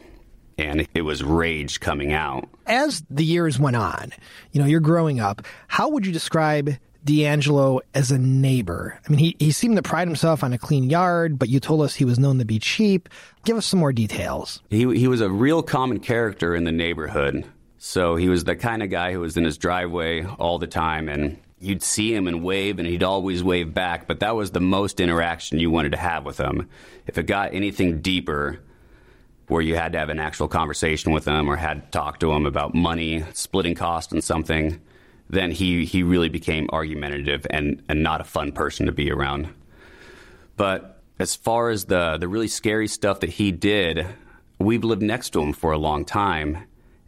And 0.59 0.87
it 0.95 1.03
was 1.03 1.23
rage 1.23 1.79
coming 1.79 2.13
out. 2.13 2.49
As 2.65 3.03
the 3.11 3.23
years 3.23 3.59
went 3.59 3.75
on, 3.75 4.11
you 4.51 4.59
know, 4.59 4.65
you're 4.65 4.79
growing 4.79 5.19
up. 5.19 5.43
How 5.67 5.89
would 5.89 6.03
you 6.03 6.11
describe 6.11 6.77
DeAngelo 7.07 7.79
as 7.93 8.11
a 8.11 8.17
neighbor? 8.17 8.99
I 9.05 9.09
mean, 9.09 9.19
he, 9.19 9.35
he 9.39 9.51
seemed 9.51 9.77
to 9.77 9.81
pride 9.81 10.07
himself 10.07 10.43
on 10.43 10.53
a 10.53 10.57
clean 10.57 10.89
yard, 10.89 11.39
but 11.39 11.49
you 11.49 11.59
told 11.59 11.81
us 11.81 11.95
he 11.95 12.05
was 12.05 12.19
known 12.19 12.37
to 12.39 12.45
be 12.45 12.59
cheap. 12.59 13.09
Give 13.45 13.57
us 13.57 13.65
some 13.65 13.79
more 13.79 13.93
details. 13.93 14.61
He, 14.69 14.79
he 14.97 15.07
was 15.07 15.21
a 15.21 15.29
real 15.29 15.63
common 15.63 15.99
character 15.99 16.55
in 16.55 16.65
the 16.65 16.71
neighborhood. 16.71 17.45
So 17.79 18.15
he 18.15 18.29
was 18.29 18.43
the 18.43 18.55
kind 18.55 18.83
of 18.83 18.89
guy 18.89 19.13
who 19.13 19.21
was 19.21 19.37
in 19.37 19.45
his 19.45 19.57
driveway 19.57 20.25
all 20.25 20.59
the 20.59 20.67
time 20.67 21.09
and 21.09 21.39
you'd 21.59 21.81
see 21.81 22.13
him 22.13 22.27
and 22.27 22.43
wave 22.43 22.79
and 22.79 22.87
he'd 22.87 23.03
always 23.03 23.43
wave 23.43 23.73
back, 23.73 24.07
but 24.07 24.19
that 24.19 24.35
was 24.35 24.51
the 24.51 24.59
most 24.59 24.99
interaction 24.99 25.59
you 25.59 25.71
wanted 25.71 25.93
to 25.93 25.97
have 25.97 26.25
with 26.25 26.37
him. 26.37 26.69
If 27.07 27.17
it 27.17 27.23
got 27.23 27.53
anything 27.53 28.01
deeper, 28.01 28.59
where 29.47 29.61
you 29.61 29.75
had 29.75 29.93
to 29.93 29.99
have 29.99 30.09
an 30.09 30.19
actual 30.19 30.47
conversation 30.47 31.13
with 31.13 31.25
him 31.25 31.49
or 31.49 31.55
had 31.55 31.85
to 31.85 31.91
talk 31.91 32.19
to 32.19 32.31
him 32.31 32.45
about 32.45 32.75
money, 32.75 33.23
splitting 33.33 33.75
cost 33.75 34.11
and 34.11 34.23
something, 34.23 34.79
then 35.29 35.51
he, 35.51 35.85
he 35.85 36.03
really 36.03 36.29
became 36.29 36.69
argumentative 36.71 37.45
and, 37.49 37.83
and 37.89 38.03
not 38.03 38.21
a 38.21 38.25
fun 38.25 38.51
person 38.51 38.85
to 38.85 38.91
be 38.91 39.11
around. 39.11 39.49
But 40.55 41.01
as 41.19 41.35
far 41.35 41.69
as 41.69 41.85
the, 41.85 42.17
the 42.17 42.27
really 42.27 42.47
scary 42.47 42.87
stuff 42.87 43.19
that 43.21 43.31
he 43.31 43.51
did, 43.51 44.07
we've 44.59 44.83
lived 44.83 45.01
next 45.01 45.31
to 45.31 45.41
him 45.41 45.53
for 45.53 45.71
a 45.71 45.77
long 45.77 46.05
time, 46.05 46.65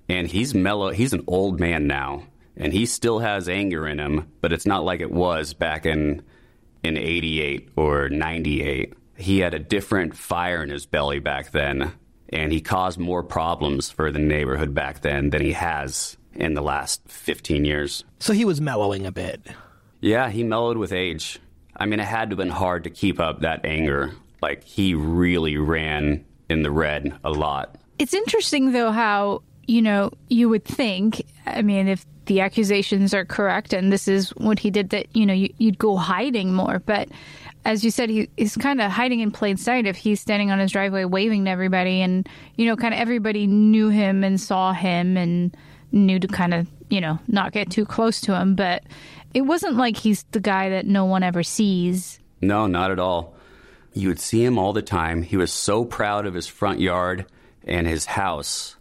and 0.07 0.27
he's 0.27 0.53
mellow. 0.53 0.91
He's 0.91 1.13
an 1.13 1.23
old 1.27 1.59
man 1.59 1.87
now, 1.87 2.23
and 2.57 2.73
he 2.73 2.85
still 2.85 3.19
has 3.19 3.47
anger 3.47 3.87
in 3.87 3.99
him, 3.99 4.31
but 4.41 4.51
it's 4.51 4.65
not 4.65 4.83
like 4.83 5.01
it 5.01 5.11
was 5.11 5.53
back 5.53 5.85
in 5.85 6.23
in 6.83 6.97
88 6.97 7.69
or 7.75 8.09
98. 8.09 8.93
He 9.17 9.39
had 9.39 9.53
a 9.53 9.59
different 9.59 10.15
fire 10.15 10.63
in 10.63 10.69
his 10.69 10.85
belly 10.85 11.19
back 11.19 11.51
then, 11.51 11.91
and 12.29 12.51
he 12.51 12.61
caused 12.61 12.97
more 12.97 13.21
problems 13.21 13.89
for 13.89 14.11
the 14.11 14.19
neighborhood 14.19 14.73
back 14.73 15.01
then 15.01 15.29
than 15.29 15.41
he 15.41 15.51
has 15.51 16.17
in 16.33 16.53
the 16.53 16.61
last 16.61 17.01
15 17.07 17.65
years. 17.65 18.03
So 18.19 18.33
he 18.33 18.45
was 18.45 18.61
mellowing 18.61 19.05
a 19.05 19.11
bit. 19.11 19.41
Yeah, 20.01 20.29
he 20.29 20.43
mellowed 20.43 20.77
with 20.77 20.93
age. 20.93 21.39
I 21.75 21.85
mean, 21.85 21.99
it 21.99 22.05
had 22.05 22.29
to 22.29 22.33
have 22.33 22.37
been 22.37 22.49
hard 22.49 22.83
to 22.85 22.89
keep 22.89 23.19
up 23.19 23.41
that 23.41 23.65
anger. 23.65 24.13
Like, 24.41 24.63
he 24.63 24.93
really 24.93 25.57
ran 25.57 26.25
in 26.49 26.63
the 26.63 26.71
red 26.71 27.17
a 27.23 27.29
lot. 27.29 27.75
It's 27.97 28.13
interesting, 28.13 28.71
though, 28.71 28.91
how, 28.91 29.43
you 29.67 29.81
know, 29.81 30.11
you 30.29 30.49
would 30.49 30.65
think, 30.65 31.25
I 31.45 31.61
mean, 31.61 31.87
if 31.87 32.05
the 32.25 32.41
accusations 32.41 33.13
are 33.13 33.25
correct 33.25 33.73
and 33.73 33.91
this 33.91 34.07
is 34.07 34.29
what 34.31 34.59
he 34.59 34.71
did, 34.71 34.91
that, 34.91 35.13
you 35.15 35.25
know, 35.25 35.33
you, 35.33 35.49
would 35.59 35.77
go 35.77 35.97
hiding 35.97 36.53
more. 36.53 36.79
But 36.79 37.09
as 37.65 37.83
you 37.83 37.91
said, 37.91 38.09
he, 38.09 38.29
he's 38.37 38.55
kind 38.55 38.81
of 38.81 38.91
hiding 38.91 39.19
in 39.19 39.31
plain 39.31 39.57
sight 39.57 39.85
if 39.85 39.97
he's 39.97 40.21
standing 40.21 40.51
on 40.51 40.59
his 40.59 40.71
driveway 40.71 41.03
waving 41.03 41.45
to 41.45 41.51
everybody. 41.51 42.01
And, 42.01 42.27
you 42.55 42.65
know, 42.65 42.75
kind 42.75 42.93
of 42.93 42.99
everybody 42.99 43.47
knew 43.47 43.89
him 43.89 44.23
and 44.23 44.39
saw 44.39 44.73
him 44.73 45.17
and 45.17 45.55
knew 45.91 46.19
to 46.19 46.27
kind 46.27 46.53
of, 46.53 46.67
you 46.89 47.01
know, 47.01 47.19
not 47.27 47.51
get 47.51 47.69
too 47.69 47.85
close 47.85 48.21
to 48.21 48.35
him. 48.35 48.55
But 48.55 48.83
it 49.33 49.41
wasn't 49.41 49.75
like 49.75 49.97
he's 49.97 50.23
the 50.31 50.39
guy 50.39 50.69
that 50.69 50.85
no 50.85 51.05
one 51.05 51.23
ever 51.23 51.43
sees. 51.43 52.19
No, 52.41 52.67
not 52.67 52.91
at 52.91 52.99
all. 52.99 53.35
You 53.93 54.07
would 54.09 54.19
see 54.19 54.43
him 54.43 54.57
all 54.57 54.73
the 54.73 54.81
time. 54.81 55.23
He 55.23 55.37
was 55.37 55.51
so 55.51 55.83
proud 55.83 56.25
of 56.25 56.33
his 56.33 56.47
front 56.47 56.79
yard 56.79 57.25
and 57.65 57.87
his 57.87 58.05
house. 58.05 58.75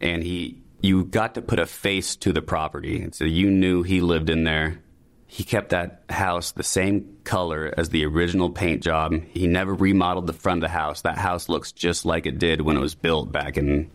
And 0.00 0.22
he, 0.22 0.62
you 0.80 1.04
got 1.04 1.34
to 1.34 1.42
put 1.42 1.58
a 1.58 1.66
face 1.66 2.16
to 2.16 2.32
the 2.32 2.42
property. 2.42 3.08
So 3.12 3.24
you 3.24 3.50
knew 3.50 3.82
he 3.82 4.00
lived 4.00 4.30
in 4.30 4.44
there. 4.44 4.80
He 5.26 5.44
kept 5.44 5.70
that 5.70 6.04
house 6.08 6.52
the 6.52 6.62
same 6.62 7.18
color 7.24 7.74
as 7.76 7.90
the 7.90 8.06
original 8.06 8.48
paint 8.48 8.82
job. 8.82 9.14
He 9.30 9.46
never 9.46 9.74
remodeled 9.74 10.26
the 10.26 10.32
front 10.32 10.58
of 10.58 10.70
the 10.70 10.74
house. 10.74 11.02
That 11.02 11.18
house 11.18 11.48
looks 11.50 11.72
just 11.72 12.06
like 12.06 12.24
it 12.24 12.38
did 12.38 12.62
when 12.62 12.76
it 12.76 12.80
was 12.80 12.94
built 12.94 13.30
back 13.30 13.58
in 13.58 13.90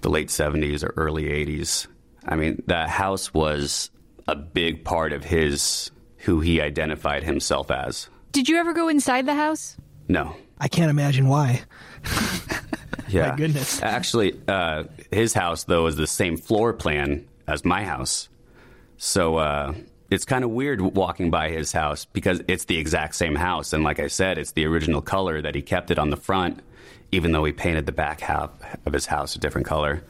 the 0.00 0.10
late 0.10 0.28
70s 0.28 0.84
or 0.84 0.92
early 0.96 1.24
80s. 1.24 1.86
I 2.26 2.36
mean, 2.36 2.62
that 2.66 2.88
house 2.88 3.32
was 3.32 3.90
a 4.26 4.34
big 4.34 4.84
part 4.84 5.12
of 5.12 5.24
his 5.24 5.90
who 6.18 6.40
he 6.40 6.60
identified 6.60 7.22
himself 7.22 7.70
as. 7.70 8.08
Did 8.32 8.48
you 8.48 8.56
ever 8.56 8.72
go 8.72 8.88
inside 8.88 9.26
the 9.26 9.34
house? 9.34 9.76
No. 10.08 10.34
I 10.58 10.68
can't 10.68 10.90
imagine 10.90 11.28
why. 11.28 11.62
yeah. 13.08 13.30
My 13.30 13.36
goodness. 13.36 13.82
Actually, 13.82 14.38
uh, 14.48 14.84
his 15.10 15.32
house, 15.32 15.64
though, 15.64 15.86
is 15.86 15.96
the 15.96 16.06
same 16.06 16.36
floor 16.36 16.72
plan 16.72 17.26
as 17.46 17.64
my 17.64 17.84
house. 17.84 18.28
So 18.96 19.36
uh, 19.36 19.74
it's 20.10 20.24
kind 20.24 20.44
of 20.44 20.50
weird 20.50 20.80
walking 20.80 21.30
by 21.30 21.50
his 21.50 21.72
house 21.72 22.04
because 22.04 22.42
it's 22.48 22.64
the 22.64 22.78
exact 22.78 23.14
same 23.14 23.36
house. 23.36 23.72
And 23.72 23.84
like 23.84 24.00
I 24.00 24.08
said, 24.08 24.38
it's 24.38 24.52
the 24.52 24.66
original 24.66 25.00
color 25.00 25.40
that 25.40 25.54
he 25.54 25.62
kept 25.62 25.90
it 25.90 25.98
on 25.98 26.10
the 26.10 26.16
front 26.16 26.60
even 27.12 27.32
though 27.32 27.44
he 27.44 27.52
painted 27.52 27.86
the 27.86 27.92
back 27.92 28.20
half 28.20 28.50
of 28.86 28.92
his 28.92 29.06
house 29.06 29.36
a 29.36 29.38
different 29.38 29.66
color. 29.66 30.02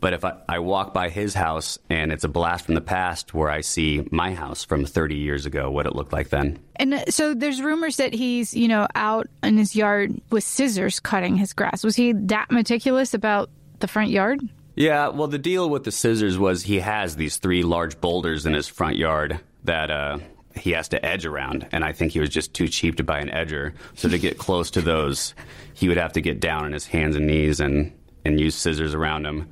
But 0.00 0.12
if 0.12 0.24
I, 0.24 0.36
I, 0.48 0.58
walk 0.58 0.92
by 0.92 1.08
his 1.08 1.32
house 1.32 1.78
and 1.88 2.12
it's 2.12 2.22
a 2.22 2.28
blast 2.28 2.66
from 2.66 2.74
the 2.74 2.82
past 2.82 3.32
where 3.32 3.48
I 3.48 3.62
see 3.62 4.06
my 4.10 4.34
house 4.34 4.62
from 4.62 4.84
30 4.84 5.16
years 5.16 5.46
ago, 5.46 5.70
what 5.70 5.86
it 5.86 5.96
looked 5.96 6.12
like 6.12 6.28
then. 6.28 6.58
And 6.76 6.94
uh, 6.94 7.04
so 7.08 7.32
there's 7.32 7.62
rumors 7.62 7.96
that 7.96 8.12
he's, 8.12 8.52
you 8.52 8.68
know, 8.68 8.86
out 8.94 9.26
in 9.42 9.56
his 9.56 9.74
yard 9.74 10.20
with 10.30 10.44
scissors 10.44 11.00
cutting 11.00 11.36
his 11.36 11.54
grass. 11.54 11.82
Was 11.82 11.96
he 11.96 12.12
that 12.12 12.50
meticulous 12.50 13.14
about 13.14 13.48
the 13.80 13.88
front 13.88 14.10
yard? 14.10 14.40
Yeah, 14.74 15.08
well, 15.08 15.28
the 15.28 15.38
deal 15.38 15.70
with 15.70 15.84
the 15.84 15.92
scissors 15.92 16.38
was 16.38 16.62
he 16.62 16.80
has 16.80 17.16
these 17.16 17.38
three 17.38 17.62
large 17.62 17.98
boulders 17.98 18.44
in 18.44 18.52
his 18.52 18.68
front 18.68 18.96
yard 18.96 19.40
that 19.64 19.90
uh, 19.90 20.18
he 20.54 20.72
has 20.72 20.88
to 20.88 21.04
edge 21.04 21.24
around, 21.24 21.66
and 21.72 21.82
I 21.82 21.92
think 21.92 22.12
he 22.12 22.20
was 22.20 22.28
just 22.28 22.52
too 22.52 22.68
cheap 22.68 22.96
to 22.96 23.02
buy 23.02 23.20
an 23.20 23.30
edger. 23.30 23.72
So 23.94 24.10
to 24.10 24.18
get 24.18 24.36
close 24.36 24.70
to 24.72 24.82
those, 24.82 25.34
he 25.76 25.88
would 25.88 25.98
have 25.98 26.14
to 26.14 26.22
get 26.22 26.40
down 26.40 26.64
on 26.64 26.72
his 26.72 26.86
hands 26.86 27.16
and 27.16 27.26
knees 27.26 27.60
and 27.60 27.92
and 28.24 28.40
use 28.40 28.54
scissors 28.54 28.94
around 28.94 29.26
him. 29.26 29.50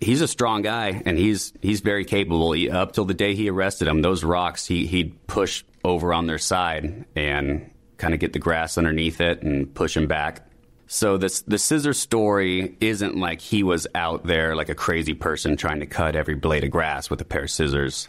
He's 0.00 0.20
a 0.20 0.28
strong 0.28 0.62
guy, 0.62 1.02
and 1.04 1.18
he's 1.18 1.52
he's 1.60 1.80
very 1.80 2.04
capable. 2.04 2.52
He, 2.52 2.70
up 2.70 2.92
till 2.92 3.04
the 3.04 3.12
day 3.12 3.34
he 3.34 3.50
arrested 3.50 3.88
him, 3.88 4.00
those 4.00 4.22
rocks 4.22 4.66
he 4.66 4.86
he'd 4.86 5.26
push 5.26 5.64
over 5.84 6.14
on 6.14 6.26
their 6.26 6.38
side 6.38 7.04
and 7.16 7.70
kind 7.96 8.14
of 8.14 8.20
get 8.20 8.32
the 8.32 8.38
grass 8.38 8.78
underneath 8.78 9.20
it 9.20 9.42
and 9.42 9.74
push 9.74 9.96
him 9.96 10.06
back. 10.06 10.48
So 10.86 11.18
this 11.18 11.42
the 11.42 11.58
scissor 11.58 11.92
story 11.92 12.76
isn't 12.80 13.16
like 13.16 13.40
he 13.40 13.64
was 13.64 13.88
out 13.96 14.24
there 14.24 14.54
like 14.54 14.68
a 14.68 14.76
crazy 14.76 15.14
person 15.14 15.56
trying 15.56 15.80
to 15.80 15.86
cut 15.86 16.14
every 16.14 16.36
blade 16.36 16.62
of 16.62 16.70
grass 16.70 17.10
with 17.10 17.20
a 17.20 17.24
pair 17.24 17.42
of 17.42 17.50
scissors. 17.50 18.08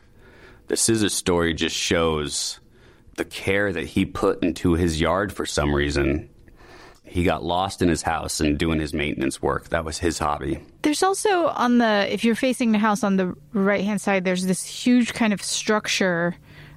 The 0.68 0.78
scissor 0.78 1.10
story 1.10 1.56
just 1.56 1.76
shows 1.76 2.60
the 3.18 3.26
care 3.26 3.74
that 3.74 3.86
he 3.86 4.06
put 4.06 4.44
into 4.44 4.74
his 4.76 5.02
yard 5.02 5.34
for 5.34 5.48
some 5.48 5.74
reason. 5.74 6.30
He 7.10 7.24
got 7.24 7.43
lost 7.43 7.82
in 7.82 7.89
his 7.89 8.04
house 8.04 8.39
and 8.39 8.58
doing 8.58 8.80
his 8.80 8.93
maintenance 8.93 9.41
work. 9.41 9.69
That 9.69 9.84
was 9.84 9.98
his 9.98 10.19
hobby. 10.19 10.60
There's 10.84 11.02
also 11.02 11.48
on 11.48 11.80
the 11.80 12.08
if 12.12 12.24
you're 12.24 12.36
facing 12.36 12.72
the 12.72 12.78
house 12.78 13.04
on 13.04 13.17
the 13.17 13.36
right 13.52 13.84
hand 13.84 14.00
side, 14.00 14.26
there's 14.26 14.45
this 14.45 14.63
huge 14.63 15.13
kind 15.13 15.34
of 15.34 15.41
structure, 15.41 16.36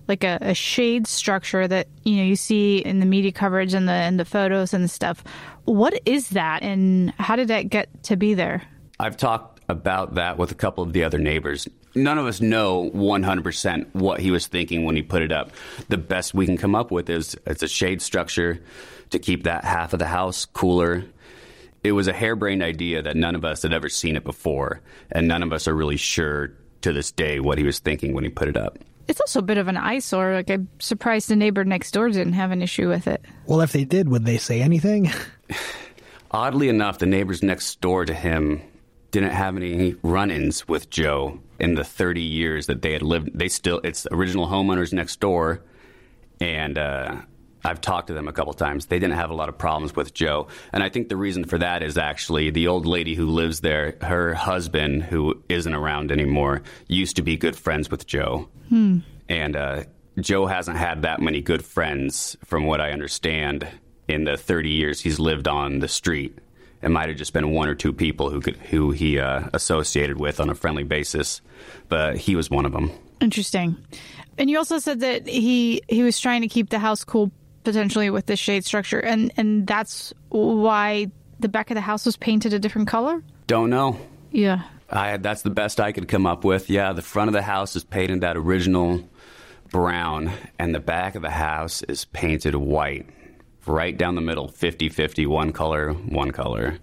like 0.08 0.24
a, 0.24 0.38
a 0.40 0.54
shade 0.54 1.06
structure 1.06 1.68
that 1.68 1.86
you 2.04 2.16
know 2.16 2.22
you 2.22 2.36
see 2.36 2.78
in 2.78 2.98
the 2.98 3.06
media 3.06 3.30
coverage 3.30 3.74
and 3.74 3.86
the 3.86 3.92
and 3.92 4.18
the 4.18 4.24
photos 4.24 4.72
and 4.72 4.90
stuff. 4.90 5.22
What 5.66 6.00
is 6.06 6.30
that, 6.30 6.62
and 6.62 7.10
how 7.18 7.36
did 7.36 7.48
that 7.48 7.68
get 7.68 8.02
to 8.04 8.16
be 8.16 8.32
there? 8.32 8.62
I've 8.98 9.18
talked 9.18 9.60
about 9.68 10.14
that 10.14 10.38
with 10.38 10.50
a 10.50 10.54
couple 10.54 10.82
of 10.82 10.92
the 10.92 11.04
other 11.04 11.18
neighbors. 11.18 11.68
None 11.94 12.16
of 12.16 12.26
us 12.26 12.40
know 12.40 12.90
100% 12.94 13.94
what 13.94 14.20
he 14.20 14.30
was 14.30 14.46
thinking 14.46 14.84
when 14.84 14.96
he 14.96 15.02
put 15.02 15.20
it 15.20 15.30
up. 15.30 15.50
The 15.88 15.98
best 15.98 16.32
we 16.32 16.46
can 16.46 16.56
come 16.56 16.74
up 16.74 16.90
with 16.90 17.10
is 17.10 17.36
it's 17.46 17.62
a 17.62 17.68
shade 17.68 18.00
structure 18.00 18.62
to 19.12 19.18
keep 19.18 19.44
that 19.44 19.64
half 19.64 19.92
of 19.92 19.98
the 19.98 20.06
house 20.06 20.44
cooler. 20.44 21.04
It 21.84 21.92
was 21.92 22.08
a 22.08 22.12
harebrained 22.12 22.62
idea 22.62 23.02
that 23.02 23.16
none 23.16 23.34
of 23.34 23.44
us 23.44 23.62
had 23.62 23.72
ever 23.72 23.88
seen 23.88 24.16
it 24.16 24.24
before, 24.24 24.80
and 25.10 25.26
none 25.26 25.42
of 25.42 25.52
us 25.52 25.66
are 25.66 25.74
really 25.74 25.96
sure 25.96 26.52
to 26.82 26.92
this 26.92 27.10
day 27.10 27.40
what 27.40 27.58
he 27.58 27.64
was 27.64 27.78
thinking 27.78 28.14
when 28.14 28.24
he 28.24 28.30
put 28.30 28.48
it 28.48 28.56
up. 28.56 28.78
It's 29.08 29.20
also 29.20 29.40
a 29.40 29.42
bit 29.42 29.58
of 29.58 29.68
an 29.68 29.76
eyesore. 29.76 30.34
Like 30.34 30.50
I'm 30.50 30.68
surprised 30.78 31.28
the 31.28 31.36
neighbor 31.36 31.64
next 31.64 31.90
door 31.92 32.08
didn't 32.08 32.34
have 32.34 32.50
an 32.50 32.62
issue 32.62 32.88
with 32.88 33.06
it. 33.06 33.24
Well, 33.46 33.60
if 33.60 33.72
they 33.72 33.84
did, 33.84 34.08
would 34.08 34.24
they 34.24 34.38
say 34.38 34.62
anything? 34.62 35.10
Oddly 36.30 36.68
enough, 36.68 36.98
the 36.98 37.06
neighbors 37.06 37.42
next 37.42 37.80
door 37.80 38.04
to 38.04 38.14
him 38.14 38.62
didn't 39.10 39.32
have 39.32 39.56
any 39.56 39.94
run-ins 40.02 40.66
with 40.66 40.88
Joe 40.88 41.40
in 41.58 41.74
the 41.74 41.84
30 41.84 42.22
years 42.22 42.66
that 42.66 42.80
they 42.80 42.92
had 42.92 43.02
lived. 43.02 43.30
They 43.34 43.48
still, 43.48 43.80
it's 43.84 44.06
original 44.10 44.46
homeowners 44.46 44.92
next 44.92 45.20
door, 45.20 45.62
and 46.40 46.78
uh, 46.78 47.16
I've 47.64 47.80
talked 47.80 48.08
to 48.08 48.14
them 48.14 48.28
a 48.28 48.32
couple 48.32 48.52
times. 48.52 48.86
They 48.86 48.98
didn't 48.98 49.16
have 49.16 49.30
a 49.30 49.34
lot 49.34 49.48
of 49.48 49.56
problems 49.58 49.94
with 49.94 50.14
Joe, 50.14 50.48
and 50.72 50.82
I 50.82 50.88
think 50.88 51.08
the 51.08 51.16
reason 51.16 51.44
for 51.44 51.58
that 51.58 51.82
is 51.82 51.96
actually 51.98 52.50
the 52.50 52.68
old 52.68 52.86
lady 52.86 53.14
who 53.14 53.26
lives 53.26 53.60
there. 53.60 53.96
Her 54.00 54.34
husband, 54.34 55.04
who 55.04 55.42
isn't 55.48 55.74
around 55.74 56.12
anymore, 56.12 56.62
used 56.88 57.16
to 57.16 57.22
be 57.22 57.36
good 57.36 57.56
friends 57.56 57.90
with 57.90 58.06
Joe, 58.06 58.48
and 59.28 59.56
uh, 59.56 59.84
Joe 60.20 60.46
hasn't 60.46 60.76
had 60.76 61.02
that 61.02 61.20
many 61.20 61.40
good 61.40 61.64
friends, 61.64 62.36
from 62.44 62.66
what 62.66 62.80
I 62.80 62.92
understand, 62.92 63.66
in 64.08 64.24
the 64.24 64.36
30 64.36 64.70
years 64.70 65.00
he's 65.00 65.18
lived 65.18 65.48
on 65.48 65.78
the 65.78 65.88
street. 65.88 66.38
It 66.82 66.90
might 66.90 67.08
have 67.08 67.16
just 67.16 67.32
been 67.32 67.52
one 67.52 67.68
or 67.68 67.74
two 67.74 67.92
people 67.92 68.30
who 68.30 68.40
could 68.40 68.56
who 68.56 68.90
he 68.90 69.18
uh, 69.18 69.48
associated 69.54 70.18
with 70.18 70.40
on 70.40 70.50
a 70.50 70.54
friendly 70.54 70.82
basis, 70.82 71.40
but 71.88 72.16
he 72.16 72.34
was 72.34 72.50
one 72.50 72.66
of 72.66 72.72
them. 72.72 72.90
Interesting. 73.20 73.76
And 74.36 74.50
you 74.50 74.58
also 74.58 74.78
said 74.78 75.00
that 75.00 75.28
he 75.28 75.82
he 75.88 76.02
was 76.02 76.18
trying 76.18 76.42
to 76.42 76.48
keep 76.48 76.70
the 76.70 76.80
house 76.80 77.04
cool 77.04 77.30
potentially 77.64 78.10
with 78.10 78.26
the 78.26 78.36
shade 78.36 78.64
structure, 78.64 79.00
and 79.00 79.32
and 79.36 79.66
that's 79.66 80.12
why 80.28 81.10
the 81.40 81.48
back 81.48 81.70
of 81.70 81.74
the 81.74 81.80
house 81.80 82.06
was 82.06 82.16
painted 82.16 82.52
a 82.52 82.58
different 82.58 82.88
color. 82.88 83.22
Don't 83.46 83.70
know. 83.70 83.98
Yeah. 84.30 84.62
I 84.90 85.16
that's 85.16 85.42
the 85.42 85.50
best 85.50 85.80
I 85.80 85.92
could 85.92 86.08
come 86.08 86.26
up 86.26 86.44
with. 86.44 86.68
Yeah, 86.70 86.92
the 86.92 87.02
front 87.02 87.28
of 87.28 87.32
the 87.32 87.42
house 87.42 87.76
is 87.76 87.84
painted 87.84 88.20
that 88.20 88.36
original 88.36 89.02
brown, 89.70 90.30
and 90.58 90.74
the 90.74 90.80
back 90.80 91.14
of 91.14 91.22
the 91.22 91.30
house 91.30 91.82
is 91.82 92.04
painted 92.04 92.54
white, 92.54 93.08
right 93.66 93.96
down 93.96 94.14
the 94.14 94.20
middle, 94.20 94.48
50-50, 94.48 95.26
one 95.26 95.52
color, 95.52 95.92
one 95.92 96.30
color. 96.30 96.78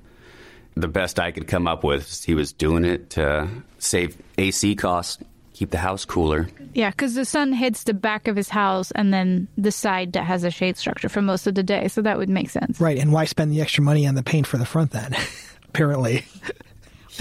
The 0.76 0.88
best 0.88 1.20
I 1.20 1.32
could 1.32 1.48
come 1.48 1.68
up 1.68 1.84
with, 1.84 2.24
he 2.24 2.34
was 2.34 2.52
doing 2.52 2.86
it 2.86 3.12
to 3.12 3.48
save 3.78 4.18
AC 4.40 4.76
costs, 4.76 5.24
keep 5.60 5.72
the 5.72 5.78
house 5.78 6.06
cooler. 6.06 6.48
Yeah, 6.74 6.90
because 6.90 7.16
the 7.16 7.26
sun 7.26 7.52
hits 7.52 7.84
the 7.84 7.94
back 7.94 8.30
of 8.30 8.38
his 8.38 8.48
house 8.48 8.92
and 8.92 9.14
then 9.14 9.50
the 9.58 9.72
side 9.72 10.14
that 10.14 10.24
has 10.24 10.46
a 10.46 10.52
shade 10.52 10.78
structure 10.78 11.10
for 11.10 11.22
most 11.22 11.48
of 11.48 11.56
the 11.56 11.64
day, 11.64 11.90
so 11.90 12.02
that 12.02 12.18
would 12.18 12.30
make 12.30 12.50
sense. 12.50 12.80
right, 12.80 12.98
and 12.98 13.12
why 13.12 13.26
spend 13.26 13.52
the 13.52 13.60
extra 13.60 13.84
money 13.84 14.08
on 14.08 14.16
the 14.16 14.24
paint 14.24 14.48
for 14.48 14.58
the 14.58 14.66
front 14.66 14.92
then? 14.92 15.14
Apparently. 15.68 16.26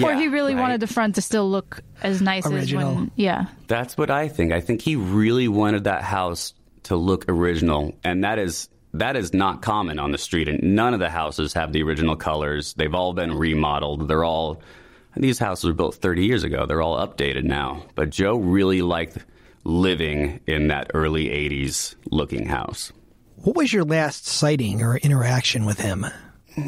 or 0.02 0.14
he 0.14 0.28
really 0.28 0.54
right. 0.54 0.60
wanted 0.60 0.80
the 0.80 0.86
front 0.86 1.16
to 1.16 1.20
still 1.20 1.50
look 1.50 1.80
as 2.00 2.22
nice 2.22 2.46
as 2.46 2.52
Original. 2.52 2.94
when. 2.94 3.10
Yeah. 3.16 3.46
That's 3.66 3.98
what 3.98 4.10
I 4.10 4.28
think. 4.28 4.52
I 4.52 4.60
think 4.60 4.82
he 4.82 4.94
really 4.94 5.48
wanted 5.48 5.84
that 5.84 6.02
house 6.02 6.54
to 6.84 6.94
look 6.94 7.24
original, 7.28 7.96
and 8.04 8.22
that 8.22 8.38
is 8.38 8.68
that 8.94 9.16
is 9.16 9.34
not 9.34 9.62
common 9.62 9.98
on 9.98 10.12
the 10.12 10.18
street. 10.18 10.48
And 10.48 10.76
none 10.76 10.94
of 10.94 11.00
the 11.00 11.10
houses 11.10 11.52
have 11.54 11.72
the 11.72 11.82
original 11.82 12.16
colors. 12.16 12.72
They've 12.74 12.94
all 12.94 13.12
been 13.12 13.36
remodeled. 13.36 14.08
They're 14.08 14.24
all 14.24 14.62
these 15.16 15.38
houses 15.38 15.64
were 15.64 15.72
built 15.72 15.96
30 15.96 16.24
years 16.24 16.44
ago. 16.44 16.66
They're 16.66 16.82
all 16.82 16.98
updated 16.98 17.44
now. 17.44 17.84
But 17.94 18.10
Joe 18.10 18.36
really 18.36 18.82
liked 18.82 19.18
living 19.64 20.40
in 20.46 20.68
that 20.68 20.90
early 20.94 21.26
80s 21.26 21.94
looking 22.10 22.46
house. 22.46 22.92
What 23.36 23.56
was 23.56 23.72
your 23.72 23.84
last 23.84 24.26
sighting 24.26 24.82
or 24.82 24.96
interaction 24.96 25.64
with 25.64 25.80
him? 25.80 26.06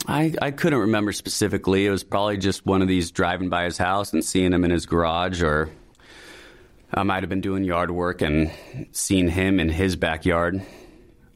I, 0.07 0.35
I 0.41 0.51
couldn't 0.51 0.79
remember 0.79 1.13
specifically. 1.13 1.87
It 1.87 1.91
was 1.91 2.05
probably 2.05 2.37
just 2.37 2.65
one 2.65 2.83
of 2.83 2.89
these 2.89 3.11
driving 3.11 3.49
by 3.49 3.65
his 3.65 3.79
house 3.79 4.13
and 4.13 4.25
seeing 4.25 4.53
him 4.53 4.65
in 4.65 4.71
his 4.71 4.87
garage, 4.87 5.43
or 5.43 5.71
I 6.95 7.03
might 7.03 7.23
have 7.23 7.31
been 7.31 7.41
doing 7.41 7.65
yard 7.65 7.91
work 7.91 8.23
and 8.23 8.53
seen 8.93 9.29
him 9.29 9.59
in 9.59 9.69
his 9.69 9.97
backyard. 9.97 10.63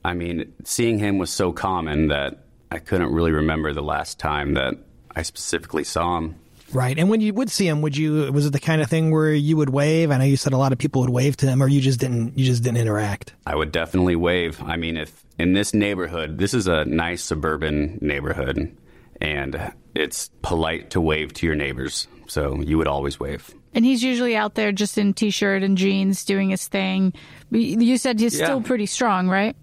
I 0.04 0.14
mean, 0.14 0.52
seeing 0.64 0.98
him 0.98 1.18
was 1.18 1.30
so 1.30 1.52
common 1.52 2.08
that 2.08 2.44
I 2.70 2.78
couldn't 2.78 3.12
really 3.12 3.32
remember 3.32 3.72
the 3.72 3.82
last 3.82 4.18
time 4.18 4.54
that 4.54 4.74
I 5.16 5.22
specifically 5.22 5.84
saw 5.84 6.18
him. 6.18 6.36
Right. 6.74 6.98
And 6.98 7.08
when 7.08 7.20
you 7.20 7.32
would 7.34 7.50
see 7.50 7.68
him, 7.68 7.82
would 7.82 7.96
you 7.96 8.32
was 8.32 8.46
it 8.46 8.52
the 8.52 8.58
kind 8.60 8.82
of 8.82 8.90
thing 8.90 9.12
where 9.12 9.32
you 9.32 9.56
would 9.56 9.70
wave? 9.70 10.10
I 10.10 10.18
know 10.18 10.24
you 10.24 10.37
said 10.37 10.52
a 10.52 10.58
lot 10.58 10.72
of 10.72 10.78
people 10.78 11.02
would 11.02 11.10
wave 11.10 11.37
to 11.38 11.46
him 11.46 11.62
or 11.62 11.68
you 11.68 11.80
just 11.80 12.00
didn't 12.00 12.37
you 12.37 12.44
just 12.44 12.62
didn't 12.64 12.78
interact. 12.78 13.32
I 13.46 13.54
would 13.54 13.70
definitely 13.70 14.16
wave. 14.16 14.60
I 14.62 14.76
mean, 14.76 14.96
if 14.96 15.24
in 15.38 15.52
this 15.52 15.72
neighborhood, 15.72 16.38
this 16.38 16.52
is 16.52 16.66
a 16.66 16.84
nice 16.84 17.22
suburban 17.22 17.98
neighborhood, 18.02 18.76
and 19.20 19.72
it's 19.94 20.30
polite 20.42 20.90
to 20.90 21.00
wave 21.00 21.32
to 21.34 21.46
your 21.46 21.54
neighbors, 21.54 22.08
so 22.26 22.60
you 22.60 22.76
would 22.78 22.88
always 22.88 23.18
wave. 23.20 23.54
And 23.72 23.84
he's 23.84 24.02
usually 24.02 24.37
out 24.37 24.54
there 24.54 24.70
just 24.72 24.98
in 24.98 25.14
t-shirt 25.14 25.62
and 25.62 25.76
jeans 25.78 26.24
doing 26.24 26.50
his 26.50 26.66
thing. 26.68 27.12
You 27.50 27.96
said 27.98 28.18
he's 28.20 28.38
Yeah. 28.38 28.46
still 28.46 28.60
pretty 28.60 28.87
strong, 28.87 29.28
right? 29.28 29.56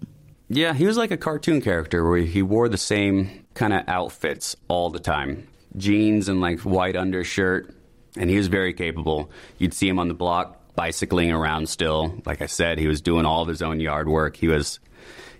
Yeah, 0.48 0.74
he 0.74 0.84
was 0.86 0.96
like 0.98 1.10
a 1.10 1.16
cartoon 1.16 1.60
character 1.62 2.06
where 2.08 2.18
he 2.20 2.42
wore 2.42 2.68
the 2.68 2.76
same 2.78 3.44
kind 3.54 3.72
of 3.72 3.84
outfits 3.88 4.54
all 4.68 4.90
the 4.90 4.98
time 4.98 5.48
jeans 5.76 6.28
and 6.28 6.40
like 6.40 6.60
white 6.60 6.96
undershirt. 6.96 7.74
And 8.16 8.28
he 8.28 8.36
was 8.36 8.48
very 8.48 8.74
capable. 8.74 9.30
You'd 9.58 9.74
see 9.74 9.88
him 9.88 9.98
on 9.98 10.08
the 10.08 10.14
block 10.14 10.74
bicycling 10.74 11.32
around 11.32 11.68
still. 11.68 12.20
Like 12.26 12.42
I 12.42 12.46
said, 12.46 12.78
he 12.78 12.88
was 12.88 13.00
doing 13.00 13.24
all 13.24 13.42
of 13.42 13.48
his 13.48 13.62
own 13.62 13.80
yard 13.80 14.08
work. 14.08 14.36
He 14.36 14.48
was. 14.48 14.80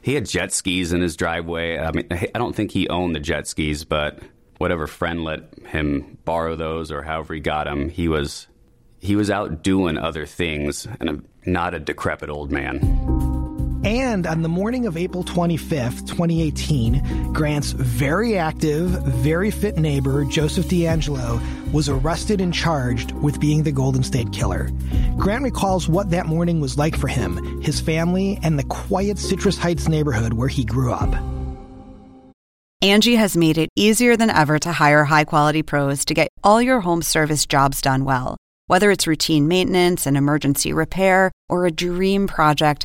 He 0.01 0.15
had 0.15 0.27
jet 0.27 0.53
skis 0.53 0.93
in 0.93 1.01
his 1.01 1.15
driveway. 1.15 1.79
I 1.79 1.93
mean, 1.93 2.09
I 2.11 2.27
don't 2.35 2.57
think 2.57 2.73
he 2.73 2.89
owned 2.89 3.15
the 3.15 3.21
jet 3.21 3.47
skis, 3.47 3.85
but 3.85 4.19
whatever 4.59 4.87
friend 4.87 5.23
let 5.23 5.55
him 5.67 6.19
borrow 6.25 6.57
those 6.57 6.91
or 6.91 7.03
however 7.03 7.35
he 7.35 7.41
got 7.41 7.65
them, 7.65 7.89
he 7.89 8.09
was 8.09 8.49
he 9.01 9.17
was 9.17 9.31
out 9.31 9.63
doing 9.63 9.99
other 9.99 10.27
things 10.27 10.87
and 11.01 11.27
not 11.45 11.75
a 11.75 11.81
decrepit 11.81 12.31
old 12.31 12.51
man. 12.53 13.42
And 13.85 14.29
on 14.29 14.43
the 14.43 14.49
morning 14.49 14.87
of 14.87 14.97
April 14.97 15.25
25th, 15.25 16.07
2018, 16.07 17.33
Grant's 17.33 17.73
very 17.73 18.39
active, 18.39 18.91
very 18.91 19.51
fit 19.51 19.77
neighbor, 19.77 20.25
Joseph 20.25 20.67
DeAngelo, 20.67 21.73
was 21.73 21.89
arrested 21.89 22.41
and 22.41 22.55
charged 22.55 23.11
with 23.11 23.41
being 23.41 23.65
the 23.65 23.73
Golden 23.73 24.05
State 24.05 24.33
Killer. 24.33 24.71
Grant 25.17 25.43
recalls 25.43 25.89
what 25.89 26.11
that 26.11 26.27
morning 26.27 26.61
was 26.61 26.79
like 26.79 26.97
for 26.97 27.09
him, 27.09 27.61
his 27.61 27.81
family, 27.81 28.39
and 28.45 28.57
the 28.57 28.65
quiet 28.65 29.19
Citrus 29.19 29.59
Heights 29.59 29.89
neighborhood 29.89 30.35
where 30.35 30.49
he 30.49 30.65
grew 30.65 30.93
up. 30.93 31.11
Angi 32.85 33.17
has 33.17 33.37
made 33.37 33.59
it 33.59 33.69
easier 33.75 34.17
than 34.17 34.31
ever 34.31 34.61
to 34.61 34.73
hire 34.73 35.05
high 35.05 35.25
quality 35.25 35.63
pros 35.63 36.05
to 36.05 36.15
get 36.15 36.29
all 36.45 36.63
your 36.63 36.81
home 36.81 37.03
service 37.03 37.47
jobs 37.47 37.81
done 37.81 38.05
well. 38.05 38.37
Whether 38.69 38.91
it's 38.93 39.07
routine 39.07 39.49
maintenance, 39.49 40.07
an 40.07 40.17
emergency 40.17 40.73
repair, 40.73 41.33
or 41.49 41.67
a 41.67 41.71
dream 41.73 42.27
project, 42.27 42.85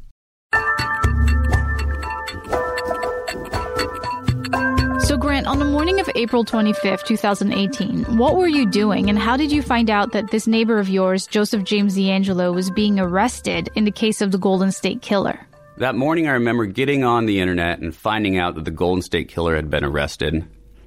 Grant, 5.41 5.47
on 5.47 5.57
the 5.57 5.71
morning 5.71 5.99
of 5.99 6.07
April 6.13 6.45
25th, 6.45 7.03
2018, 7.03 8.17
what 8.17 8.35
were 8.35 8.47
you 8.47 8.69
doing 8.69 9.09
and 9.09 9.17
how 9.17 9.35
did 9.35 9.51
you 9.51 9.63
find 9.63 9.89
out 9.89 10.11
that 10.11 10.29
this 10.29 10.45
neighbor 10.45 10.77
of 10.77 10.87
yours, 10.87 11.25
Joseph 11.25 11.63
James 11.63 11.97
DeAngelo, 11.97 12.53
was 12.53 12.69
being 12.69 12.99
arrested 12.99 13.67
in 13.75 13.85
the 13.85 13.91
case 13.91 14.21
of 14.21 14.31
the 14.31 14.37
Golden 14.37 14.71
State 14.71 15.01
Killer? 15.01 15.39
That 15.77 15.95
morning, 15.95 16.27
I 16.27 16.33
remember 16.33 16.67
getting 16.67 17.03
on 17.03 17.25
the 17.25 17.39
internet 17.39 17.79
and 17.79 17.95
finding 17.95 18.37
out 18.37 18.53
that 18.53 18.65
the 18.65 18.71
Golden 18.71 19.01
State 19.01 19.29
Killer 19.29 19.55
had 19.55 19.69
been 19.71 19.83
arrested, 19.83 20.45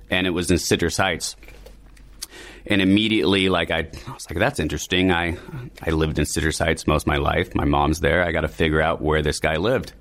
and 0.08 0.24
it 0.26 0.30
was 0.30 0.52
in 0.52 0.58
Citrus 0.58 0.98
Heights. 0.98 1.34
And 2.66 2.80
immediately, 2.80 3.48
like 3.48 3.72
I, 3.72 3.78
I 4.06 4.12
was 4.12 4.30
like, 4.30 4.38
"That's 4.38 4.60
interesting." 4.60 5.10
I, 5.10 5.36
I 5.82 5.90
lived 5.90 6.18
in 6.18 6.26
Citrus 6.26 6.58
Heights 6.58 6.86
most 6.86 7.02
of 7.02 7.08
my 7.08 7.16
life. 7.16 7.54
My 7.54 7.64
mom's 7.64 8.00
there. 8.00 8.24
I 8.24 8.30
got 8.30 8.42
to 8.42 8.48
figure 8.48 8.80
out 8.80 9.02
where 9.02 9.20
this 9.20 9.40
guy 9.40 9.56
lived. 9.56 9.92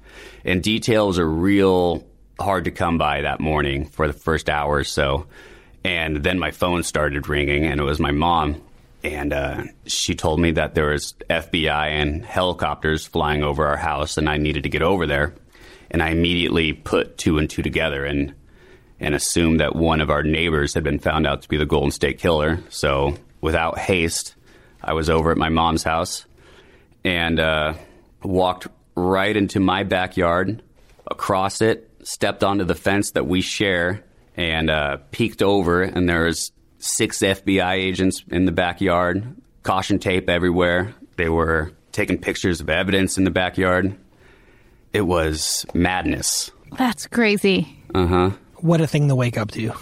And 0.45 0.61
details 0.61 1.17
are 1.17 1.27
real 1.27 2.05
hard 2.43 2.65
to 2.65 2.71
come 2.71 2.97
by 2.97 3.21
that 3.21 3.39
morning 3.39 3.85
for 3.85 4.07
the 4.07 4.13
first 4.13 4.49
hour 4.49 4.75
or 4.75 4.83
so. 4.83 5.25
And 5.83 6.17
then 6.17 6.39
my 6.39 6.51
phone 6.51 6.83
started 6.83 7.27
ringing, 7.27 7.65
and 7.65 7.79
it 7.79 7.83
was 7.83 7.99
my 7.99 8.11
mom. 8.11 8.61
And 9.03 9.33
uh, 9.33 9.63
she 9.85 10.15
told 10.15 10.39
me 10.39 10.51
that 10.51 10.75
there 10.75 10.91
was 10.91 11.13
FBI 11.29 11.89
and 11.89 12.23
helicopters 12.23 13.05
flying 13.05 13.43
over 13.43 13.67
our 13.67 13.77
house, 13.77 14.17
and 14.17 14.29
I 14.29 14.37
needed 14.37 14.63
to 14.63 14.69
get 14.69 14.81
over 14.81 15.05
there. 15.05 15.33
And 15.91 16.01
I 16.01 16.09
immediately 16.09 16.73
put 16.73 17.17
two 17.17 17.37
and 17.37 17.49
two 17.49 17.61
together 17.61 18.05
and 18.05 18.33
and 18.99 19.15
assumed 19.15 19.59
that 19.59 19.75
one 19.75 19.99
of 19.99 20.09
our 20.09 20.23
neighbors 20.23 20.73
had 20.73 20.83
been 20.83 20.99
found 20.99 21.27
out 21.27 21.41
to 21.41 21.49
be 21.49 21.57
the 21.57 21.65
Golden 21.65 21.91
State 21.91 22.19
Killer. 22.19 22.59
So 22.69 23.17
without 23.41 23.77
haste, 23.77 24.35
I 24.81 24.93
was 24.93 25.09
over 25.09 25.31
at 25.31 25.37
my 25.37 25.49
mom's 25.49 25.83
house 25.83 26.25
and 27.03 27.37
uh, 27.37 27.73
walked 28.21 28.67
right 28.95 29.35
into 29.35 29.59
my 29.59 29.83
backyard, 29.83 30.61
across 31.05 31.61
it, 31.61 31.89
stepped 32.03 32.43
onto 32.43 32.63
the 32.63 32.75
fence 32.75 33.11
that 33.11 33.27
we 33.27 33.41
share, 33.41 34.03
and 34.35 34.69
uh, 34.69 34.97
peeked 35.11 35.41
over. 35.41 35.81
And 35.83 36.07
there 36.07 36.25
was 36.25 36.51
six 36.79 37.19
FBI 37.19 37.73
agents 37.73 38.23
in 38.29 38.45
the 38.45 38.51
backyard, 38.51 39.35
caution 39.63 39.99
tape 39.99 40.29
everywhere. 40.29 40.93
They 41.17 41.29
were 41.29 41.71
taking 41.91 42.17
pictures 42.17 42.59
of 42.59 42.69
evidence 42.69 43.17
in 43.17 43.23
the 43.23 43.31
backyard. 43.31 43.95
It 44.91 45.01
was 45.01 45.65
madness. 45.73 46.51
That's 46.77 47.07
crazy. 47.07 47.81
Uh 47.93 48.07
huh. 48.07 48.29
What 48.57 48.81
a 48.81 48.87
thing 48.87 49.07
to 49.07 49.15
wake 49.15 49.37
up 49.37 49.51
to. 49.51 49.73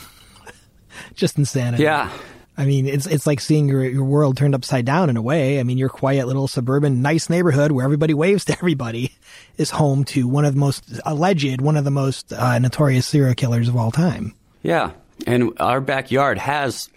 Just 1.16 1.38
insanity. 1.38 1.84
Yeah. 1.84 2.12
I 2.58 2.66
mean, 2.66 2.86
it's 2.86 3.08
it's 3.08 3.26
like 3.26 3.40
seeing 3.40 3.70
your 3.70 3.84
your 3.84 4.04
world 4.04 4.38
turned 4.38 4.56
upside 4.56 4.86
down 4.86 5.10
in 5.10 5.18
a 5.18 5.22
way. 5.22 5.60
I 5.60 5.64
mean, 5.64 5.78
your 5.78 5.90
quiet 5.90 6.28
little 6.28 6.48
suburban, 6.48 7.02
nice 7.02 7.30
neighborhood 7.30 7.72
where 7.72 7.86
everybody 7.86 8.14
waves 8.16 8.46
to 8.46 8.54
everybody 8.54 9.14
is 9.58 9.70
home 9.70 10.04
to 10.06 10.28
one 10.28 10.46
of 10.46 10.54
the 10.54 10.60
most 10.60 10.84
alleged, 11.06 11.62
one 11.62 11.78
of 11.78 11.86
the 11.86 11.92
most 11.92 12.34
uh, 12.34 12.60
notorious 12.60 13.08
serial 13.08 13.36
killers 13.36 13.68
of 13.68 13.78
all 13.78 13.92
time. 13.92 14.36
Yeah. 14.62 14.92
And 15.28 15.54
our 15.60 15.82
backyard 15.82 16.38
has, 16.40 16.90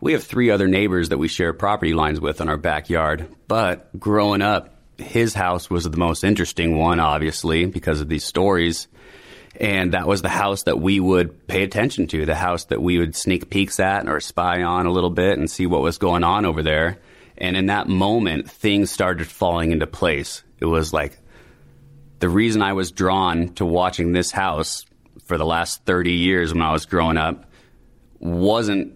we 0.00 0.12
have 0.12 0.24
three 0.24 0.50
other 0.50 0.68
neighbors 0.68 1.10
that 1.10 1.18
we 1.18 1.28
share 1.28 1.52
property 1.52 1.92
lines 1.92 2.20
with 2.20 2.40
in 2.40 2.48
our 2.48 2.56
backyard. 2.56 3.28
But 3.46 3.98
growing 3.98 4.42
up, 4.42 4.74
his 4.98 5.34
house 5.34 5.68
was 5.68 5.84
the 5.84 5.96
most 5.96 6.24
interesting 6.24 6.78
one, 6.78 7.00
obviously, 7.00 7.66
because 7.66 8.00
of 8.00 8.08
these 8.08 8.24
stories. 8.24 8.88
And 9.60 9.92
that 9.92 10.06
was 10.06 10.22
the 10.22 10.28
house 10.28 10.62
that 10.64 10.80
we 10.80 10.98
would 10.98 11.46
pay 11.46 11.62
attention 11.62 12.06
to, 12.08 12.24
the 12.24 12.34
house 12.34 12.64
that 12.66 12.82
we 12.82 12.98
would 12.98 13.14
sneak 13.14 13.50
peeks 13.50 13.78
at 13.80 14.08
or 14.08 14.20
spy 14.20 14.62
on 14.62 14.86
a 14.86 14.92
little 14.92 15.10
bit 15.10 15.38
and 15.38 15.50
see 15.50 15.66
what 15.66 15.82
was 15.82 15.98
going 15.98 16.24
on 16.24 16.46
over 16.46 16.62
there. 16.62 16.98
And 17.36 17.56
in 17.56 17.66
that 17.66 17.88
moment, 17.88 18.50
things 18.50 18.90
started 18.90 19.26
falling 19.26 19.72
into 19.72 19.86
place. 19.86 20.42
It 20.58 20.66
was 20.66 20.92
like 20.92 21.18
the 22.20 22.28
reason 22.28 22.62
I 22.62 22.72
was 22.72 22.92
drawn 22.92 23.48
to 23.54 23.64
watching 23.64 24.12
this 24.12 24.30
house 24.30 24.86
for 25.24 25.36
the 25.36 25.44
last 25.44 25.84
30 25.84 26.12
years 26.12 26.52
when 26.54 26.62
I 26.62 26.72
was 26.72 26.86
growing 26.86 27.16
up 27.16 27.44
wasn't 28.20 28.94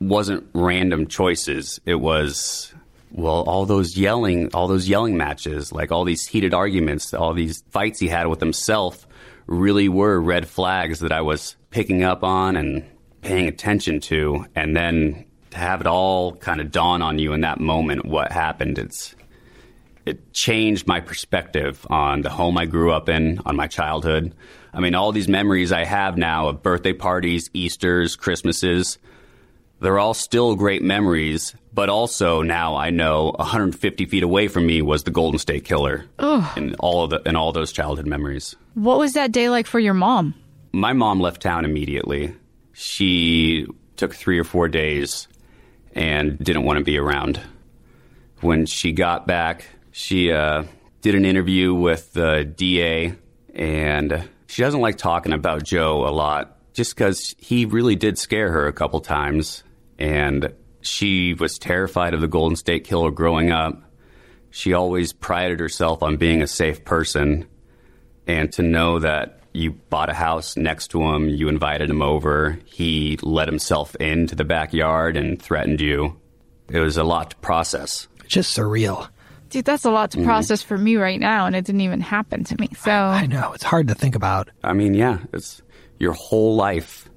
wasn't 0.00 0.46
random 0.52 1.06
choices. 1.06 1.80
It 1.86 1.94
was 1.94 2.74
well, 3.10 3.42
all 3.42 3.64
those 3.64 3.96
yelling, 3.96 4.50
all 4.54 4.66
those 4.66 4.88
yelling 4.88 5.16
matches, 5.16 5.72
like 5.72 5.92
all 5.92 6.04
these 6.04 6.26
heated 6.26 6.52
arguments, 6.52 7.14
all 7.14 7.32
these 7.32 7.62
fights 7.70 8.00
he 8.00 8.08
had 8.08 8.26
with 8.26 8.40
himself 8.40 9.03
really 9.46 9.88
were 9.88 10.20
red 10.20 10.48
flags 10.48 11.00
that 11.00 11.12
I 11.12 11.20
was 11.20 11.56
picking 11.70 12.02
up 12.02 12.22
on 12.22 12.56
and 12.56 12.84
paying 13.22 13.48
attention 13.48 14.00
to. 14.00 14.46
And 14.54 14.76
then 14.76 15.24
to 15.50 15.58
have 15.58 15.80
it 15.80 15.86
all 15.86 16.34
kind 16.36 16.60
of 16.60 16.70
dawn 16.70 17.02
on 17.02 17.18
you 17.18 17.32
in 17.32 17.42
that 17.42 17.60
moment 17.60 18.04
what 18.04 18.32
happened, 18.32 18.78
it's 18.78 19.14
it 20.04 20.34
changed 20.34 20.86
my 20.86 21.00
perspective 21.00 21.86
on 21.88 22.20
the 22.20 22.30
home 22.30 22.58
I 22.58 22.66
grew 22.66 22.92
up 22.92 23.08
in, 23.08 23.40
on 23.46 23.56
my 23.56 23.66
childhood. 23.66 24.34
I 24.72 24.80
mean, 24.80 24.94
all 24.94 25.12
these 25.12 25.28
memories 25.28 25.72
I 25.72 25.84
have 25.84 26.18
now 26.18 26.48
of 26.48 26.62
birthday 26.62 26.92
parties, 26.92 27.48
Easters, 27.54 28.14
Christmases, 28.16 28.98
they're 29.84 29.98
all 29.98 30.14
still 30.14 30.56
great 30.56 30.82
memories, 30.82 31.54
but 31.72 31.88
also 31.88 32.42
now 32.42 32.74
I 32.74 32.90
know 32.90 33.32
150 33.36 34.06
feet 34.06 34.22
away 34.22 34.48
from 34.48 34.66
me 34.66 34.82
was 34.82 35.04
the 35.04 35.10
Golden 35.10 35.38
State 35.38 35.64
Killer, 35.64 36.06
and 36.56 36.74
all 36.78 37.04
of 37.04 37.10
the 37.10 37.22
and 37.26 37.36
all 37.36 37.52
those 37.52 37.70
childhood 37.70 38.06
memories. 38.06 38.56
What 38.72 38.98
was 38.98 39.12
that 39.12 39.30
day 39.30 39.50
like 39.50 39.66
for 39.66 39.78
your 39.78 39.94
mom? 39.94 40.34
My 40.72 40.94
mom 40.94 41.20
left 41.20 41.42
town 41.42 41.64
immediately. 41.64 42.34
She 42.72 43.66
took 43.96 44.14
three 44.14 44.38
or 44.38 44.44
four 44.44 44.68
days 44.68 45.28
and 45.94 46.38
didn't 46.38 46.64
want 46.64 46.78
to 46.78 46.84
be 46.84 46.98
around. 46.98 47.40
When 48.40 48.66
she 48.66 48.92
got 48.92 49.26
back, 49.26 49.66
she 49.92 50.32
uh, 50.32 50.64
did 51.02 51.14
an 51.14 51.24
interview 51.24 51.74
with 51.74 52.12
the 52.14 52.44
DA, 52.44 53.14
and 53.54 54.28
she 54.46 54.62
doesn't 54.62 54.80
like 54.80 54.96
talking 54.96 55.32
about 55.32 55.62
Joe 55.62 56.08
a 56.08 56.10
lot 56.10 56.54
just 56.72 56.94
because 56.94 57.34
he 57.38 57.66
really 57.66 57.96
did 57.96 58.18
scare 58.18 58.50
her 58.50 58.66
a 58.66 58.72
couple 58.72 59.00
times. 59.00 59.63
And 59.98 60.52
she 60.80 61.34
was 61.34 61.58
terrified 61.58 62.14
of 62.14 62.20
the 62.20 62.28
Golden 62.28 62.56
State 62.56 62.84
Killer 62.84 63.10
growing 63.10 63.50
up. 63.50 63.82
She 64.50 64.72
always 64.72 65.12
prided 65.12 65.60
herself 65.60 66.02
on 66.02 66.16
being 66.16 66.42
a 66.42 66.46
safe 66.46 66.84
person. 66.84 67.46
And 68.26 68.52
to 68.52 68.62
know 68.62 68.98
that 69.00 69.40
you 69.52 69.72
bought 69.72 70.10
a 70.10 70.14
house 70.14 70.56
next 70.56 70.88
to 70.88 71.02
him, 71.02 71.28
you 71.28 71.48
invited 71.48 71.88
him 71.88 72.02
over, 72.02 72.58
he 72.64 73.18
let 73.22 73.48
himself 73.48 73.94
into 73.96 74.34
the 74.34 74.44
backyard 74.44 75.16
and 75.16 75.40
threatened 75.40 75.80
you. 75.80 76.20
It 76.68 76.80
was 76.80 76.96
a 76.96 77.04
lot 77.04 77.30
to 77.30 77.36
process. 77.36 78.08
Just 78.26 78.56
surreal. 78.56 79.08
Dude, 79.50 79.64
that's 79.64 79.84
a 79.84 79.90
lot 79.90 80.10
to 80.12 80.18
mm-hmm. 80.18 80.26
process 80.26 80.62
for 80.62 80.76
me 80.76 80.96
right 80.96 81.20
now, 81.20 81.46
and 81.46 81.54
it 81.54 81.64
didn't 81.64 81.82
even 81.82 82.00
happen 82.00 82.42
to 82.44 82.56
me. 82.60 82.68
So 82.76 82.90
I 82.90 83.26
know 83.26 83.52
it's 83.52 83.62
hard 83.62 83.88
to 83.88 83.94
think 83.94 84.16
about. 84.16 84.50
I 84.64 84.72
mean, 84.72 84.94
yeah, 84.94 85.18
it's 85.32 85.62
your 85.98 86.12
whole 86.12 86.56
life 86.56 87.08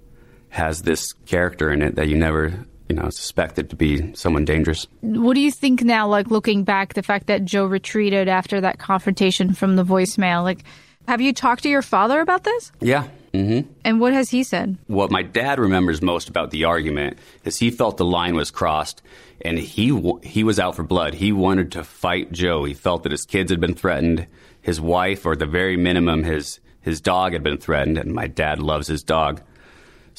has 0.50 0.82
this 0.84 1.14
character 1.26 1.72
in 1.72 1.82
it 1.82 1.96
that 1.96 2.08
you 2.08 2.16
never, 2.16 2.66
you 2.90 2.96
know, 2.96 3.10
suspected 3.10 3.70
to 3.70 3.76
be 3.76 4.14
someone 4.16 4.46
dangerous. 4.46 4.88
what 5.02 5.34
do 5.36 5.42
you 5.42 5.52
think 5.52 5.84
now, 5.84 6.08
like 6.08 6.32
looking 6.32 6.64
back, 6.64 6.94
the 6.94 7.04
fact 7.04 7.28
that 7.28 7.46
Joe 7.46 7.66
retreated 7.66 8.28
after 8.28 8.62
that 8.62 8.80
confrontation 8.80 9.54
from 9.54 9.76
the 9.76 9.84
voicemail? 9.84 10.44
Like, 10.44 10.64
have 11.08 11.22
you 11.22 11.34
talked 11.34 11.64
to 11.64 11.70
your 11.70 11.82
father 11.82 12.20
about 12.22 12.44
this? 12.44 12.72
Yeah. 12.82 13.08
hmm 13.34 13.62
And 13.86 14.00
what 14.00 14.14
has 14.14 14.30
he 14.30 14.44
said? 14.44 14.78
What 14.88 15.12
my 15.12 15.22
dad 15.22 15.60
remembers 15.60 16.02
most 16.02 16.28
about 16.30 16.52
the 16.52 16.64
argument 16.66 17.18
is 17.46 17.58
he 17.60 17.72
felt 17.72 17.98
the 17.98 18.06
line 18.06 18.36
was 18.36 18.52
crossed, 18.52 19.02
and 19.46 19.58
he 19.60 19.90
w- 19.90 20.20
he 20.24 20.44
was 20.44 20.60
out 20.60 20.76
for 20.76 20.84
blood. 20.84 21.14
He 21.14 21.32
wanted 21.32 21.72
to 21.74 21.84
fight 21.84 22.32
Joe. 22.32 22.64
He 22.66 22.74
felt 22.74 23.04
that 23.04 23.12
his 23.12 23.26
kids 23.26 23.52
had 23.52 23.60
been 23.60 23.76
threatened, 23.76 24.28
his 24.62 24.82
wife, 24.82 25.26
or 25.26 25.34
at 25.34 25.40
the 25.40 25.46
very 25.46 25.78
minimum, 25.78 26.24
his 26.24 26.60
his 26.82 27.00
dog 27.02 27.34
had 27.34 27.44
been 27.44 27.58
threatened. 27.58 27.98
And 27.98 28.14
my 28.14 28.28
dad 28.28 28.60
loves 28.60 28.88
his 28.88 29.04
dog, 29.04 29.42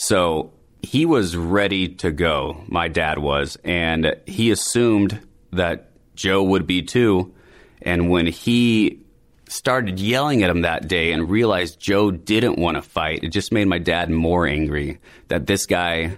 so 0.01 0.53
he 0.81 1.07
was 1.07 1.37
ready 1.37 1.89
to 1.89 2.13
go. 2.13 2.63
My 2.69 2.87
dad 2.87 3.19
was, 3.19 3.59
and 3.65 4.15
he 4.27 4.53
assumed 4.53 5.27
that 5.53 5.91
Joe 6.15 6.45
would 6.45 6.69
be 6.69 6.83
too. 6.83 7.35
And 7.83 8.09
when 8.09 8.29
he 8.29 9.01
started 9.49 9.99
yelling 9.99 10.45
at 10.45 10.51
him 10.51 10.61
that 10.61 10.87
day 10.87 11.11
and 11.11 11.29
realized 11.29 11.81
Joe 11.81 12.13
didn't 12.13 12.61
want 12.61 12.77
to 12.77 12.83
fight, 12.83 13.25
it 13.25 13.33
just 13.33 13.51
made 13.51 13.67
my 13.67 13.79
dad 13.79 14.09
more 14.09 14.47
angry 14.47 15.01
that 15.27 15.49
this 15.49 15.67
guy 15.67 16.17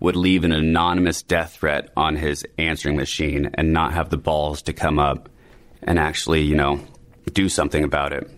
would 0.00 0.16
leave 0.16 0.42
an 0.42 0.50
anonymous 0.50 1.22
death 1.22 1.54
threat 1.54 1.90
on 1.96 2.16
his 2.16 2.44
answering 2.58 2.96
machine 2.96 3.48
and 3.54 3.72
not 3.72 3.92
have 3.92 4.10
the 4.10 4.18
balls 4.18 4.62
to 4.62 4.72
come 4.72 4.98
up 4.98 5.28
and 5.84 6.00
actually, 6.00 6.40
you 6.40 6.56
know, 6.56 6.80
do 7.32 7.48
something 7.48 7.84
about 7.84 8.12
it. 8.12 8.28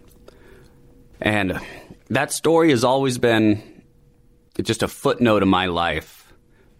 And 1.18 1.58
that 2.10 2.30
story 2.30 2.72
has 2.72 2.84
always 2.84 3.16
been 3.16 3.75
just 4.62 4.82
a 4.82 4.88
footnote 4.88 5.42
in 5.42 5.48
my 5.48 5.66
life. 5.66 6.32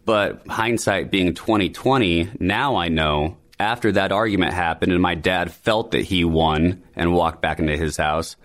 But 0.05 0.47
hindsight 0.47 1.11
being 1.11 1.35
2020, 1.35 2.31
now 2.39 2.77
I 2.77 2.89
know 2.89 3.39
after 3.59 3.93
that 3.93 4.13
argument 4.13 4.53
happened 4.53 4.93
and 4.93 5.03
my 5.03 5.15
dad 5.15 5.53
felt 5.53 5.91
that 5.93 6.03
he 6.03 6.25
won 6.25 6.83
and 6.95 7.13
walked 7.13 7.43
back 7.43 7.59
into 7.59 7.77
his 7.77 7.97
house, 7.97 8.37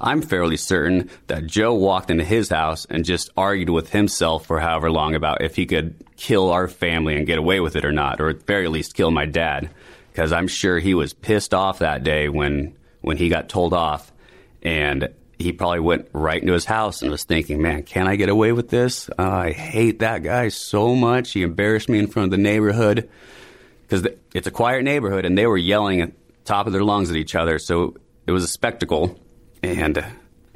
I'm 0.00 0.22
fairly 0.22 0.56
certain 0.56 1.10
that 1.26 1.46
Joe 1.46 1.74
walked 1.74 2.10
into 2.10 2.24
his 2.24 2.48
house 2.48 2.86
and 2.88 3.04
just 3.04 3.30
argued 3.36 3.68
with 3.68 3.90
himself 3.90 4.46
for 4.46 4.58
however 4.58 4.90
long 4.90 5.14
about 5.14 5.42
if 5.42 5.56
he 5.56 5.66
could 5.66 5.94
kill 6.16 6.50
our 6.50 6.68
family 6.68 7.16
and 7.16 7.26
get 7.26 7.38
away 7.38 7.60
with 7.60 7.76
it 7.76 7.84
or 7.84 7.92
not, 7.92 8.20
or 8.20 8.30
at 8.30 8.40
the 8.40 8.44
very 8.46 8.68
least 8.68 8.94
kill 8.94 9.10
my 9.10 9.26
dad. 9.26 9.68
Because 10.10 10.32
I'm 10.32 10.48
sure 10.48 10.78
he 10.78 10.94
was 10.94 11.12
pissed 11.12 11.52
off 11.52 11.80
that 11.80 12.02
day 12.02 12.28
when 12.28 12.76
when 13.02 13.16
he 13.16 13.28
got 13.28 13.48
told 13.48 13.72
off, 13.72 14.12
and 14.62 15.08
he 15.40 15.52
probably 15.52 15.80
went 15.80 16.08
right 16.12 16.40
into 16.40 16.52
his 16.52 16.64
house 16.64 17.02
and 17.02 17.10
was 17.10 17.24
thinking, 17.24 17.62
man, 17.62 17.82
can 17.82 18.06
I 18.06 18.16
get 18.16 18.28
away 18.28 18.52
with 18.52 18.68
this? 18.68 19.08
Uh, 19.18 19.22
I 19.22 19.52
hate 19.52 20.00
that 20.00 20.22
guy 20.22 20.48
so 20.48 20.94
much. 20.94 21.32
He 21.32 21.42
embarrassed 21.42 21.88
me 21.88 21.98
in 21.98 22.08
front 22.08 22.26
of 22.26 22.30
the 22.30 22.42
neighborhood 22.42 23.08
because 23.82 24.06
it's 24.34 24.46
a 24.46 24.50
quiet 24.50 24.84
neighborhood 24.84 25.24
and 25.24 25.36
they 25.36 25.46
were 25.46 25.56
yelling 25.56 26.02
at 26.02 26.12
top 26.44 26.66
of 26.66 26.72
their 26.72 26.84
lungs 26.84 27.10
at 27.10 27.16
each 27.16 27.34
other. 27.34 27.58
So 27.58 27.96
it 28.26 28.32
was 28.32 28.44
a 28.44 28.48
spectacle. 28.48 29.18
And 29.62 30.04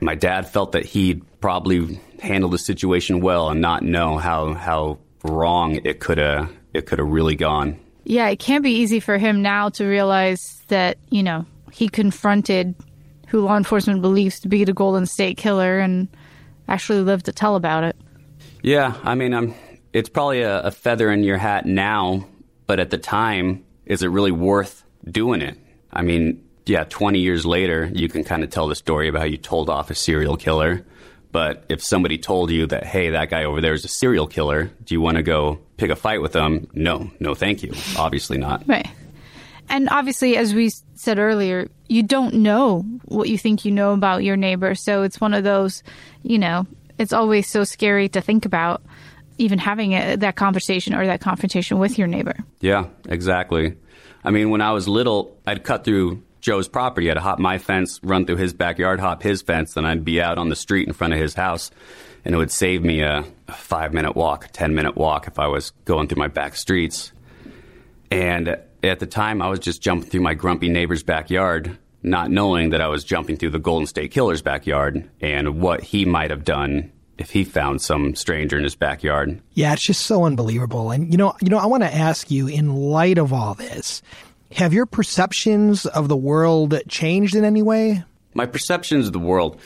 my 0.01 0.15
dad 0.15 0.49
felt 0.49 0.73
that 0.73 0.85
he'd 0.85 1.23
probably 1.41 2.01
handled 2.21 2.53
the 2.53 2.59
situation 2.59 3.21
well 3.21 3.49
and 3.49 3.61
not 3.61 3.83
know 3.83 4.19
how, 4.19 4.55
how 4.55 4.99
wrong 5.23 5.81
it 5.85 6.01
could 6.01 6.19
have 6.19 6.53
it 6.75 6.87
could 6.87 6.99
have 6.99 7.09
really 7.09 7.37
gone. 7.37 7.79
Yeah, 8.05 8.29
it 8.29 8.39
can't 8.39 8.63
be 8.63 8.73
easy 8.73 9.01
for 9.01 9.17
him 9.17 9.41
now 9.41 9.71
to 9.71 9.87
realize 9.87 10.61
that, 10.69 10.99
you 11.09 11.23
know, 11.23 11.47
he 11.73 11.89
confronted 11.89 12.75
who 13.29 13.41
law 13.41 13.57
enforcement 13.57 14.03
believes 14.03 14.41
to 14.41 14.49
be 14.49 14.65
the 14.65 14.73
Golden 14.73 15.07
State 15.07 15.37
Killer 15.37 15.79
and 15.79 16.09
actually 16.69 17.01
lived 17.01 17.27
to 17.27 17.33
tell 17.33 17.57
about 17.57 17.85
it. 17.85 17.97
Yeah, 18.63 18.95
I 19.03 19.15
mean, 19.15 19.35
I'm, 19.35 19.55
it's 19.93 20.09
probably 20.09 20.43
a, 20.43 20.61
a 20.63 20.71
feather 20.71 21.11
in 21.11 21.23
your 21.23 21.39
hat 21.39 21.67
now, 21.67 22.27
but 22.67 22.81
at 22.81 22.91
the 22.91 22.99
time, 22.99 23.65
is 23.87 24.03
it 24.03 24.09
really 24.09 24.33
worth 24.33 24.85
doing 25.05 25.43
it? 25.43 25.59
I 25.93 26.03
mean, 26.03 26.43
yeah, 26.67 26.85
20 26.85 27.19
years 27.19 27.45
later, 27.45 27.91
you 27.93 28.09
can 28.09 28.25
kind 28.25 28.43
of 28.43 28.51
tell 28.51 28.69
the 28.69 28.75
story 28.75 29.09
about 29.09 29.21
how 29.21 29.27
you 29.27 29.37
told 29.37 29.69
off 29.69 29.91
a 29.91 29.95
serial 29.95 30.37
killer. 30.37 30.85
But 31.31 31.65
if 31.69 31.83
somebody 31.83 32.17
told 32.17 32.51
you 32.51 32.67
that, 32.69 32.85
hey, 32.85 33.11
that 33.11 33.29
guy 33.29 33.45
over 33.45 33.61
there 33.61 33.75
is 33.75 33.85
a 33.85 33.89
serial 33.89 34.27
killer, 34.27 34.71
do 34.85 34.95
you 34.95 35.01
want 35.01 35.17
to 35.17 35.23
go 35.23 35.59
pick 35.77 35.91
a 35.91 35.97
fight 35.97 36.23
with 36.23 36.33
them? 36.33 36.69
No, 36.75 37.11
no, 37.19 37.35
thank 37.35 37.63
you. 37.63 37.73
Obviously 37.99 38.39
not. 38.39 38.67
Right. 38.69 38.89
And 39.69 39.89
obviously, 39.89 40.37
as 40.37 40.55
we 40.55 40.71
said 40.95 41.19
earlier, 41.19 41.69
you 41.89 42.03
don't 42.03 42.35
know 42.35 42.83
what 43.05 43.29
you 43.29 43.39
think 43.39 43.65
you 43.65 43.73
know 43.73 43.93
about 43.93 44.25
your 44.25 44.37
neighbor. 44.37 44.75
So 44.75 45.03
it's 45.03 45.21
one 45.21 45.35
of 45.35 45.45
those, 45.45 45.83
you 46.23 46.39
know, 46.39 46.67
it's 46.99 47.13
always 47.13 47.49
so 47.49 47.65
scary 47.65 48.09
to 48.11 48.21
think 48.21 48.45
about 48.45 48.83
even 49.39 49.59
having 49.59 49.95
a, 49.95 50.17
that 50.17 50.37
conversation 50.37 50.95
or 50.95 51.07
that 51.07 51.21
confrontation 51.21 51.79
with 51.79 51.99
your 51.99 52.07
neighbor. 52.07 52.37
Yeah, 52.61 52.87
exactly. 53.09 53.77
I 54.23 54.31
mean, 54.31 54.51
when 54.51 54.61
I 54.61 54.73
was 54.73 54.89
little, 54.89 55.37
I'd 55.47 55.65
cut 55.65 55.85
through 55.85 56.23
Joe's 56.41 56.69
property. 56.69 57.11
I'd 57.11 57.17
hop 57.17 57.39
my 57.39 57.59
fence, 57.59 58.01
run 58.03 58.27
through 58.27 58.37
his 58.37 58.53
backyard, 58.53 59.01
hop 59.01 59.23
his 59.23 59.43
fence, 59.43 59.75
then 59.75 59.85
I'd 59.85 60.05
be 60.05 60.21
out 60.21 60.39
on 60.39 60.51
the 60.51 60.57
street 60.57 60.87
in 60.87 60.95
front 60.95 61.13
of 61.13 61.19
his 61.19 61.35
house. 61.35 61.71
And 62.25 62.35
it 62.35 62.39
would 62.39 62.51
save 62.51 62.83
me 62.83 63.01
a, 63.01 63.25
a 63.49 63.53
five 63.53 63.93
minute 63.93 64.15
walk, 64.15 64.47
a 64.47 64.49
10 64.49 64.75
minute 64.75 64.97
walk 64.97 65.27
if 65.27 65.39
I 65.39 65.47
was 65.47 65.71
going 65.85 66.09
through 66.09 66.21
my 66.21 66.29
back 66.29 66.57
streets. 66.57 67.13
And 68.11 68.59
at 68.89 69.01
the 69.01 69.07
time, 69.07 69.43
I 69.43 69.49
was 69.49 69.59
just 69.59 69.83
jumping 69.83 70.11
through 70.11 70.21
my 70.21 70.35
grumpy 70.35 70.69
neighbor's 70.69 71.03
backyard, 71.03 71.77
not 72.03 72.31
knowing 72.31 72.71
that 72.71 72.81
I 72.81 72.89
was 72.89 73.05
jumping 73.05 73.37
through 73.37 73.51
the 73.51 73.59
Golden 73.59 73.87
State 73.87 74.11
Killer's 74.11 74.43
backyard 74.43 75.09
and 75.21 75.61
what 75.61 75.83
he 75.83 76.05
might 76.05 76.31
have 76.31 76.45
done 76.45 76.93
if 77.17 77.31
he 77.31 77.45
found 77.45 77.81
some 77.81 78.15
stranger 78.15 78.57
in 78.57 78.65
his 78.65 78.75
backyard. 78.75 79.41
Yeah, 79.55 79.73
it's 79.73 79.83
just 79.83 80.03
so 80.03 80.25
unbelievable. 80.25 80.91
And 80.91 81.11
you 81.11 81.17
know, 81.17 81.35
you 81.41 81.49
know, 81.49 81.59
I 81.59 81.67
want 81.67 81.83
to 81.83 81.95
ask 81.95 82.31
you 82.31 82.49
in 82.49 82.75
light 82.75 83.19
of 83.19 83.33
all 83.33 83.55
this, 83.55 84.03
have 84.53 84.73
your 84.73 84.87
perceptions 84.87 85.87
of 85.87 86.09
the 86.09 86.17
world 86.17 86.81
changed 86.89 87.35
in 87.35 87.45
any 87.45 87.63
way? 87.63 88.05
My 88.35 88.47
perceptions 88.47 89.07
of 89.07 89.13
the 89.13 89.19
world, 89.19 89.61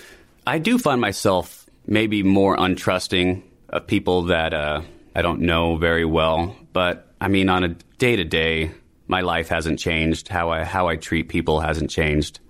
I 0.46 0.58
do 0.58 0.78
find 0.78 1.00
myself 1.00 1.66
maybe 1.86 2.22
more 2.22 2.56
untrusting 2.56 3.42
of 3.70 3.86
people 3.86 4.22
that 4.24 4.52
uh, 4.54 4.82
I 5.14 5.22
don't 5.22 5.40
know 5.40 5.76
very 5.76 6.04
well. 6.04 6.56
But 6.72 7.06
I 7.20 7.28
mean, 7.28 7.48
on 7.48 7.64
a 7.64 7.68
day 7.98 8.16
to 8.16 8.24
day, 8.24 8.70
my 9.08 9.22
life 9.22 9.48
hasn't 9.48 9.78
changed. 9.78 10.28
How 10.28 10.50
I 10.50 10.64
how 10.64 10.86
I 10.88 10.96
treat 10.96 11.28
people 11.28 11.60
hasn't 11.60 11.90
changed. 11.90 12.40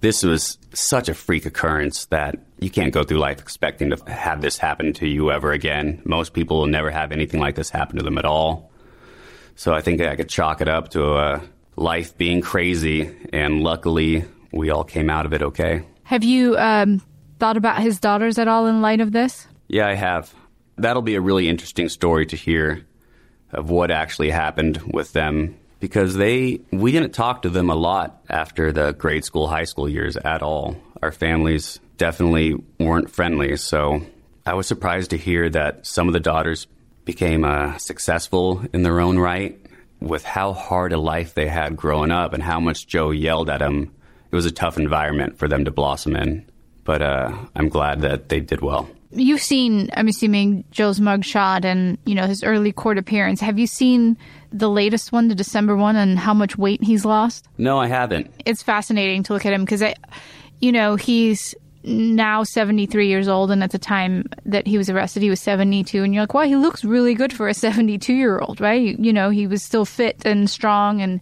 This 0.00 0.22
was 0.22 0.58
such 0.72 1.08
a 1.08 1.14
freak 1.14 1.44
occurrence 1.44 2.06
that 2.06 2.36
you 2.58 2.70
can't 2.70 2.92
go 2.92 3.02
through 3.02 3.18
life 3.18 3.38
expecting 3.38 3.90
to 3.90 4.02
have 4.10 4.40
this 4.40 4.56
happen 4.56 4.92
to 4.94 5.06
you 5.06 5.30
ever 5.30 5.52
again. 5.52 6.00
Most 6.04 6.32
people 6.32 6.58
will 6.58 6.66
never 6.66 6.90
have 6.90 7.12
anything 7.12 7.40
like 7.40 7.54
this 7.54 7.68
happen 7.68 7.96
to 7.96 8.02
them 8.02 8.16
at 8.16 8.24
all. 8.24 8.70
So 9.56 9.74
I 9.74 9.82
think 9.82 10.00
I 10.00 10.16
could 10.16 10.28
chalk 10.28 10.62
it 10.62 10.68
up 10.68 10.90
to 10.90 11.16
a 11.16 11.42
life 11.76 12.16
being 12.16 12.40
crazy, 12.40 13.14
and 13.32 13.62
luckily 13.62 14.24
we 14.52 14.70
all 14.70 14.84
came 14.84 15.10
out 15.10 15.26
of 15.26 15.34
it 15.34 15.42
okay. 15.42 15.84
Have 16.04 16.24
you 16.24 16.56
um, 16.56 17.02
thought 17.38 17.56
about 17.56 17.82
his 17.82 18.00
daughters 18.00 18.38
at 18.38 18.48
all 18.48 18.66
in 18.66 18.80
light 18.80 19.00
of 19.00 19.12
this? 19.12 19.46
Yeah, 19.68 19.86
I 19.86 19.94
have. 19.94 20.34
That'll 20.76 21.02
be 21.02 21.14
a 21.14 21.20
really 21.20 21.48
interesting 21.48 21.88
story 21.90 22.24
to 22.26 22.36
hear 22.36 22.86
of 23.52 23.68
what 23.68 23.90
actually 23.90 24.30
happened 24.30 24.80
with 24.92 25.12
them 25.12 25.56
because 25.80 26.14
they 26.14 26.60
we 26.70 26.92
didn't 26.92 27.12
talk 27.12 27.42
to 27.42 27.50
them 27.50 27.70
a 27.70 27.74
lot 27.74 28.22
after 28.28 28.70
the 28.70 28.92
grade 28.92 29.24
school 29.24 29.48
high 29.48 29.64
school 29.64 29.88
years 29.88 30.16
at 30.16 30.42
all. 30.42 30.76
Our 31.02 31.12
families 31.12 31.80
definitely 31.96 32.54
weren't 32.78 33.10
friendly. 33.10 33.56
So 33.56 34.02
i 34.46 34.54
was 34.54 34.66
surprised 34.66 35.10
to 35.10 35.16
hear 35.16 35.48
that 35.48 35.86
some 35.86 36.08
of 36.08 36.12
the 36.12 36.20
daughters 36.20 36.66
became 37.04 37.44
uh, 37.44 37.76
successful 37.78 38.62
in 38.72 38.82
their 38.82 39.00
own 39.00 39.18
right 39.18 39.58
with 40.00 40.24
how 40.24 40.52
hard 40.52 40.92
a 40.92 40.98
life 40.98 41.34
they 41.34 41.46
had 41.46 41.76
growing 41.76 42.10
up 42.10 42.32
and 42.32 42.42
how 42.42 42.60
much 42.60 42.86
joe 42.86 43.10
yelled 43.10 43.50
at 43.50 43.58
them 43.58 43.92
it 44.30 44.34
was 44.36 44.46
a 44.46 44.50
tough 44.50 44.78
environment 44.78 45.38
for 45.38 45.48
them 45.48 45.64
to 45.64 45.70
blossom 45.70 46.16
in 46.16 46.44
but 46.84 47.02
uh, 47.02 47.32
i'm 47.54 47.68
glad 47.68 48.00
that 48.00 48.28
they 48.28 48.40
did 48.40 48.60
well. 48.60 48.88
You've 49.12 49.42
seen, 49.42 49.90
I'm 49.94 50.06
assuming, 50.06 50.62
Joe's 50.70 51.00
mugshot 51.00 51.64
and 51.64 51.98
you 52.06 52.14
know 52.14 52.26
his 52.26 52.44
early 52.44 52.70
court 52.70 52.96
appearance. 52.96 53.40
Have 53.40 53.58
you 53.58 53.66
seen 53.66 54.16
the 54.52 54.68
latest 54.68 55.12
one, 55.12 55.28
the 55.28 55.34
December 55.34 55.76
one, 55.76 55.96
and 55.96 56.18
how 56.18 56.34
much 56.34 56.58
weight 56.58 56.82
he's 56.82 57.04
lost? 57.04 57.48
No, 57.58 57.78
I 57.78 57.86
haven't. 57.86 58.30
It's 58.44 58.62
fascinating 58.62 59.22
to 59.24 59.32
look 59.32 59.46
at 59.46 59.52
him 59.52 59.64
because, 59.64 59.82
you 60.60 60.72
know, 60.72 60.96
he's 60.96 61.54
now 61.82 62.42
73 62.42 63.08
years 63.08 63.28
old, 63.28 63.50
and 63.50 63.62
at 63.62 63.70
the 63.70 63.78
time 63.78 64.26
that 64.44 64.66
he 64.66 64.76
was 64.76 64.90
arrested, 64.90 65.22
he 65.22 65.30
was 65.30 65.40
72. 65.40 66.02
And 66.02 66.14
you're 66.14 66.24
like, 66.24 66.34
wow, 66.34 66.42
he 66.42 66.56
looks 66.56 66.84
really 66.84 67.14
good 67.14 67.32
for 67.32 67.48
a 67.48 67.54
72 67.54 68.12
year 68.12 68.38
old, 68.38 68.60
right? 68.60 68.80
You, 68.80 68.96
you, 68.98 69.12
know, 69.12 69.30
he 69.30 69.46
was 69.46 69.62
still 69.62 69.84
fit 69.84 70.20
and 70.24 70.48
strong, 70.50 71.00
and 71.00 71.20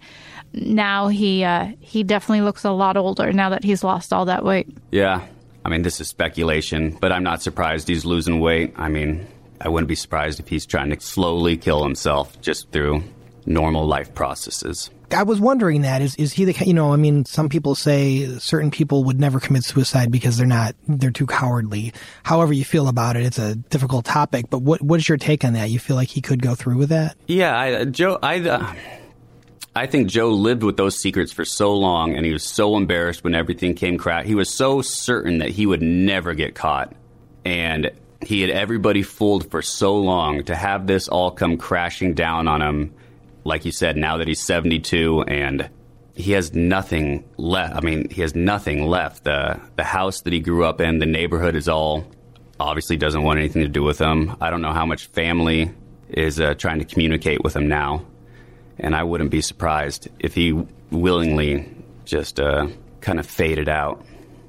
now 0.53 1.09
he 1.09 1.45
uh, 1.45 1.69
he 1.81 2.03
definitely 2.03 2.41
looks 2.41 2.65
a 2.65 2.71
lot 2.71 2.97
older 2.97 3.33
now 3.33 3.51
that 3.51 3.65
he's 3.65 3.85
lost 3.85 4.13
all 4.13 4.25
that 4.25 4.45
weight. 4.45 4.69
Yeah, 4.91 5.27
I 5.65 5.69
mean, 5.69 5.83
this 5.83 6.01
is 6.01 6.09
speculation, 6.09 6.97
but 7.01 7.13
I'm 7.13 7.23
not 7.23 7.43
surprised 7.43 7.89
he's 7.89 8.05
losing 8.05 8.41
weight. 8.41 8.73
I 8.77 8.89
mean, 8.89 9.27
I 9.61 9.69
wouldn't 9.69 9.89
be 9.89 9.95
surprised 9.95 10.41
if 10.41 10.49
he's 10.49 10.67
trying 10.67 10.91
to 10.91 11.01
slowly 11.01 11.57
kill 11.57 11.83
himself 11.83 12.41
just 12.41 12.71
through 12.71 13.05
normal 13.49 13.87
life 13.87 14.15
processes. 14.15 14.91
I 15.11 15.23
was 15.23 15.41
wondering 15.41 15.83
that 15.83 16.03
is 16.03 16.15
is 16.17 16.33
he 16.33 16.45
the 16.45 16.53
you 16.65 16.75
know 16.75 16.93
I 16.93 16.97
mean 16.97 17.25
some 17.25 17.49
people 17.49 17.75
say 17.75 18.39
certain 18.39 18.71
people 18.71 19.05
would 19.05 19.19
never 19.19 19.41
commit 19.41 19.65
suicide 19.65 20.13
because 20.13 20.37
they're 20.37 20.47
not 20.47 20.75
they're 20.87 21.11
too 21.11 21.27
cowardly. 21.27 21.95
However 22.23 22.53
you 22.53 22.65
feel 22.65 22.89
about 22.89 23.17
it, 23.17 23.25
it's 23.25 23.39
a 23.39 23.55
difficult 23.57 24.05
topic. 24.05 24.51
But 24.51 24.61
what 24.61 24.83
what 24.83 25.01
is 25.01 25.09
your 25.09 25.19
take 25.19 25.45
on 25.45 25.55
that? 25.55 25.71
You 25.71 25.79
feel 25.79 25.97
like 25.97 26.09
he 26.09 26.21
could 26.21 26.43
go 26.43 26.55
through 26.55 26.77
with 26.77 26.91
that? 26.91 27.17
Yeah, 27.27 27.59
I, 27.59 27.85
Joe, 27.87 28.19
I. 28.23 28.41
Uh, 28.41 28.75
I 29.77 29.87
think 29.87 30.09
Joe 30.09 30.31
lived 30.31 30.65
with 30.65 30.77
those 30.77 30.99
secrets 30.99 31.31
for 31.31 31.45
so 31.45 31.73
long, 31.73 32.17
and 32.17 32.27
he 32.27 32.33
was 32.33 32.43
so 32.43 32.77
embarrassed 32.77 33.23
when 33.23 33.37
everything 33.37 33.75
came 33.75 33.97
crack. 33.97 34.27
He 34.27 34.35
was 34.35 34.53
so 34.53 34.83
certain 34.83 35.39
that 35.39 35.51
he 35.51 35.67
would 35.67 35.83
never 35.83 36.35
get 36.35 36.57
caught, 36.57 36.95
and 37.45 37.93
he 38.21 38.41
had 38.41 38.51
everybody 38.51 39.03
fooled 39.03 39.49
for 39.53 39.63
so 39.63 39.97
long 39.97 40.43
to 40.45 40.57
have 40.57 40.89
this 40.89 41.07
all 41.07 41.31
come 41.31 41.57
crashing 41.57 42.15
down 42.15 42.49
on 42.49 42.61
him. 42.61 42.95
Like 43.49 43.65
you 43.65 43.73
said, 43.73 43.97
now 43.97 44.19
that 44.19 44.29
he's 44.29 44.41
72 44.41 45.23
and 45.23 45.69
he 46.15 46.33
has 46.33 46.53
nothing 46.53 47.25
left. 47.37 47.77
I 47.77 47.81
mean, 47.81 48.11
he 48.11 48.23
has 48.23 48.35
nothing 48.35 48.87
left. 48.87 49.25
The 49.25 49.61
the 49.77 49.85
house 49.85 50.21
that 50.23 50.33
he 50.33 50.41
grew 50.41 50.65
up 50.65 50.81
in, 50.81 50.99
the 50.99 51.07
neighborhood 51.07 51.55
is 51.55 51.69
all 51.69 52.05
obviously 52.61 52.97
doesn't 52.97 53.23
want 53.23 53.39
anything 53.39 53.63
to 53.63 53.69
do 53.69 53.83
with 53.83 53.99
him. 54.01 54.37
I 54.41 54.51
don't 54.51 54.63
know 54.63 54.73
how 54.73 54.87
much 54.87 55.07
family 55.07 55.71
is 56.09 56.41
uh, 56.41 56.55
trying 56.55 56.79
to 56.81 56.85
communicate 56.85 57.43
with 57.45 57.55
him 57.55 57.69
now 57.69 58.05
and 58.79 58.95
I 58.95 59.03
wouldn't 59.03 59.31
be 59.31 59.41
surprised 59.41 60.09
if 60.19 60.35
he 60.35 60.53
willingly 60.91 61.69
just 62.05 62.41
uh, 62.41 62.69
kind 63.01 63.19
of 63.19 63.27
faded 63.27 63.69
out. 63.69 64.05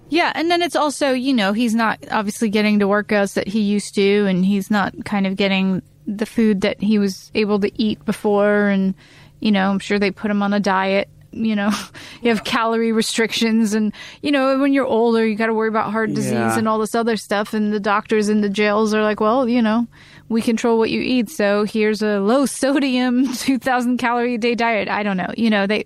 Yeah, 0.10 0.32
and 0.34 0.50
then 0.50 0.62
it's 0.62 0.76
also, 0.76 1.12
you 1.12 1.34
know, 1.34 1.54
he's 1.54 1.76
not 1.76 2.00
obviously 2.10 2.50
getting 2.50 2.80
the 2.80 2.88
workouts 2.88 3.34
that 3.34 3.48
he 3.48 3.62
used 3.62 3.94
to, 3.96 4.26
and 4.26 4.44
he's 4.44 4.72
not 4.72 4.94
kind 5.06 5.28
of 5.28 5.36
getting 5.36 5.84
the 6.18 6.26
food 6.26 6.62
that 6.62 6.82
he 6.82 7.00
was 7.00 7.32
able 7.36 7.60
to 7.60 7.72
eat 7.82 8.04
before. 8.06 8.68
And, 8.68 8.96
you 9.40 9.52
know, 9.52 9.70
I'm 9.70 9.80
sure 9.80 10.00
they 10.00 10.12
put 10.12 10.32
him 10.32 10.42
on 10.42 10.54
a 10.54 10.60
diet. 10.60 11.10
You 11.32 11.56
know, 11.56 11.72
you 12.22 12.30
have 12.30 12.44
calorie 12.44 12.92
restrictions, 12.92 13.76
and, 13.76 13.94
you 14.24 14.32
know, 14.32 14.58
when 14.58 14.74
you're 14.74 14.88
older, 14.88 15.26
you 15.26 15.36
got 15.36 15.46
to 15.46 15.54
worry 15.54 15.70
about 15.70 15.92
heart 15.92 16.12
disease 16.12 16.34
yeah. 16.34 16.58
and 16.58 16.68
all 16.68 16.80
this 16.80 16.96
other 16.96 17.18
stuff. 17.18 17.54
And 17.54 17.72
the 17.72 17.80
doctors 17.80 18.30
in 18.30 18.42
the 18.42 18.50
jails 18.50 18.96
are 18.96 19.04
like, 19.04 19.20
well, 19.20 19.48
you 19.48 19.62
know, 19.62 19.88
we 20.30 20.42
control 20.42 20.78
what 20.78 20.90
you 20.90 21.02
eat. 21.02 21.30
So 21.30 21.66
here's 21.66 22.02
a 22.02 22.20
low 22.20 22.46
sodium, 22.48 23.32
2000 23.34 23.98
calorie 23.98 24.36
a 24.36 24.38
day 24.38 24.56
diet. 24.56 24.88
I 24.88 25.04
don't 25.04 25.18
know. 25.18 25.32
You 25.38 25.50
know, 25.50 25.68
they, 25.68 25.86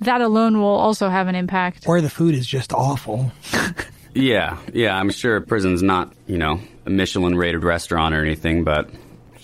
that 0.00 0.20
alone 0.20 0.60
will 0.60 0.66
also 0.66 1.08
have 1.08 1.28
an 1.28 1.34
impact. 1.34 1.86
Or 1.86 2.00
the 2.00 2.10
food 2.10 2.34
is 2.34 2.46
just 2.46 2.72
awful. 2.72 3.32
yeah. 4.14 4.58
Yeah. 4.72 4.96
I'm 4.96 5.10
sure 5.10 5.40
prison's 5.40 5.82
not, 5.82 6.12
you 6.26 6.38
know, 6.38 6.60
a 6.86 6.90
Michelin 6.90 7.36
rated 7.36 7.64
restaurant 7.64 8.14
or 8.14 8.24
anything, 8.24 8.64
but 8.64 8.90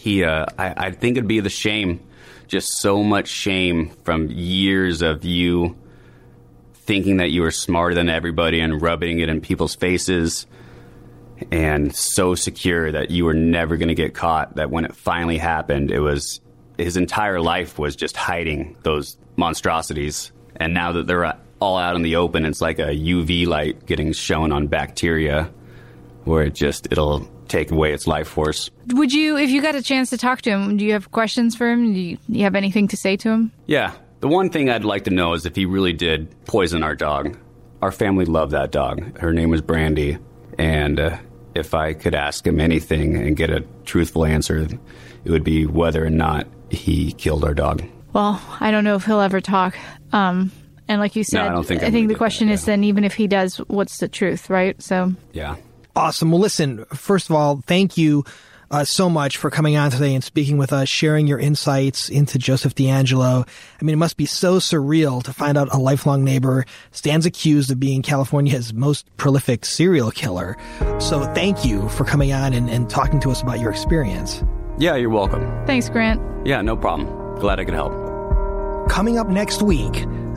he, 0.01 0.25
uh, 0.25 0.47
I, 0.59 0.87
I 0.87 0.91
think 0.93 1.19
it'd 1.19 1.29
be 1.29 1.41
the 1.41 1.51
shame, 1.51 2.01
just 2.47 2.79
so 2.79 3.03
much 3.03 3.29
shame 3.29 3.91
from 4.03 4.29
years 4.29 5.03
of 5.03 5.27
you 5.27 5.77
thinking 6.73 7.19
that 7.19 7.31
you 7.31 7.43
were 7.43 7.51
smarter 7.51 7.95
than 7.95 8.09
everybody 8.09 8.61
and 8.61 8.81
rubbing 8.81 9.19
it 9.19 9.29
in 9.29 9.43
people's 9.43 9.75
faces 9.75 10.47
and 11.53 11.95
so 11.95 12.35
secure 12.35 12.91
that 12.93 13.11
you 13.11 13.27
were 13.27 13.35
never 13.35 13.77
going 13.77 13.89
to 13.89 13.95
get 13.95 14.15
caught 14.15 14.57
that 14.57 14.71
when 14.71 14.87
it 14.87 14.97
finally 14.97 15.37
happened, 15.37 15.91
it 15.91 16.01
was 16.01 16.41
his 16.79 16.97
entire 16.97 17.39
life 17.39 17.79
was 17.79 17.95
just 17.95 18.17
hiding 18.17 18.77
those 18.83 19.19
monstrosities. 19.37 20.33
And 20.57 20.73
now 20.73 20.93
that 20.93 21.07
they're 21.07 21.37
all 21.61 21.77
out 21.77 21.95
in 21.95 22.01
the 22.03 22.17
open, 22.17 22.47
it's 22.47 22.63
like 22.63 22.79
a 22.79 22.97
UV 22.97 23.47
light 23.47 23.85
getting 23.85 24.13
shown 24.15 24.51
on 24.51 24.67
bacteria 24.67 25.51
where 26.25 26.43
it 26.43 26.55
just, 26.55 26.87
it'll 26.91 27.29
take 27.49 27.71
away 27.71 27.93
its 27.93 28.07
life 28.07 28.29
force. 28.29 28.71
Would 28.89 29.13
you, 29.13 29.37
if 29.37 29.51
you 29.51 29.61
got 29.61 29.75
a 29.75 29.83
chance 29.83 30.11
to 30.11 30.19
talk 30.19 30.43
to 30.43 30.51
him, 30.51 30.77
do 30.77 30.85
you 30.85 30.93
have 30.93 31.11
questions 31.11 31.57
for 31.57 31.69
him? 31.69 31.93
Do 31.93 32.01
you, 32.01 32.17
do 32.17 32.39
you 32.39 32.45
have 32.45 32.55
anything 32.55 32.89
to 32.89 32.97
say 32.97 33.17
to 33.19 33.29
him? 33.29 33.53
Yeah. 33.67 33.93
The 34.21 34.29
one 34.29 34.51
thing 34.51 34.69
I'd 34.69 34.85
like 34.85 35.05
to 35.05 35.11
know 35.11 35.33
is 35.33 35.47
if 35.47 35.57
he 35.57 35.67
really 35.67 35.93
did 35.93 36.29
poison 36.45 36.83
our 36.83 36.95
dog. 36.95 37.39
Our 37.83 37.91
family 37.91 38.27
loved 38.27 38.53
that 38.53 38.71
dog. 38.71 39.19
Her 39.19 39.33
name 39.33 39.49
was 39.51 39.63
Brandy. 39.63 40.19
And 40.59 41.01
uh, 41.01 41.17
if 41.55 41.73
I 41.75 41.95
could 41.95 42.15
ask 42.15 42.47
him 42.47 42.61
anything 42.61 43.17
and 43.17 43.37
get 43.37 43.51
a 43.51 43.65
truthful 43.85 44.27
answer, 44.27 44.69
it 45.25 45.31
would 45.31 45.45
be 45.45 45.67
whether 45.67 46.05
or 46.05 46.11
not 46.11 46.47
he 46.71 47.13
killed 47.13 47.45
our 47.45 47.55
dog. 47.55 47.83
Well, 48.13 48.43
I 48.61 48.71
don't 48.71 48.85
know 48.85 48.97
if 48.97 49.05
he'll 49.05 49.21
ever 49.21 49.41
talk. 49.41 49.77
Um, 50.13 50.53
and 50.89 51.01
like 51.01 51.17
you 51.17 51.25
said, 51.25 51.41
I 51.41 51.49
don't 51.51 51.65
think 51.65 51.83
I 51.83 51.91
think 51.91 52.09
the 52.09 52.15
question 52.15 52.49
that, 52.49 52.55
is 52.55 52.63
yeah. 52.63 52.73
then 52.73 52.85
even 52.85 53.05
if 53.05 53.15
he 53.15 53.27
does, 53.27 53.57
what's 53.69 53.99
the 53.99 54.09
truth, 54.09 54.51
right? 54.51 54.81
So 54.83 55.15
Yeah. 55.33 55.57
Awesome. 55.97 56.31
Well, 56.31 56.41
listen, 56.41 56.85
first 56.87 57.29
of 57.29 57.37
all, 57.37 57.63
thank 57.67 57.97
you 57.97 58.25
uh, 58.71 58.85
so 58.85 59.11
much 59.11 59.37
for 59.37 59.51
coming 59.51 59.77
on 59.77 59.91
today 59.91 60.15
and 60.15 60.23
speaking 60.23 60.57
with 60.57 60.73
us, 60.73 60.89
sharing 60.89 61.27
your 61.27 61.39
insights 61.39 62.09
into 62.09 62.39
Joseph 62.39 62.75
DeAngelo. 62.75 63.47
I 63.47 63.85
mean, 63.85 63.95
it 63.95 63.99
must 63.99 64.17
be 64.17 64.27
so 64.27 64.59
surreal 64.59 65.23
to 65.25 65.33
find 65.33 65.59
out 65.59 65.73
a 65.73 65.77
lifelong 65.79 66.25
neighbor 66.25 66.65
stands 66.93 67.27
accused 67.27 67.71
of 67.71 67.81
being 67.81 68.03
California's 68.03 68.73
most 68.73 69.07
prolific 69.17 69.65
serial 69.65 70.11
killer. 70.11 70.57
So 71.01 71.25
thank 71.35 71.65
you 71.65 71.89
for 71.89 72.05
coming 72.05 72.33
on 72.33 72.53
and, 72.53 72.71
and 72.71 72.89
talking 72.89 73.21
to 73.21 73.31
us 73.31 73.43
about 73.43 73.59
your 73.59 73.71
experience. 73.71 74.45
Yeah, 74.79 74.95
you're 74.97 75.11
welcome. 75.11 75.43
thanks, 75.67 75.89
Grant. 75.89 76.23
Yeah, 76.47 76.63
no 76.63 76.77
problem. 76.77 77.39
Glad 77.41 77.59
I 77.61 77.65
could 77.65 77.75
help. 77.75 77.93
Coming 78.89 79.19
up 79.19 79.29
next 79.29 79.63
week, 79.63 79.93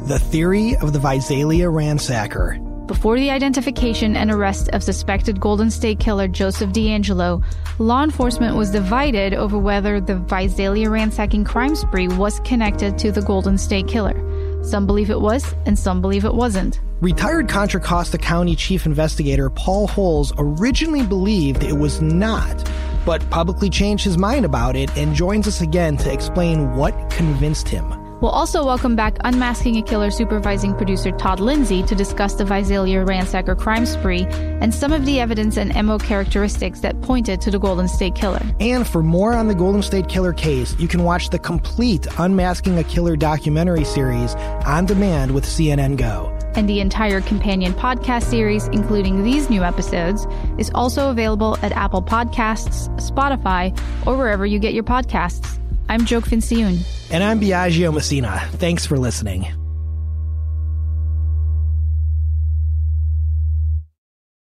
the 0.08 0.20
theory 0.20 0.76
of 0.78 0.92
the 0.92 1.00
Visalia 1.00 1.68
ransacker. 1.68 2.73
Before 2.88 3.18
the 3.18 3.30
identification 3.30 4.18
and 4.18 4.30
arrest 4.30 4.68
of 4.74 4.84
suspected 4.84 5.40
Golden 5.40 5.72
State 5.72 6.02
Killer 6.02 6.28
Joseph 6.28 6.72
DeAngelo, 6.72 7.42
law 7.80 8.04
enforcement 8.04 8.58
was 8.58 8.72
divided 8.72 9.34
over 9.34 9.58
whether 9.58 10.02
the 10.02 10.16
Visalia 10.16 10.90
ransacking 10.90 11.46
crime 11.46 11.76
spree 11.76 12.10
was 12.10 12.42
connected 12.42 12.98
to 12.98 13.10
the 13.10 13.22
Golden 13.22 13.58
State 13.58 13.88
Killer. 13.88 14.20
Some 14.66 14.86
believe 14.86 15.10
it 15.10 15.22
was, 15.22 15.56
and 15.66 15.80
some 15.80 16.02
believe 16.02 16.26
it 16.26 16.34
wasn't. 16.34 16.82
Retired 17.00 17.48
Contra 17.48 17.80
Costa 17.80 18.18
County 18.18 18.56
Chief 18.56 18.86
Investigator 18.86 19.50
Paul 19.50 19.88
Holes 19.88 20.34
originally 20.38 21.06
believed 21.06 21.64
it 21.64 21.78
was 21.78 22.02
not, 22.02 22.70
but 23.06 23.28
publicly 23.30 23.70
changed 23.70 24.04
his 24.04 24.18
mind 24.18 24.44
about 24.44 24.76
it 24.76 24.96
and 24.98 25.16
joins 25.16 25.48
us 25.48 25.62
again 25.62 25.96
to 25.98 26.12
explain 26.12 26.76
what 26.76 27.10
convinced 27.10 27.70
him. 27.70 28.03
We'll 28.24 28.32
also 28.32 28.66
welcome 28.66 28.96
back 28.96 29.18
Unmasking 29.26 29.76
a 29.76 29.82
Killer 29.82 30.10
supervising 30.10 30.74
producer 30.76 31.12
Todd 31.12 31.42
Lindsay 31.42 31.84
to 31.84 31.94
discuss 31.94 32.36
the 32.36 32.46
Visalia 32.46 33.04
ransacker 33.04 33.60
crime 33.60 33.86
spree 33.86 34.26
and 34.30 34.74
some 34.74 34.94
of 34.94 35.06
the 35.06 35.20
evidence 35.20 35.58
and 35.58 35.76
MO 35.86 35.98
characteristics 35.98 36.80
that 36.80 37.02
pointed 37.02 37.42
to 37.42 37.52
the 37.52 37.60
Golden 37.60 37.90
State 37.90 38.16
Killer. 38.16 38.40
And 38.62 38.88
for 38.88 39.04
more 39.04 39.34
on 39.34 39.50
the 39.50 39.54
Golden 39.54 39.82
State 39.82 40.08
Killer 40.08 40.32
case, 40.32 40.74
you 40.80 40.88
can 40.88 41.04
watch 41.04 41.32
the 41.32 41.38
complete 41.38 42.08
Unmasking 42.18 42.80
a 42.80 42.86
Killer 42.86 43.18
documentary 43.18 43.84
series 43.84 44.36
on 44.36 44.86
demand 44.86 45.32
with 45.32 45.44
CNN 45.44 45.98
Go. 45.98 46.34
And 46.56 46.70
the 46.70 46.80
entire 46.80 47.20
companion 47.20 47.74
podcast 47.74 48.24
series, 48.24 48.68
including 48.68 49.26
these 49.26 49.50
new 49.50 49.64
episodes, 49.66 50.26
is 50.58 50.72
also 50.74 51.10
available 51.10 51.58
at 51.62 51.74
Apple 51.74 52.02
Podcasts, 52.02 52.88
Spotify, 53.02 53.78
or 54.08 54.16
wherever 54.16 54.46
you 54.46 54.60
get 54.60 54.74
your 54.74 54.86
podcasts. 54.86 55.60
I'm 55.94 56.06
Joke 56.06 56.24
Fincioen. 56.24 56.80
And 57.12 57.24
I'm 57.24 57.40
Biagio 57.40 57.94
Messina. 57.94 58.44
Thanks 58.54 58.84
for 58.84 58.98
listening. 58.98 59.46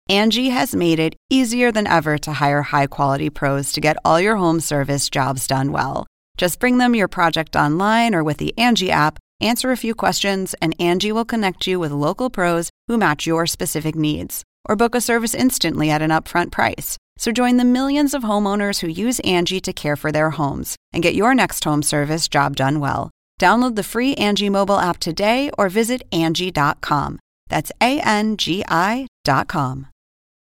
Angi 0.09 0.49
has 0.49 0.73
made 0.73 0.97
it 0.97 1.15
easier 1.29 1.71
than 1.71 1.85
ever 1.85 2.17
to 2.17 2.33
hire 2.33 2.63
high 2.63 2.87
quality 2.87 3.29
pros 3.29 3.71
to 3.73 3.79
get 3.79 3.97
all 4.03 4.19
your 4.19 4.37
home 4.37 4.59
service 4.59 5.11
jobs 5.11 5.45
done 5.45 5.71
well. 5.71 6.07
Just 6.37 6.59
bring 6.59 6.79
them 6.79 6.95
your 6.95 7.07
project 7.07 7.55
online 7.55 8.15
or 8.15 8.23
with 8.23 8.37
the 8.37 8.55
Angi 8.57 8.89
app, 8.89 9.19
answer 9.39 9.71
a 9.71 9.77
few 9.77 9.93
questions, 9.93 10.55
and 10.59 10.75
Angi 10.79 11.11
will 11.11 11.23
connect 11.23 11.67
you 11.67 11.77
with 11.77 11.91
local 11.91 12.31
pros 12.31 12.71
who 12.87 12.97
match 12.97 13.27
your 13.27 13.45
specific 13.45 13.95
needs. 13.95 14.43
Or 14.67 14.75
book 14.75 14.95
a 14.95 15.01
service 15.01 15.35
instantly 15.35 15.91
at 15.91 16.01
an 16.01 16.09
upfront 16.09 16.51
price. 16.51 16.97
So 17.17 17.31
join 17.31 17.57
the 17.57 17.65
millions 17.65 18.13
of 18.13 18.23
homeowners 18.23 18.79
who 18.79 19.01
use 19.05 19.19
Angi 19.19 19.61
to 19.61 19.73
care 19.73 19.95
for 19.95 20.11
their 20.11 20.31
homes 20.31 20.75
and 20.93 21.03
get 21.03 21.13
your 21.13 21.35
next 21.35 21.63
home 21.63 21.83
service 21.83 22.27
job 22.27 22.55
done 22.55 22.79
well. 22.79 23.11
Download 23.39 23.75
the 23.75 23.83
free 23.83 24.15
Angi 24.15 24.49
mobile 24.49 24.79
app 24.79 24.97
today 24.97 25.51
or 25.57 25.69
visit 25.69 26.09
Angi.com. 26.11 27.19
That's 27.49 27.71
A 27.81 27.99
N 27.99 28.37
G 28.37 28.63
I.com. 28.67 29.87